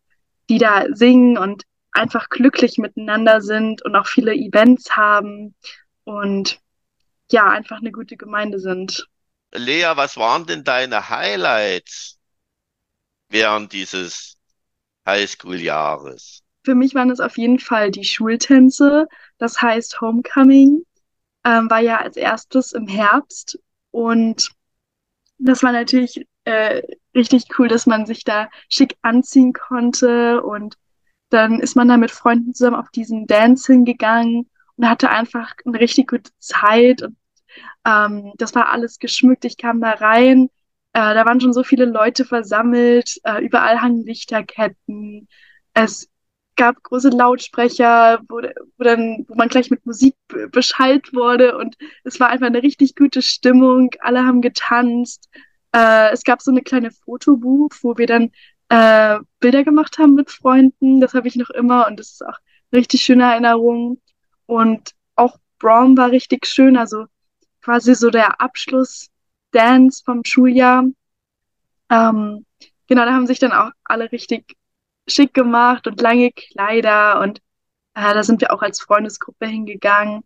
die 0.49 0.57
da 0.57 0.85
singen 0.93 1.37
und 1.37 1.63
einfach 1.95 2.29
glücklich 2.29 2.77
miteinander 2.77 3.41
sind 3.41 3.83
und 3.83 3.95
auch 3.95 4.07
viele 4.07 4.33
Events 4.33 4.95
haben 4.95 5.55
und 6.03 6.59
ja, 7.31 7.49
einfach 7.49 7.77
eine 7.77 7.91
gute 7.91 8.17
Gemeinde 8.17 8.59
sind. 8.59 9.07
Lea, 9.53 9.91
was 9.95 10.17
waren 10.17 10.45
denn 10.45 10.63
deine 10.63 11.09
Highlights 11.09 12.19
während 13.29 13.73
dieses 13.73 14.37
Highschool-Jahres? 15.07 16.43
Für 16.63 16.75
mich 16.75 16.93
waren 16.95 17.09
es 17.09 17.19
auf 17.19 17.37
jeden 17.37 17.59
Fall 17.59 17.91
die 17.91 18.03
Schultänze, 18.03 19.07
das 19.37 19.61
heißt 19.61 20.01
Homecoming, 20.01 20.83
ähm, 21.43 21.69
war 21.69 21.79
ja 21.79 21.99
als 21.99 22.17
erstes 22.17 22.73
im 22.73 22.87
Herbst 22.87 23.59
und 23.91 24.51
das 25.37 25.63
war 25.63 25.71
natürlich 25.71 26.25
äh, 26.45 26.81
richtig 27.13 27.45
cool, 27.57 27.67
dass 27.67 27.85
man 27.85 28.05
sich 28.05 28.23
da 28.23 28.49
schick 28.69 28.95
anziehen 29.01 29.53
konnte. 29.53 30.41
Und 30.43 30.75
dann 31.35 31.59
ist 31.59 31.75
man 31.75 31.87
da 31.87 31.97
mit 31.97 32.11
Freunden 32.11 32.53
zusammen 32.53 32.77
auf 32.77 32.89
diesen 32.89 33.27
Dance 33.27 33.71
hingegangen 33.71 34.49
und 34.77 34.89
hatte 34.89 35.09
einfach 35.09 35.53
eine 35.65 35.79
richtig 35.79 36.07
gute 36.07 36.31
Zeit. 36.39 37.01
Und 37.03 37.17
ähm, 37.85 38.33
das 38.37 38.55
war 38.55 38.69
alles 38.69 38.99
geschmückt. 38.99 39.45
Ich 39.45 39.57
kam 39.57 39.81
da 39.81 39.91
rein. 39.91 40.49
Äh, 40.93 41.13
da 41.13 41.25
waren 41.25 41.41
schon 41.41 41.53
so 41.53 41.63
viele 41.63 41.85
Leute 41.85 42.25
versammelt. 42.25 43.19
Äh, 43.23 43.43
überall 43.43 43.81
hangen 43.81 44.05
Lichterketten. 44.05 45.27
Es 45.73 46.09
gab 46.55 46.81
große 46.83 47.09
Lautsprecher, 47.09 48.21
wo, 48.29 48.41
wo, 48.77 48.83
dann, 48.83 49.25
wo 49.27 49.35
man 49.35 49.49
gleich 49.49 49.69
mit 49.69 49.85
Musik 49.85 50.15
beschallt 50.51 51.13
wurde 51.13 51.57
und 51.57 51.75
es 52.05 52.19
war 52.19 52.29
einfach 52.29 52.47
eine 52.47 52.63
richtig 52.63 52.95
gute 52.95 53.21
Stimmung. 53.21 53.91
Alle 53.99 54.25
haben 54.25 54.41
getanzt. 54.41 55.29
Äh, 55.73 56.11
es 56.11 56.23
gab 56.23 56.41
so 56.41 56.51
eine 56.51 56.61
kleine 56.61 56.91
Fotobuch, 56.91 57.71
wo 57.81 57.97
wir 57.97 58.07
dann 58.07 58.31
äh, 58.69 59.19
Bilder 59.39 59.63
gemacht 59.63 59.97
haben 59.97 60.15
mit 60.15 60.31
Freunden. 60.31 60.99
Das 61.01 61.13
habe 61.13 61.27
ich 61.27 61.35
noch 61.35 61.49
immer 61.49 61.87
und 61.87 61.99
das 61.99 62.11
ist 62.11 62.25
auch 62.25 62.37
richtig 62.73 63.01
schöne 63.01 63.23
Erinnerung. 63.23 64.01
Und 64.45 64.91
auch 65.15 65.37
Brown 65.59 65.97
war 65.97 66.11
richtig 66.11 66.45
schön, 66.45 66.77
also 66.77 67.05
quasi 67.61 67.95
so 67.95 68.09
der 68.09 68.41
Abschluss-Dance 68.41 70.03
vom 70.05 70.23
Schuljahr. 70.23 70.85
Ähm, 71.89 72.45
genau, 72.87 73.05
da 73.05 73.13
haben 73.13 73.27
sich 73.27 73.39
dann 73.39 73.51
auch 73.51 73.71
alle 73.83 74.11
richtig 74.11 74.55
schick 75.07 75.33
gemacht 75.33 75.87
und 75.87 76.01
lange 76.01 76.31
Kleider 76.31 77.21
und 77.21 77.39
äh, 77.93 78.13
da 78.13 78.23
sind 78.23 78.41
wir 78.41 78.53
auch 78.53 78.61
als 78.61 78.81
Freundesgruppe 78.81 79.47
hingegangen. 79.47 80.23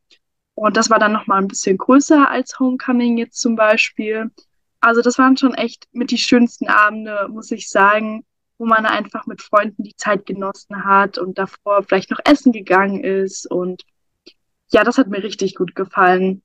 Und 0.56 0.76
das 0.76 0.90
war 0.90 1.00
dann 1.00 1.14
nochmal 1.14 1.42
ein 1.42 1.48
bisschen 1.48 1.78
größer 1.78 2.30
als 2.30 2.60
Homecoming 2.60 3.18
jetzt 3.18 3.40
zum 3.40 3.56
Beispiel. 3.56 4.32
Also 4.82 5.02
das 5.02 5.18
waren 5.18 5.38
schon 5.38 5.54
echt 5.54 5.88
mit 5.92 6.12
die 6.12 6.18
schönsten 6.18 6.68
Abende, 6.68 7.28
muss 7.30 7.52
ich 7.52 7.70
sagen, 7.70 8.26
wo 8.60 8.66
man 8.66 8.86
einfach 8.86 9.26
mit 9.26 9.42
Freunden 9.42 9.84
die 9.84 9.96
Zeit 9.96 10.26
genossen 10.26 10.84
hat 10.84 11.18
und 11.18 11.40
davor 11.40 11.82
vielleicht 11.84 12.12
noch 12.12 12.20
essen 12.26 12.52
gegangen 12.52 13.04
ist. 13.04 13.50
Und 13.50 13.84
ja, 14.72 14.84
das 14.84 14.98
hat 14.98 15.08
mir 15.08 15.24
richtig 15.24 15.56
gut 15.56 15.74
gefallen. 15.76 16.44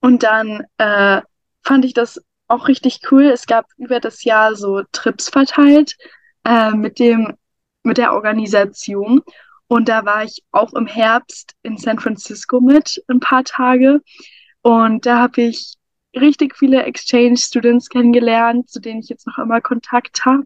Und 0.00 0.24
dann 0.24 0.64
äh, 0.78 1.22
fand 1.62 1.84
ich 1.84 1.94
das 1.94 2.20
auch 2.48 2.68
richtig 2.68 3.00
cool. 3.10 3.24
Es 3.24 3.46
gab 3.46 3.66
über 3.76 4.00
das 4.00 4.24
Jahr 4.24 4.56
so 4.56 4.82
Trips 4.92 5.28
verteilt 5.30 5.96
äh, 6.44 6.72
mit 6.72 6.98
dem 6.98 7.34
mit 7.84 7.98
der 7.98 8.12
Organisation. 8.12 9.22
Und 9.68 9.88
da 9.88 10.04
war 10.04 10.24
ich 10.24 10.42
auch 10.50 10.72
im 10.74 10.86
Herbst 10.86 11.54
in 11.62 11.76
San 11.76 11.98
Francisco 12.00 12.60
mit 12.60 13.02
ein 13.08 13.20
paar 13.20 13.44
Tage. 13.44 14.00
Und 14.62 15.06
da 15.06 15.18
habe 15.20 15.42
ich 15.42 15.74
richtig 16.16 16.56
viele 16.56 16.82
Exchange-Students 16.82 17.88
kennengelernt, 17.90 18.68
zu 18.70 18.80
denen 18.80 19.00
ich 19.00 19.08
jetzt 19.08 19.26
noch 19.26 19.38
immer 19.38 19.60
Kontakt 19.60 20.24
habe. 20.24 20.44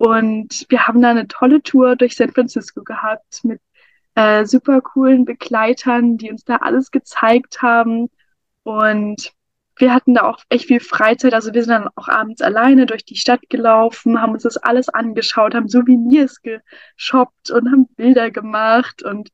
Und 0.00 0.64
wir 0.70 0.86
haben 0.86 1.02
da 1.02 1.10
eine 1.10 1.28
tolle 1.28 1.62
Tour 1.62 1.94
durch 1.94 2.16
San 2.16 2.32
Francisco 2.32 2.82
gehabt 2.82 3.44
mit 3.44 3.60
äh, 4.14 4.46
super 4.46 4.80
coolen 4.80 5.26
Begleitern, 5.26 6.16
die 6.16 6.30
uns 6.30 6.42
da 6.42 6.56
alles 6.56 6.90
gezeigt 6.90 7.60
haben. 7.60 8.08
Und 8.62 9.34
wir 9.76 9.92
hatten 9.92 10.14
da 10.14 10.22
auch 10.22 10.38
echt 10.48 10.68
viel 10.68 10.80
Freizeit. 10.80 11.34
Also 11.34 11.52
wir 11.52 11.62
sind 11.62 11.72
dann 11.72 11.88
auch 11.96 12.08
abends 12.08 12.40
alleine 12.40 12.86
durch 12.86 13.04
die 13.04 13.16
Stadt 13.16 13.42
gelaufen, 13.50 14.22
haben 14.22 14.32
uns 14.32 14.44
das 14.44 14.56
alles 14.56 14.88
angeschaut, 14.88 15.54
haben 15.54 15.68
Souvenirs 15.68 16.40
geshoppt 16.40 17.50
und 17.50 17.70
haben 17.70 17.86
Bilder 17.94 18.30
gemacht 18.30 19.02
und 19.02 19.28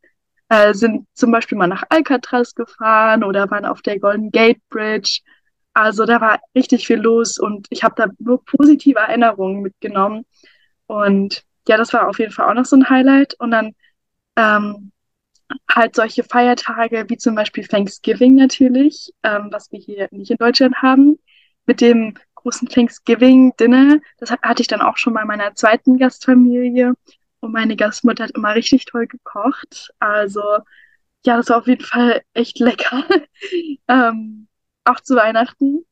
äh, 0.49 0.75
sind 0.75 1.07
zum 1.15 1.31
Beispiel 1.31 1.59
mal 1.59 1.69
nach 1.69 1.85
Alcatraz 1.91 2.57
gefahren 2.57 3.23
oder 3.23 3.49
waren 3.53 3.67
auf 3.67 3.83
der 3.83 4.01
Golden 4.01 4.33
Gate 4.33 4.61
Bridge. 4.69 5.21
Also 5.75 6.07
da 6.07 6.21
war 6.21 6.41
richtig 6.57 6.89
viel 6.89 6.99
los 6.99 7.39
und 7.39 7.69
ich 7.71 7.85
habe 7.85 7.95
da 7.97 8.09
nur 8.19 8.45
positive 8.45 8.99
Erinnerungen 8.99 9.63
mitgenommen. 9.63 10.25
Und 10.87 11.45
ja, 11.69 11.77
das 11.77 11.93
war 11.93 12.09
auf 12.09 12.19
jeden 12.19 12.33
Fall 12.33 12.49
auch 12.49 12.55
noch 12.55 12.65
so 12.65 12.77
ein 12.77 12.89
Highlight. 12.89 13.35
Und 13.39 13.51
dann 13.51 13.75
ähm, 14.37 14.93
halt 15.71 15.95
solche 15.95 16.25
Feiertage 16.25 17.07
wie 17.09 17.17
zum 17.17 17.35
Beispiel 17.35 17.67
Thanksgiving 17.67 18.35
natürlich, 18.35 19.13
ähm, 19.23 19.49
was 19.51 19.71
wir 19.73 19.81
hier 19.81 20.09
nicht 20.11 20.31
in 20.31 20.37
Deutschland 20.39 20.77
haben, 20.83 21.19
mit 21.67 21.81
dem 21.81 22.15
großen 22.35 22.69
Thanksgiving-Dinner. 22.69 23.99
Das 24.19 24.31
hatte 24.31 24.63
ich 24.63 24.69
dann 24.69 24.81
auch 24.81 24.97
schon 24.97 25.15
bei 25.15 25.25
meiner 25.25 25.55
zweiten 25.55 25.99
Gastfamilie. 25.99 26.95
Und 27.41 27.53
meine 27.53 27.77
Gastmutter 27.77 28.25
hat 28.25 28.33
immer 28.33 28.55
richtig 28.55 28.87
toll 28.87 29.07
gekocht. 29.07 29.91
Also 29.99 30.43
ja, 31.25 31.37
das 31.37 31.49
war 31.49 31.59
auf 31.59 31.67
jeden 31.67 31.85
Fall 31.85 32.23
echt 32.35 32.59
lecker. 32.61 33.05
ähm, 33.89 34.49
auch 34.85 35.01
zu 35.01 35.17
Weihnachten 35.17 35.85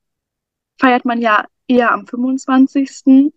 feiert 0.80 1.04
man 1.04 1.20
ja 1.20 1.46
eher 1.66 1.92
am 1.92 2.06
25. 2.06 3.32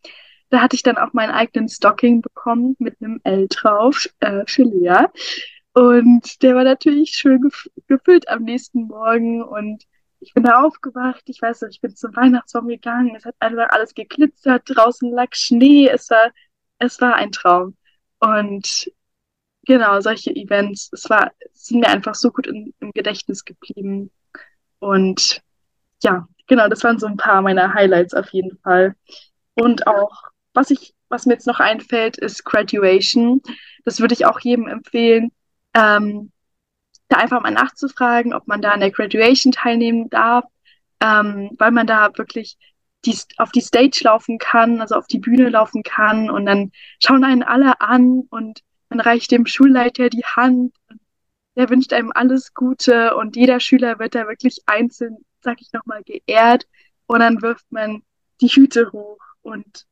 Da 0.49 0.61
hatte 0.61 0.75
ich 0.75 0.83
dann 0.83 0.97
auch 0.97 1.13
meinen 1.13 1.31
eigenen 1.31 1.69
Stocking 1.69 2.21
bekommen 2.21 2.75
mit 2.79 2.95
einem 3.01 3.19
L 3.23 3.47
drauf 3.49 4.07
äh, 4.19 4.43
für. 4.47 5.11
Und 5.73 6.41
der 6.41 6.55
war 6.55 6.63
natürlich 6.63 7.11
schön 7.11 7.41
gef 7.41 7.67
gefüllt 7.87 8.29
am 8.29 8.43
nächsten 8.43 8.87
Morgen 8.87 9.43
und 9.43 9.83
ich 10.19 10.33
bin 10.33 10.43
da 10.43 10.61
aufgewacht. 10.63 11.23
Ich 11.27 11.41
weiß 11.41 11.61
noch, 11.61 11.69
ich 11.69 11.81
bin 11.81 11.95
zum 11.95 12.15
Weihnachtsbaum 12.15 12.67
gegangen. 12.67 13.15
Es 13.15 13.25
hat 13.25 13.35
einfach 13.39 13.69
alles 13.69 13.93
geglitzert. 13.93 14.63
Draußen 14.65 15.11
lag 15.11 15.27
Schnee. 15.33 15.87
Es 15.87 16.09
war, 16.09 16.31
es 16.79 16.99
war 17.01 17.15
ein 17.15 17.31
Traum. 17.31 17.77
Und 18.19 18.91
genau, 19.65 19.99
solche 20.01 20.35
Events, 20.35 20.89
es 20.93 21.09
war, 21.09 21.31
sind 21.53 21.81
mir 21.81 21.89
einfach 21.89 22.15
so 22.15 22.31
gut 22.31 22.47
in, 22.47 22.73
im 22.79 22.91
Gedächtnis 22.93 23.45
geblieben. 23.45 24.11
Und 24.79 25.41
ja, 26.03 26.27
genau, 26.47 26.67
das 26.67 26.83
waren 26.83 26.99
so 26.99 27.07
ein 27.07 27.17
paar 27.17 27.41
meiner 27.41 27.73
Highlights 27.73 28.13
auf 28.13 28.29
jeden 28.31 28.57
Fall. 28.59 28.95
Und 29.55 29.87
auch, 29.87 30.23
was 30.57 30.71
ich, 30.71 30.95
was 31.07 31.27
mir 31.27 31.33
jetzt 31.33 31.47
noch 31.47 31.59
einfällt, 31.59 32.17
ist 32.17 32.43
Graduation. 32.43 33.41
Das 33.85 34.01
würde 34.01 34.15
ich 34.15 34.25
auch 34.25 34.39
jedem 34.39 34.67
empfehlen, 34.67 35.31
ähm, 35.75 36.31
da 37.09 37.17
einfach 37.17 37.41
mal 37.41 37.51
nachzufragen, 37.51 38.33
ob 38.33 38.47
man 38.47 38.61
da 38.61 38.71
an 38.71 38.79
der 38.79 38.91
Graduation 38.91 39.51
teilnehmen 39.53 40.09
darf, 40.09 40.45
ähm, 40.99 41.51
weil 41.59 41.71
man 41.71 41.85
da 41.85 42.09
wirklich 42.17 42.57
die, 43.05 43.15
auf 43.37 43.51
die 43.51 43.61
Stage 43.61 44.01
laufen 44.03 44.39
kann, 44.39 44.81
also 44.81 44.95
auf 44.95 45.05
die 45.05 45.19
Bühne 45.19 45.49
laufen 45.49 45.83
kann 45.83 46.29
und 46.29 46.45
dann 46.47 46.71
schauen 47.01 47.23
einen 47.23 47.43
alle 47.43 47.79
an 47.79 48.23
und 48.29 48.61
man 48.89 48.99
reicht 48.99 49.31
dem 49.31 49.45
Schulleiter 49.45 50.09
die 50.09 50.25
Hand. 50.25 50.75
Der 51.55 51.69
wünscht 51.69 51.93
einem 51.93 52.11
alles 52.13 52.53
Gute 52.55 53.15
und 53.15 53.35
jeder 53.35 53.59
Schüler 53.59 53.99
wird 53.99 54.15
da 54.15 54.27
wirklich 54.27 54.63
einzeln, 54.65 55.17
sag 55.41 55.61
ich 55.61 55.71
nochmal, 55.71 56.03
geehrt 56.03 56.67
und 57.05 57.19
dann 57.19 57.43
wirft 57.43 57.71
man 57.71 58.01
die 58.41 58.47
Hüte 58.47 58.91
hoch 58.91 59.19
und 59.41 59.85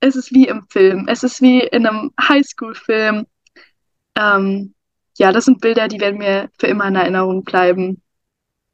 es 0.00 0.16
ist 0.16 0.32
wie 0.32 0.48
im 0.48 0.66
Film. 0.68 1.06
Es 1.08 1.22
ist 1.22 1.40
wie 1.40 1.60
in 1.60 1.86
einem 1.86 2.12
Highschool-Film. 2.20 3.26
Ähm, 4.16 4.74
ja, 5.18 5.32
das 5.32 5.44
sind 5.44 5.60
Bilder, 5.60 5.88
die 5.88 6.00
werden 6.00 6.18
mir 6.18 6.50
für 6.58 6.66
immer 6.66 6.88
in 6.88 6.96
Erinnerung 6.96 7.44
bleiben. 7.44 8.02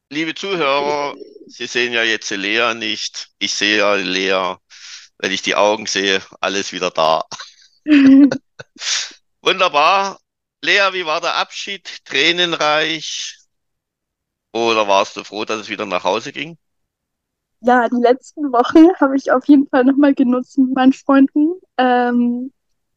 Liebe 0.09 0.35
Zuhörer, 0.35 1.15
Sie 1.49 1.67
sehen 1.67 1.93
ja 1.93 2.03
jetzt 2.03 2.31
Lea 2.31 2.75
nicht. 2.75 3.29
Ich 3.39 3.55
sehe 3.55 3.79
ja 3.79 3.95
Lea. 3.95 4.57
Wenn 5.19 5.33
ich 5.33 5.43
die 5.43 5.55
Augen 5.55 5.87
sehe, 5.87 6.23
alles 6.41 6.73
wieder 6.73 6.91
da. 6.91 7.25
Wunderbar. 9.41 10.21
Lea, 10.63 10.89
wie 10.93 11.07
war 11.07 11.21
der 11.21 11.35
Abschied? 11.35 12.05
Tränenreich? 12.05 13.37
Oder 14.53 14.89
warst 14.89 15.17
du 15.17 15.25
froh, 15.25 15.45
dass 15.45 15.61
es 15.61 15.69
wieder 15.69 15.87
nach 15.87 16.05
Hause 16.05 16.33
ging? 16.33 16.59
Ja, 17.67 17.89
die 17.89 18.01
letzten 18.01 18.53
Wochen 18.53 18.95
habe 19.01 19.17
ich 19.17 19.33
auf 19.33 19.47
jeden 19.47 19.67
Fall 19.69 19.85
nochmal 19.85 20.15
genutzt 20.15 20.57
mit 20.59 20.73
meinen 20.75 20.93
Freunden. 20.93 21.55
Ähm, 21.77 22.53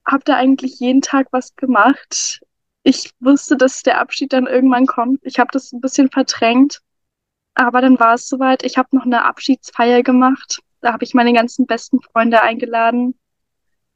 habe 0.05 0.23
da 0.25 0.35
eigentlich 0.35 0.79
jeden 0.79 1.01
Tag 1.01 1.27
was 1.31 1.55
gemacht. 1.55 2.41
Ich 2.83 3.11
wusste, 3.19 3.57
dass 3.57 3.81
der 3.81 3.99
Abschied 3.99 4.31
dann 4.33 4.45
irgendwann 4.47 4.85
kommt. 4.85 5.21
Ich 5.23 5.39
habe 5.39 5.49
das 5.51 5.71
ein 5.71 5.81
bisschen 5.81 6.11
verdrängt. 6.11 6.81
Aber 7.55 7.81
dann 7.81 7.99
war 7.99 8.15
es 8.15 8.27
soweit. 8.27 8.63
Ich 8.63 8.77
habe 8.77 8.95
noch 8.95 9.05
eine 9.05 9.25
Abschiedsfeier 9.25 10.03
gemacht. 10.03 10.59
Da 10.81 10.93
habe 10.93 11.03
ich 11.03 11.13
meine 11.15 11.33
ganzen 11.33 11.65
besten 11.65 11.99
Freunde 12.01 12.41
eingeladen. 12.41 13.15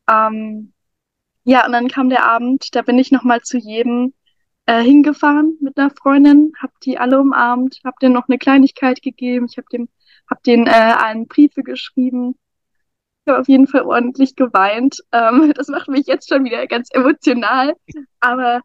Ähm, 0.09 0.74
ja, 1.43 1.65
und 1.65 1.74
dann 1.74 1.88
kam 1.88 2.09
der 2.09 2.26
Abend. 2.26 2.76
Da 2.76 2.82
bin 2.82 2.97
ich 2.99 3.11
nochmal 3.11 3.41
zu 3.41 3.57
jedem 3.57 4.13
äh, 4.65 4.82
hingefahren 4.82 5.57
mit 5.61 5.78
einer 5.78 5.91
Freundin, 5.91 6.53
habe 6.61 6.74
die 6.84 6.97
alle 6.97 7.19
umarmt, 7.19 7.80
habe 7.86 7.97
denen 8.01 8.13
noch 8.13 8.28
eine 8.28 8.38
Kleinigkeit 8.38 9.01
gegeben. 9.01 9.47
Ich 9.49 9.57
habe 9.57 9.67
dem 9.71 9.89
hab 10.34 10.44
denen 10.44 10.66
äh, 10.66 10.72
einen 10.72 11.28
Briefe 11.28 11.62
geschrieben. 11.62 12.36
Ich 13.26 13.32
habe 13.32 13.40
auf 13.42 13.48
jeden 13.48 13.68
Fall 13.68 13.84
ordentlich 13.84 14.36
geweint. 14.36 15.04
Ähm, 15.12 15.54
das 15.56 15.68
macht 15.68 15.88
mich 15.90 16.08
jetzt 16.08 16.28
schon 16.30 16.44
wieder 16.44 16.66
ganz 16.66 16.90
emotional. 16.92 17.76
Aber 18.20 18.62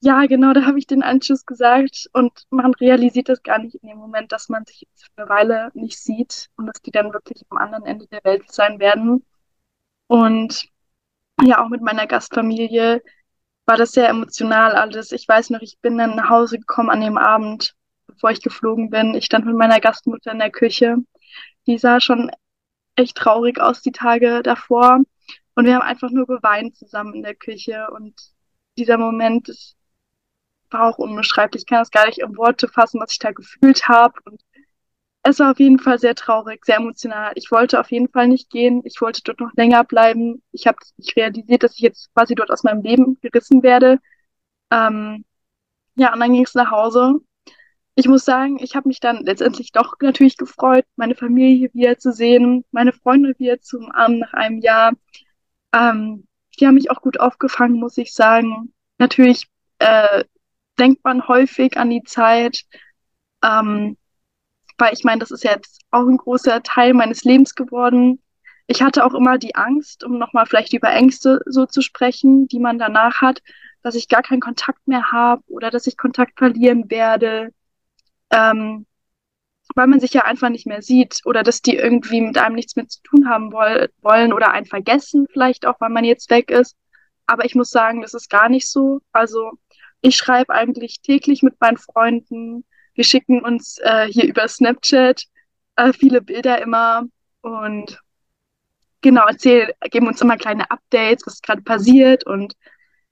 ja, 0.00 0.26
genau, 0.26 0.52
da 0.52 0.66
habe 0.66 0.78
ich 0.78 0.86
den 0.86 1.02
Anschluss 1.02 1.46
gesagt 1.46 2.08
und 2.12 2.32
man 2.50 2.74
realisiert 2.74 3.30
das 3.30 3.42
gar 3.42 3.58
nicht 3.58 3.76
in 3.76 3.88
dem 3.88 3.98
Moment, 3.98 4.32
dass 4.32 4.48
man 4.50 4.64
sich 4.66 4.82
jetzt 4.82 5.04
für 5.04 5.22
eine 5.22 5.28
Weile 5.30 5.70
nicht 5.74 5.98
sieht 5.98 6.48
und 6.56 6.66
dass 6.66 6.82
die 6.82 6.90
dann 6.90 7.12
wirklich 7.14 7.44
am 7.48 7.58
anderen 7.58 7.86
Ende 7.86 8.06
der 8.06 8.22
Welt 8.24 8.50
sein 8.52 8.78
werden. 8.78 9.24
Und 10.06 10.68
ja, 11.42 11.64
auch 11.64 11.68
mit 11.70 11.80
meiner 11.82 12.06
Gastfamilie 12.06 13.02
war 13.64 13.76
das 13.78 13.92
sehr 13.92 14.08
emotional 14.10 14.72
alles. 14.72 15.12
Ich 15.12 15.26
weiß 15.26 15.48
noch, 15.50 15.60
ich 15.62 15.78
bin 15.80 15.96
dann 15.96 16.16
nach 16.16 16.28
Hause 16.28 16.58
gekommen 16.58 16.90
an 16.90 17.00
dem 17.00 17.16
Abend, 17.16 17.74
bevor 18.20 18.30
ich 18.32 18.42
geflogen 18.42 18.90
bin. 18.90 19.14
Ich 19.14 19.24
stand 19.24 19.46
mit 19.46 19.56
meiner 19.56 19.80
Gastmutter 19.80 20.32
in 20.32 20.38
der 20.38 20.50
Küche. 20.50 20.96
Die 21.66 21.78
sah 21.78 22.00
schon 22.00 22.30
echt 22.94 23.16
traurig 23.16 23.58
aus 23.58 23.80
die 23.80 23.92
Tage 23.92 24.42
davor. 24.42 25.00
Und 25.54 25.64
wir 25.64 25.74
haben 25.74 25.82
einfach 25.82 26.10
nur 26.10 26.26
geweint 26.26 26.76
zusammen 26.76 27.14
in 27.14 27.22
der 27.22 27.34
Küche. 27.34 27.88
Und 27.90 28.20
dieser 28.76 28.98
Moment 28.98 29.48
ist 29.48 29.76
war 30.70 30.88
auch 30.88 30.98
unbeschreiblich. 30.98 31.62
Ich 31.62 31.66
kann 31.66 31.80
das 31.80 31.90
gar 31.90 32.06
nicht 32.06 32.18
in 32.18 32.36
Worte 32.36 32.68
fassen, 32.68 33.00
was 33.00 33.12
ich 33.12 33.18
da 33.18 33.32
gefühlt 33.32 33.88
habe. 33.88 34.14
Und 34.24 34.40
es 35.22 35.38
war 35.40 35.50
auf 35.52 35.58
jeden 35.58 35.78
Fall 35.78 35.98
sehr 35.98 36.14
traurig, 36.14 36.64
sehr 36.64 36.76
emotional. 36.76 37.32
Ich 37.36 37.50
wollte 37.50 37.80
auf 37.80 37.90
jeden 37.90 38.08
Fall 38.08 38.28
nicht 38.28 38.50
gehen. 38.50 38.82
Ich 38.84 39.00
wollte 39.00 39.22
dort 39.24 39.40
noch 39.40 39.52
länger 39.56 39.82
bleiben. 39.82 40.42
Ich 40.52 40.66
habe 40.66 40.78
nicht 40.98 41.16
realisiert, 41.16 41.62
dass 41.62 41.74
ich 41.74 41.80
jetzt 41.80 42.12
quasi 42.14 42.34
dort 42.34 42.50
aus 42.50 42.64
meinem 42.64 42.82
Leben 42.82 43.18
gerissen 43.20 43.62
werde. 43.62 43.98
Ähm, 44.70 45.24
ja, 45.96 46.12
und 46.12 46.20
dann 46.20 46.32
ging 46.32 46.44
es 46.44 46.54
nach 46.54 46.70
Hause. 46.70 47.20
Ich 47.94 48.06
muss 48.08 48.24
sagen, 48.24 48.58
ich 48.60 48.76
habe 48.76 48.88
mich 48.88 49.00
dann 49.00 49.24
letztendlich 49.24 49.72
doch 49.72 49.94
natürlich 50.00 50.36
gefreut, 50.36 50.84
meine 50.96 51.14
Familie 51.14 51.70
wiederzusehen, 51.74 52.64
meine 52.70 52.92
Freunde 52.92 53.34
wieder 53.38 53.60
zu 53.60 53.78
umarmen 53.78 54.20
nach 54.20 54.32
einem 54.32 54.58
Jahr. 54.60 54.92
Ähm, 55.72 56.26
die 56.58 56.66
haben 56.66 56.74
mich 56.74 56.90
auch 56.90 57.02
gut 57.02 57.20
aufgefangen, 57.20 57.78
muss 57.78 57.98
ich 57.98 58.14
sagen. 58.14 58.72
Natürlich 58.98 59.48
äh, 59.78 60.24
denkt 60.78 61.04
man 61.04 61.28
häufig 61.28 61.76
an 61.76 61.90
die 61.90 62.02
Zeit, 62.02 62.64
ähm, 63.44 63.96
weil 64.78 64.94
ich 64.94 65.04
meine, 65.04 65.20
das 65.20 65.30
ist 65.30 65.44
jetzt 65.44 65.82
auch 65.90 66.06
ein 66.06 66.16
großer 66.16 66.62
Teil 66.62 66.94
meines 66.94 67.24
Lebens 67.24 67.54
geworden. 67.54 68.22
Ich 68.66 68.82
hatte 68.82 69.04
auch 69.04 69.14
immer 69.14 69.36
die 69.38 69.56
Angst, 69.56 70.04
um 70.04 70.18
nochmal 70.18 70.46
vielleicht 70.46 70.72
über 70.72 70.90
Ängste 70.90 71.42
so 71.46 71.66
zu 71.66 71.82
sprechen, 71.82 72.46
die 72.48 72.60
man 72.60 72.78
danach 72.78 73.20
hat, 73.20 73.42
dass 73.82 73.94
ich 73.94 74.08
gar 74.08 74.22
keinen 74.22 74.40
Kontakt 74.40 74.86
mehr 74.86 75.12
habe 75.12 75.42
oder 75.48 75.70
dass 75.70 75.86
ich 75.86 75.96
Kontakt 75.96 76.38
verlieren 76.38 76.90
werde, 76.90 77.52
ähm, 78.30 78.86
weil 79.74 79.86
man 79.86 80.00
sich 80.00 80.12
ja 80.12 80.24
einfach 80.24 80.48
nicht 80.48 80.66
mehr 80.66 80.82
sieht 80.82 81.20
oder 81.24 81.42
dass 81.42 81.62
die 81.62 81.76
irgendwie 81.76 82.20
mit 82.20 82.38
einem 82.38 82.56
nichts 82.56 82.76
mehr 82.76 82.88
zu 82.88 83.00
tun 83.02 83.28
haben 83.28 83.52
woll 83.52 83.90
wollen 84.02 84.32
oder 84.32 84.50
einen 84.52 84.66
vergessen, 84.66 85.26
vielleicht 85.32 85.66
auch, 85.66 85.80
weil 85.80 85.90
man 85.90 86.04
jetzt 86.04 86.30
weg 86.30 86.50
ist. 86.50 86.76
Aber 87.26 87.44
ich 87.44 87.54
muss 87.54 87.70
sagen, 87.70 88.02
das 88.02 88.14
ist 88.14 88.28
gar 88.28 88.48
nicht 88.48 88.68
so. 88.68 89.00
Also 89.12 89.52
ich 90.00 90.16
schreibe 90.16 90.52
eigentlich 90.52 91.00
täglich 91.02 91.42
mit 91.42 91.60
meinen 91.60 91.76
Freunden. 91.76 92.64
Wir 92.94 93.04
schicken 93.04 93.42
uns 93.44 93.78
äh, 93.78 94.06
hier 94.06 94.24
über 94.24 94.48
Snapchat 94.48 95.26
äh, 95.76 95.92
viele 95.92 96.20
Bilder 96.20 96.60
immer 96.60 97.04
und 97.42 98.00
genau, 99.00 99.26
erzählen, 99.26 99.70
geben 99.90 100.08
uns 100.08 100.20
immer 100.20 100.36
kleine 100.36 100.70
Updates, 100.70 101.26
was 101.26 101.40
gerade 101.40 101.62
passiert. 101.62 102.26
Und 102.26 102.54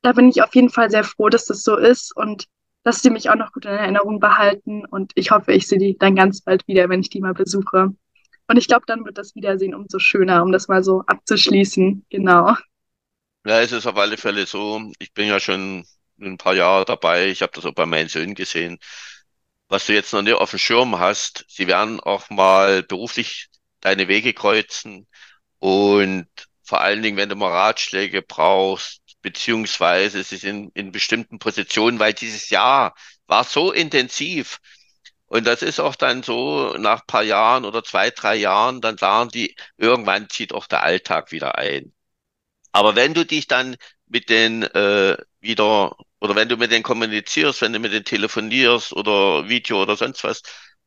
da 0.02 0.12
bin 0.12 0.28
ich 0.28 0.42
auf 0.42 0.54
jeden 0.54 0.70
Fall 0.70 0.90
sehr 0.90 1.04
froh, 1.04 1.28
dass 1.28 1.46
das 1.46 1.62
so 1.62 1.76
ist 1.76 2.14
und 2.16 2.46
dass 2.88 3.02
sie 3.02 3.10
mich 3.10 3.28
auch 3.28 3.34
noch 3.34 3.52
gut 3.52 3.66
in 3.66 3.72
Erinnerung 3.72 4.18
behalten. 4.18 4.86
Und 4.86 5.12
ich 5.14 5.30
hoffe, 5.30 5.52
ich 5.52 5.68
sehe 5.68 5.78
die 5.78 5.98
dann 5.98 6.16
ganz 6.16 6.40
bald 6.40 6.66
wieder, 6.66 6.88
wenn 6.88 7.00
ich 7.00 7.10
die 7.10 7.20
mal 7.20 7.34
besuche. 7.34 7.90
Und 8.46 8.56
ich 8.56 8.66
glaube, 8.66 8.84
dann 8.86 9.04
wird 9.04 9.18
das 9.18 9.34
Wiedersehen 9.34 9.74
umso 9.74 9.98
schöner, 9.98 10.42
um 10.42 10.52
das 10.52 10.68
mal 10.68 10.82
so 10.82 11.02
abzuschließen. 11.06 12.06
Genau. 12.08 12.56
Ja, 13.44 13.60
es 13.60 13.72
ist 13.72 13.86
auf 13.86 13.98
alle 13.98 14.16
Fälle 14.16 14.46
so. 14.46 14.90
Ich 14.98 15.12
bin 15.12 15.28
ja 15.28 15.38
schon 15.38 15.84
ein 16.18 16.38
paar 16.38 16.54
Jahre 16.54 16.86
dabei. 16.86 17.26
Ich 17.28 17.42
habe 17.42 17.52
das 17.54 17.66
auch 17.66 17.74
bei 17.74 17.84
meinen 17.84 18.08
Söhnen 18.08 18.34
gesehen. 18.34 18.78
Was 19.68 19.84
du 19.84 19.92
jetzt 19.92 20.14
noch 20.14 20.22
nicht 20.22 20.32
auf 20.32 20.48
dem 20.48 20.58
Schirm 20.58 20.98
hast, 20.98 21.44
sie 21.46 21.66
werden 21.66 22.00
auch 22.00 22.30
mal 22.30 22.82
beruflich 22.82 23.48
deine 23.82 24.08
Wege 24.08 24.32
kreuzen 24.32 25.06
und 25.58 26.26
vor 26.62 26.80
allen 26.80 27.02
Dingen, 27.02 27.18
wenn 27.18 27.28
du 27.28 27.36
mal 27.36 27.52
Ratschläge 27.52 28.22
brauchst, 28.22 29.02
beziehungsweise 29.22 30.22
sie 30.24 30.36
sind 30.36 30.70
in 30.76 30.92
bestimmten 30.92 31.38
Positionen, 31.38 31.98
weil 31.98 32.14
dieses 32.14 32.50
Jahr 32.50 32.94
war 33.26 33.44
so 33.44 33.72
intensiv. 33.72 34.60
Und 35.26 35.46
das 35.46 35.62
ist 35.62 35.80
auch 35.80 35.94
dann 35.96 36.22
so, 36.22 36.74
nach 36.78 37.06
paar 37.06 37.22
Jahren 37.22 37.64
oder 37.64 37.84
zwei, 37.84 38.10
drei 38.10 38.36
Jahren, 38.36 38.80
dann 38.80 38.96
sagen 38.98 39.30
die, 39.30 39.54
irgendwann 39.76 40.30
zieht 40.30 40.54
auch 40.54 40.66
der 40.66 40.82
Alltag 40.82 41.32
wieder 41.32 41.58
ein. 41.58 41.92
Aber 42.72 42.96
wenn 42.96 43.14
du 43.14 43.24
dich 43.26 43.46
dann 43.46 43.76
mit 44.06 44.30
den 44.30 44.62
äh, 44.62 45.16
wieder 45.40 45.96
oder 46.20 46.34
wenn 46.36 46.48
du 46.48 46.56
mit 46.56 46.72
denen 46.72 46.82
kommunizierst, 46.82 47.62
wenn 47.62 47.72
du 47.72 47.78
mit 47.78 47.92
denen 47.92 48.04
telefonierst 48.04 48.92
oder 48.92 49.48
Video 49.48 49.82
oder 49.82 49.96
sonst 49.96 50.24
was, 50.24 50.42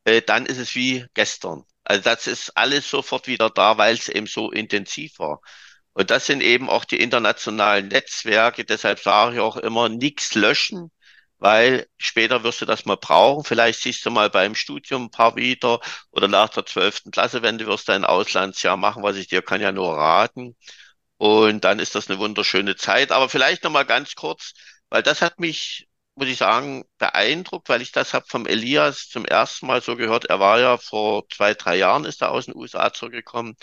äh, 0.06 0.22
dann 0.22 0.46
ist 0.46 0.58
es 0.58 0.76
wie 0.76 1.06
gestern. 1.14 1.64
Also 1.84 2.04
das 2.04 2.28
ist 2.28 2.58
alles 2.58 2.90
sofort 2.90 3.28
wieder 3.28 3.50
da, 3.50 3.78
weil 3.78 3.96
es 3.96 4.10
eben 4.10 4.28
so 4.28 4.52
intensiv 4.52 5.20
war. 5.20 5.42
Und 5.94 6.10
das 6.12 6.26
sind 6.26 6.42
eben 6.42 6.70
auch 6.70 6.86
die 6.86 7.02
internationalen 7.02 7.88
Netzwerke. 7.90 8.66
Deshalb 8.66 9.00
sage 9.00 9.36
ich 9.36 9.42
auch 9.42 9.58
immer, 9.58 9.90
nichts 9.90 10.36
löschen, 10.36 10.92
weil 11.38 11.88
später 11.98 12.44
wirst 12.44 12.62
du 12.62 12.66
das 12.66 12.86
mal 12.86 12.98
brauchen. 12.98 13.44
Vielleicht 13.44 13.82
siehst 13.82 14.06
du 14.06 14.12
mal 14.12 14.30
beim 14.30 14.56
Studium 14.56 15.06
ein 15.06 15.12
paar 15.12 15.36
wieder 15.36 15.80
oder 16.12 16.28
nach 16.28 16.50
der 16.50 16.66
zwölften 16.66 17.12
Klasse, 17.12 17.42
wenn 17.42 17.58
du 17.58 17.68
wirst 17.68 17.90
dein 17.90 18.06
Auslandsjahr 18.06 18.78
machen, 18.78 19.04
was 19.04 19.18
ich 19.18 19.28
dir 19.28 19.42
kann 19.42 19.62
ja 19.62 19.72
nur 19.72 19.94
raten. 19.98 20.56
Und 21.18 21.64
dann 21.66 21.80
ist 21.80 21.96
das 21.96 22.10
eine 22.10 22.20
wunderschöne 22.20 22.76
Zeit. 22.76 23.12
Aber 23.12 23.30
vielleicht 23.30 23.64
noch 23.64 23.72
mal 23.72 23.84
ganz 23.86 24.16
kurz, 24.16 24.54
weil 24.90 25.04
das 25.04 25.22
hat 25.22 25.40
mich, 25.40 25.88
muss 26.16 26.28
ich 26.28 26.38
sagen, 26.38 26.84
beeindruckt, 26.98 27.70
weil 27.70 27.82
ich 27.82 27.92
das 27.92 28.14
habe 28.14 28.26
vom 28.28 28.46
Elias 28.48 29.08
zum 29.10 29.26
ersten 29.26 29.68
Mal 29.68 29.82
so 29.82 29.96
gehört. 29.96 30.26
Er 30.26 30.40
war 30.40 30.60
ja 30.60 30.78
vor 30.78 31.28
zwei, 31.30 31.54
drei 31.54 31.78
Jahren 31.78 32.06
ist 32.06 32.22
er 32.22 32.32
aus 32.32 32.46
den 32.46 32.56
USA 32.56 32.92
zurückgekommen 32.94 33.56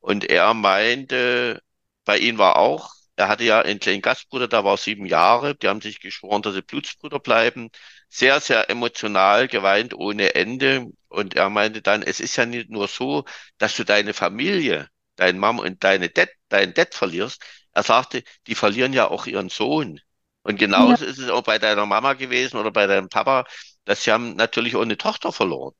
und 0.00 0.24
er 0.24 0.54
meinte, 0.54 1.62
bei 2.04 2.18
ihm 2.18 2.38
war 2.38 2.56
auch, 2.56 2.90
er 3.16 3.28
hatte 3.28 3.44
ja 3.44 3.60
einen 3.60 3.78
kleinen 3.80 4.02
Gastbruder, 4.02 4.48
der 4.48 4.64
war 4.64 4.76
sieben 4.76 5.06
Jahre, 5.06 5.54
die 5.54 5.68
haben 5.68 5.80
sich 5.80 6.00
geschworen, 6.00 6.42
dass 6.42 6.54
sie 6.54 6.62
Blutsbrüder 6.62 7.18
bleiben. 7.20 7.70
sehr, 8.08 8.40
sehr 8.40 8.68
emotional 8.70 9.48
geweint 9.48 9.94
ohne 9.94 10.34
Ende. 10.34 10.86
Und 11.08 11.34
er 11.34 11.50
meinte 11.50 11.82
dann, 11.82 12.02
es 12.02 12.20
ist 12.20 12.36
ja 12.36 12.46
nicht 12.46 12.70
nur 12.70 12.88
so, 12.88 13.24
dass 13.58 13.76
du 13.76 13.84
deine 13.84 14.14
Familie, 14.14 14.88
deine 15.16 15.38
Mom 15.38 15.58
und 15.58 15.84
deine 15.84 16.08
Dad, 16.10 16.30
dein 16.48 16.74
Dad 16.74 16.94
verlierst. 16.94 17.42
Er 17.72 17.82
sagte, 17.82 18.22
die 18.46 18.54
verlieren 18.54 18.92
ja 18.92 19.08
auch 19.08 19.26
ihren 19.26 19.48
Sohn. 19.48 20.00
Und 20.42 20.58
genauso 20.58 21.04
ja. 21.04 21.10
ist 21.10 21.18
es 21.18 21.30
auch 21.30 21.42
bei 21.42 21.58
deiner 21.58 21.86
Mama 21.86 22.14
gewesen 22.14 22.58
oder 22.58 22.70
bei 22.70 22.86
deinem 22.86 23.08
Papa, 23.08 23.44
dass 23.84 24.04
sie 24.04 24.12
haben 24.12 24.36
natürlich 24.36 24.76
auch 24.76 24.82
eine 24.82 24.98
Tochter 24.98 25.32
verloren. 25.32 25.74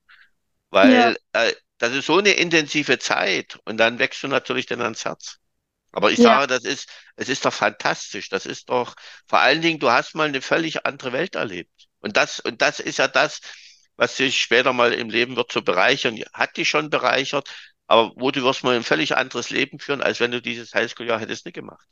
Weil 0.70 1.16
ja. 1.34 1.42
äh, 1.42 1.54
das 1.78 1.92
ist 1.92 2.06
so 2.06 2.18
eine 2.18 2.32
intensive 2.32 2.98
Zeit 2.98 3.58
und 3.64 3.76
dann 3.78 3.98
wächst 3.98 4.22
du 4.22 4.28
natürlich 4.28 4.66
dann 4.66 4.80
ans 4.80 5.04
Herz. 5.04 5.38
Aber 5.92 6.10
ich 6.10 6.18
ja. 6.18 6.24
sage, 6.24 6.46
das 6.46 6.64
ist, 6.64 6.88
es 7.16 7.28
ist 7.28 7.44
doch 7.44 7.52
fantastisch. 7.52 8.28
Das 8.28 8.46
ist 8.46 8.68
doch, 8.70 8.94
vor 9.26 9.40
allen 9.40 9.60
Dingen, 9.60 9.78
du 9.78 9.90
hast 9.90 10.14
mal 10.14 10.28
eine 10.28 10.40
völlig 10.40 10.86
andere 10.86 11.12
Welt 11.12 11.34
erlebt. 11.34 11.88
Und 12.00 12.16
das, 12.16 12.40
und 12.40 12.62
das 12.62 12.80
ist 12.80 12.98
ja 12.98 13.08
das, 13.08 13.40
was 13.96 14.16
dich 14.16 14.40
später 14.40 14.72
mal 14.72 14.92
im 14.92 15.10
Leben 15.10 15.36
wird 15.36 15.52
so 15.52 15.62
bereichern, 15.62 16.18
hat 16.32 16.56
dich 16.56 16.68
schon 16.68 16.90
bereichert, 16.90 17.48
aber 17.86 18.12
wo 18.16 18.30
du 18.30 18.42
wirst 18.42 18.64
mal 18.64 18.74
ein 18.74 18.84
völlig 18.84 19.16
anderes 19.16 19.50
Leben 19.50 19.78
führen, 19.78 20.02
als 20.02 20.18
wenn 20.18 20.30
du 20.30 20.40
dieses 20.40 20.74
Highschool-Jahr 20.74 21.20
hättest 21.20 21.44
nicht 21.44 21.54
gemacht. 21.54 21.86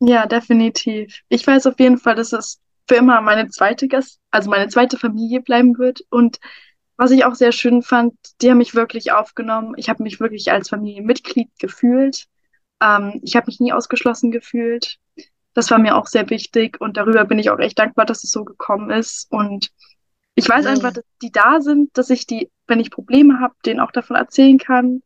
Ja, 0.00 0.26
definitiv. 0.26 1.20
Ich 1.28 1.46
weiß 1.46 1.66
auf 1.66 1.78
jeden 1.78 1.98
Fall, 1.98 2.16
dass 2.16 2.32
es 2.32 2.60
für 2.88 2.96
immer 2.96 3.20
meine 3.20 3.48
zweite 3.48 3.88
Gast, 3.88 4.20
also 4.30 4.50
meine 4.50 4.68
zweite 4.68 4.98
Familie 4.98 5.40
bleiben 5.40 5.78
wird. 5.78 6.02
Und 6.10 6.38
was 6.96 7.10
ich 7.10 7.24
auch 7.24 7.34
sehr 7.34 7.52
schön 7.52 7.82
fand, 7.82 8.14
die 8.40 8.50
haben 8.50 8.58
mich 8.58 8.74
wirklich 8.74 9.12
aufgenommen. 9.12 9.74
Ich 9.76 9.88
habe 9.88 10.02
mich 10.02 10.20
wirklich 10.20 10.50
als 10.52 10.68
Familienmitglied 10.68 11.50
gefühlt. 11.58 12.26
Ähm, 12.80 13.20
ich 13.22 13.36
habe 13.36 13.46
mich 13.46 13.60
nie 13.60 13.72
ausgeschlossen 13.72 14.30
gefühlt. 14.30 14.98
Das 15.54 15.70
war 15.70 15.78
mir 15.78 15.96
auch 15.96 16.06
sehr 16.06 16.28
wichtig 16.28 16.80
und 16.80 16.96
darüber 16.96 17.24
bin 17.24 17.38
ich 17.38 17.50
auch 17.50 17.58
echt 17.58 17.78
dankbar, 17.78 18.04
dass 18.04 18.24
es 18.24 18.30
so 18.30 18.44
gekommen 18.44 18.90
ist. 18.90 19.26
Und 19.30 19.70
ich 20.34 20.48
weiß 20.48 20.66
ja. 20.66 20.72
einfach, 20.72 20.92
dass 20.92 21.04
die 21.22 21.32
da 21.32 21.60
sind, 21.60 21.96
dass 21.96 22.10
ich 22.10 22.26
die, 22.26 22.50
wenn 22.66 22.80
ich 22.80 22.90
Probleme 22.90 23.40
habe, 23.40 23.54
denen 23.64 23.80
auch 23.80 23.92
davon 23.92 24.16
erzählen 24.16 24.58
kann, 24.58 25.02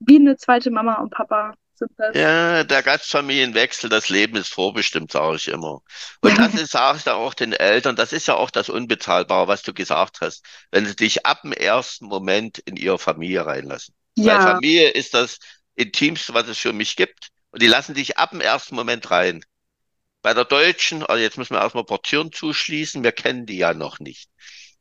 wie 0.00 0.16
eine 0.16 0.36
zweite 0.36 0.70
Mama 0.70 0.94
und 0.96 1.10
Papa 1.10 1.54
sind 1.78 1.90
das. 1.96 2.14
Ja, 2.14 2.64
der 2.64 2.82
Gastfamilienwechsel, 2.82 3.88
das 3.88 4.08
Leben 4.08 4.36
ist 4.36 4.52
vorbestimmt, 4.52 5.12
sage 5.12 5.36
ich 5.36 5.48
immer. 5.48 5.80
Und 6.20 6.38
das 6.38 6.54
ist, 6.54 6.72
sage 6.72 6.98
ich 6.98 7.08
auch 7.08 7.34
den 7.34 7.52
Eltern, 7.52 7.96
das 7.96 8.12
ist 8.12 8.28
ja 8.28 8.34
auch 8.34 8.50
das 8.50 8.68
Unbezahlbare, 8.68 9.48
was 9.48 9.62
du 9.62 9.72
gesagt 9.72 10.20
hast, 10.20 10.44
wenn 10.70 10.84
sie 10.86 10.96
dich 10.96 11.24
ab 11.24 11.42
dem 11.42 11.52
ersten 11.52 12.06
Moment 12.06 12.58
in 12.58 12.76
ihre 12.76 12.98
Familie 12.98 13.46
reinlassen. 13.46 13.94
Ja. 14.16 14.34
Weil 14.34 14.54
Familie 14.54 14.88
ist 14.90 15.14
das 15.14 15.38
Intimste, 15.78 16.34
was 16.34 16.48
es 16.48 16.58
für 16.58 16.72
mich 16.72 16.96
gibt. 16.96 17.28
Und 17.50 17.62
die 17.62 17.66
lassen 17.66 17.94
dich 17.94 18.18
ab 18.18 18.30
dem 18.30 18.40
ersten 18.40 18.74
Moment 18.74 19.10
rein. 19.10 19.44
Bei 20.22 20.34
der 20.34 20.44
Deutschen, 20.44 21.04
also 21.04 21.22
jetzt 21.22 21.38
müssen 21.38 21.54
wir 21.54 21.60
erstmal 21.60 21.84
Portieren 21.84 22.32
zuschließen, 22.32 23.04
wir 23.04 23.12
kennen 23.12 23.46
die 23.46 23.58
ja 23.58 23.72
noch 23.74 24.00
nicht. 24.00 24.28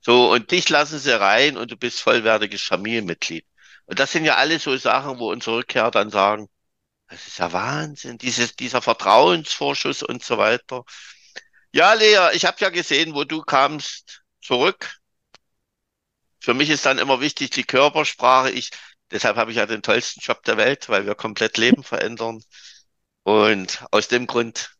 So, 0.01 0.31
und 0.31 0.51
dich 0.51 0.69
lassen 0.69 0.99
sie 0.99 1.17
rein 1.19 1.57
und 1.57 1.71
du 1.71 1.77
bist 1.77 2.01
vollwertiges 2.01 2.63
Familienmitglied. 2.63 3.45
Und 3.85 3.99
das 3.99 4.11
sind 4.11 4.25
ja 4.25 4.35
alle 4.35 4.59
so 4.59 4.75
Sachen, 4.77 5.19
wo 5.19 5.31
unsere 5.31 5.57
Rückkehr 5.57 5.91
dann 5.91 6.09
sagen, 6.09 6.49
das 7.07 7.27
ist 7.27 7.39
ja 7.39 7.51
Wahnsinn, 7.53 8.17
dieses, 8.17 8.55
dieser 8.55 8.81
Vertrauensvorschuss 8.81 10.03
und 10.03 10.23
so 10.23 10.37
weiter. 10.37 10.83
Ja, 11.71 11.93
Lea, 11.93 12.29
ich 12.33 12.45
habe 12.45 12.57
ja 12.59 12.69
gesehen, 12.69 13.13
wo 13.13 13.23
du 13.23 13.41
kamst 13.41 14.23
zurück. 14.41 14.97
Für 16.39 16.53
mich 16.53 16.69
ist 16.69 16.85
dann 16.85 16.97
immer 16.97 17.21
wichtig 17.21 17.51
die 17.51 17.63
Körpersprache. 17.63 18.51
Ich, 18.51 18.71
deshalb 19.11 19.37
habe 19.37 19.51
ich 19.51 19.57
ja 19.57 19.65
den 19.65 19.81
tollsten 19.81 20.21
Job 20.21 20.43
der 20.43 20.57
Welt, 20.57 20.89
weil 20.89 21.05
wir 21.05 21.15
komplett 21.15 21.57
Leben 21.57 21.83
verändern. 21.83 22.41
Und 23.23 23.83
aus 23.91 24.07
dem 24.07 24.27
Grund 24.27 24.71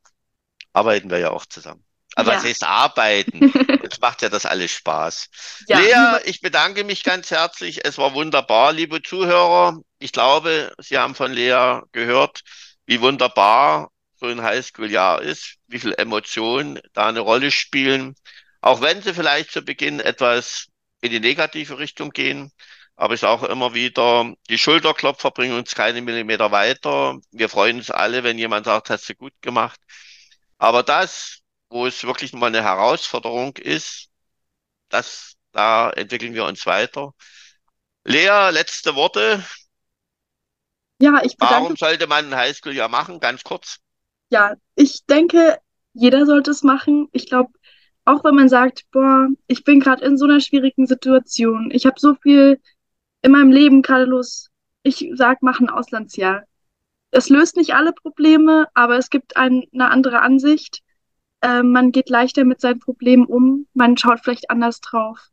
arbeiten 0.73 1.09
wir 1.09 1.19
ja 1.19 1.31
auch 1.31 1.45
zusammen. 1.45 1.83
Aber 2.15 2.31
ja. 2.31 2.37
was 2.37 2.45
heißt 2.45 2.63
arbeiten? 2.63 3.51
Uns 3.83 3.99
macht 3.99 4.21
ja 4.21 4.29
das 4.29 4.45
alles 4.45 4.71
Spaß. 4.71 5.27
Ja. 5.67 5.79
Lea, 5.79 6.21
ich 6.25 6.41
bedanke 6.41 6.83
mich 6.83 7.03
ganz 7.03 7.29
herzlich. 7.29 7.85
Es 7.85 7.97
war 7.97 8.13
wunderbar, 8.13 8.73
liebe 8.73 9.01
Zuhörer. 9.01 9.79
Ich 9.99 10.13
glaube, 10.13 10.73
Sie 10.79 10.97
haben 10.97 11.13
von 11.13 11.31
Lea 11.31 11.81
gehört, 11.91 12.41
wie 12.85 13.01
wunderbar 13.01 13.91
so 14.15 14.25
ein 14.25 14.41
Highschool-Jahr 14.41 15.21
ist, 15.21 15.57
wie 15.67 15.79
viel 15.79 15.93
Emotionen 15.93 16.79
da 16.93 17.07
eine 17.07 17.19
Rolle 17.19 17.51
spielen. 17.51 18.15
Auch 18.61 18.81
wenn 18.81 19.01
sie 19.01 19.13
vielleicht 19.13 19.51
zu 19.51 19.61
Beginn 19.61 19.99
etwas 19.99 20.67
in 21.01 21.11
die 21.11 21.19
negative 21.19 21.77
Richtung 21.77 22.09
gehen. 22.09 22.51
Aber 22.97 23.13
ich 23.13 23.19
sage 23.19 23.45
immer 23.45 23.75
wieder, 23.75 24.33
die 24.49 24.57
Schulterklopfer 24.57 25.29
bringen 25.29 25.55
uns 25.55 25.75
keine 25.75 26.01
Millimeter 26.01 26.51
weiter. 26.51 27.19
Wir 27.31 27.47
freuen 27.47 27.77
uns 27.77 27.91
alle, 27.91 28.23
wenn 28.23 28.39
jemand 28.39 28.65
sagt, 28.65 28.89
hast 28.89 29.07
du 29.07 29.13
gut 29.13 29.33
gemacht. 29.41 29.79
Aber 30.57 30.81
das, 30.81 31.41
wo 31.69 31.85
es 31.85 32.03
wirklich 32.03 32.33
mal 32.33 32.47
eine 32.47 32.63
Herausforderung 32.63 33.55
ist, 33.57 34.09
das, 34.89 35.35
da 35.51 35.91
entwickeln 35.91 36.33
wir 36.33 36.45
uns 36.45 36.65
weiter. 36.65 37.13
Lea, 38.03 38.49
letzte 38.49 38.95
Worte. 38.95 39.45
Ja, 40.99 41.21
ich 41.23 41.37
bedanke 41.37 41.61
Warum 41.61 41.75
sollte 41.75 42.07
man 42.07 42.25
ein 42.25 42.35
Highschool-Jahr 42.35 42.89
machen? 42.89 43.19
Ganz 43.19 43.43
kurz. 43.43 43.77
Ja, 44.31 44.55
ich 44.75 45.05
denke, 45.05 45.59
jeder 45.93 46.25
sollte 46.25 46.49
es 46.49 46.63
machen. 46.63 47.09
Ich 47.11 47.27
glaube, 47.27 47.51
auch 48.05 48.23
wenn 48.23 48.33
man 48.33 48.49
sagt, 48.49 48.85
boah, 48.91 49.27
ich 49.45 49.63
bin 49.63 49.79
gerade 49.79 50.03
in 50.03 50.17
so 50.17 50.25
einer 50.25 50.39
schwierigen 50.39 50.87
Situation, 50.87 51.69
ich 51.69 51.85
habe 51.85 51.99
so 51.99 52.15
viel 52.15 52.59
in 53.21 53.31
meinem 53.31 53.51
Leben 53.51 53.81
gerade 53.81 54.05
los, 54.05 54.49
ich 54.83 55.09
sag, 55.15 55.41
mach 55.41 55.59
ein 55.59 55.69
Auslandsjahr. 55.69 56.43
Es 57.11 57.29
löst 57.29 57.57
nicht 57.57 57.73
alle 57.73 57.93
Probleme, 57.93 58.67
aber 58.73 58.97
es 58.97 59.09
gibt 59.09 59.37
ein, 59.37 59.63
eine 59.73 59.89
andere 59.89 60.21
Ansicht. 60.21 60.81
Äh, 61.41 61.63
man 61.63 61.91
geht 61.91 62.09
leichter 62.09 62.45
mit 62.45 62.61
seinen 62.61 62.79
Problemen 62.79 63.25
um, 63.25 63.67
man 63.73 63.97
schaut 63.97 64.19
vielleicht 64.21 64.49
anders 64.49 64.79
drauf 64.81 65.29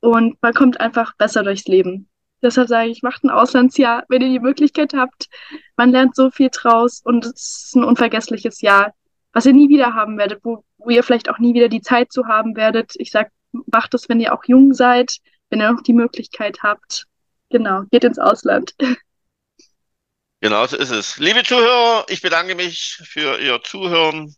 und 0.00 0.40
man 0.42 0.54
kommt 0.54 0.80
einfach 0.80 1.14
besser 1.16 1.42
durchs 1.42 1.66
Leben. 1.66 2.08
Deshalb 2.42 2.68
sage 2.68 2.90
ich, 2.90 3.02
macht 3.02 3.24
ein 3.24 3.30
Auslandsjahr, 3.30 4.04
wenn 4.08 4.20
ihr 4.20 4.28
die 4.28 4.38
Möglichkeit 4.38 4.92
habt. 4.92 5.28
Man 5.76 5.90
lernt 5.90 6.14
so 6.14 6.30
viel 6.30 6.50
draus 6.52 7.00
und 7.02 7.24
es 7.24 7.64
ist 7.66 7.74
ein 7.74 7.84
unvergessliches 7.84 8.60
Jahr, 8.60 8.92
was 9.32 9.46
ihr 9.46 9.54
nie 9.54 9.70
wieder 9.70 9.94
haben 9.94 10.18
werdet, 10.18 10.40
wo, 10.44 10.62
wo 10.76 10.90
ihr 10.90 11.02
vielleicht 11.02 11.30
auch 11.30 11.38
nie 11.38 11.54
wieder 11.54 11.68
die 11.68 11.80
Zeit 11.80 12.12
zu 12.12 12.26
haben 12.26 12.54
werdet. 12.54 12.92
Ich 12.96 13.10
sage, 13.10 13.30
macht 13.72 13.94
es, 13.94 14.08
wenn 14.10 14.20
ihr 14.20 14.34
auch 14.34 14.44
jung 14.44 14.74
seid, 14.74 15.16
wenn 15.48 15.60
ihr 15.60 15.72
noch 15.72 15.82
die 15.82 15.94
Möglichkeit 15.94 16.62
habt. 16.62 17.06
Genau, 17.54 17.84
geht 17.92 18.02
ins 18.02 18.18
Ausland. 18.18 18.74
Genau 20.40 20.66
so 20.66 20.76
ist 20.76 20.90
es. 20.90 21.18
Liebe 21.18 21.44
Zuhörer, 21.44 22.04
ich 22.08 22.20
bedanke 22.20 22.56
mich 22.56 23.00
für 23.04 23.38
Ihr 23.38 23.62
Zuhören, 23.62 24.34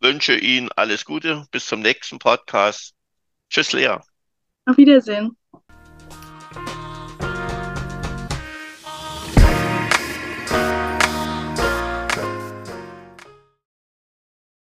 wünsche 0.00 0.36
Ihnen 0.36 0.68
alles 0.74 1.04
Gute, 1.04 1.46
bis 1.52 1.66
zum 1.66 1.78
nächsten 1.78 2.18
Podcast. 2.18 2.92
Tschüss, 3.48 3.72
Lea. 3.72 3.98
Auf 4.64 4.76
Wiedersehen. 4.76 5.36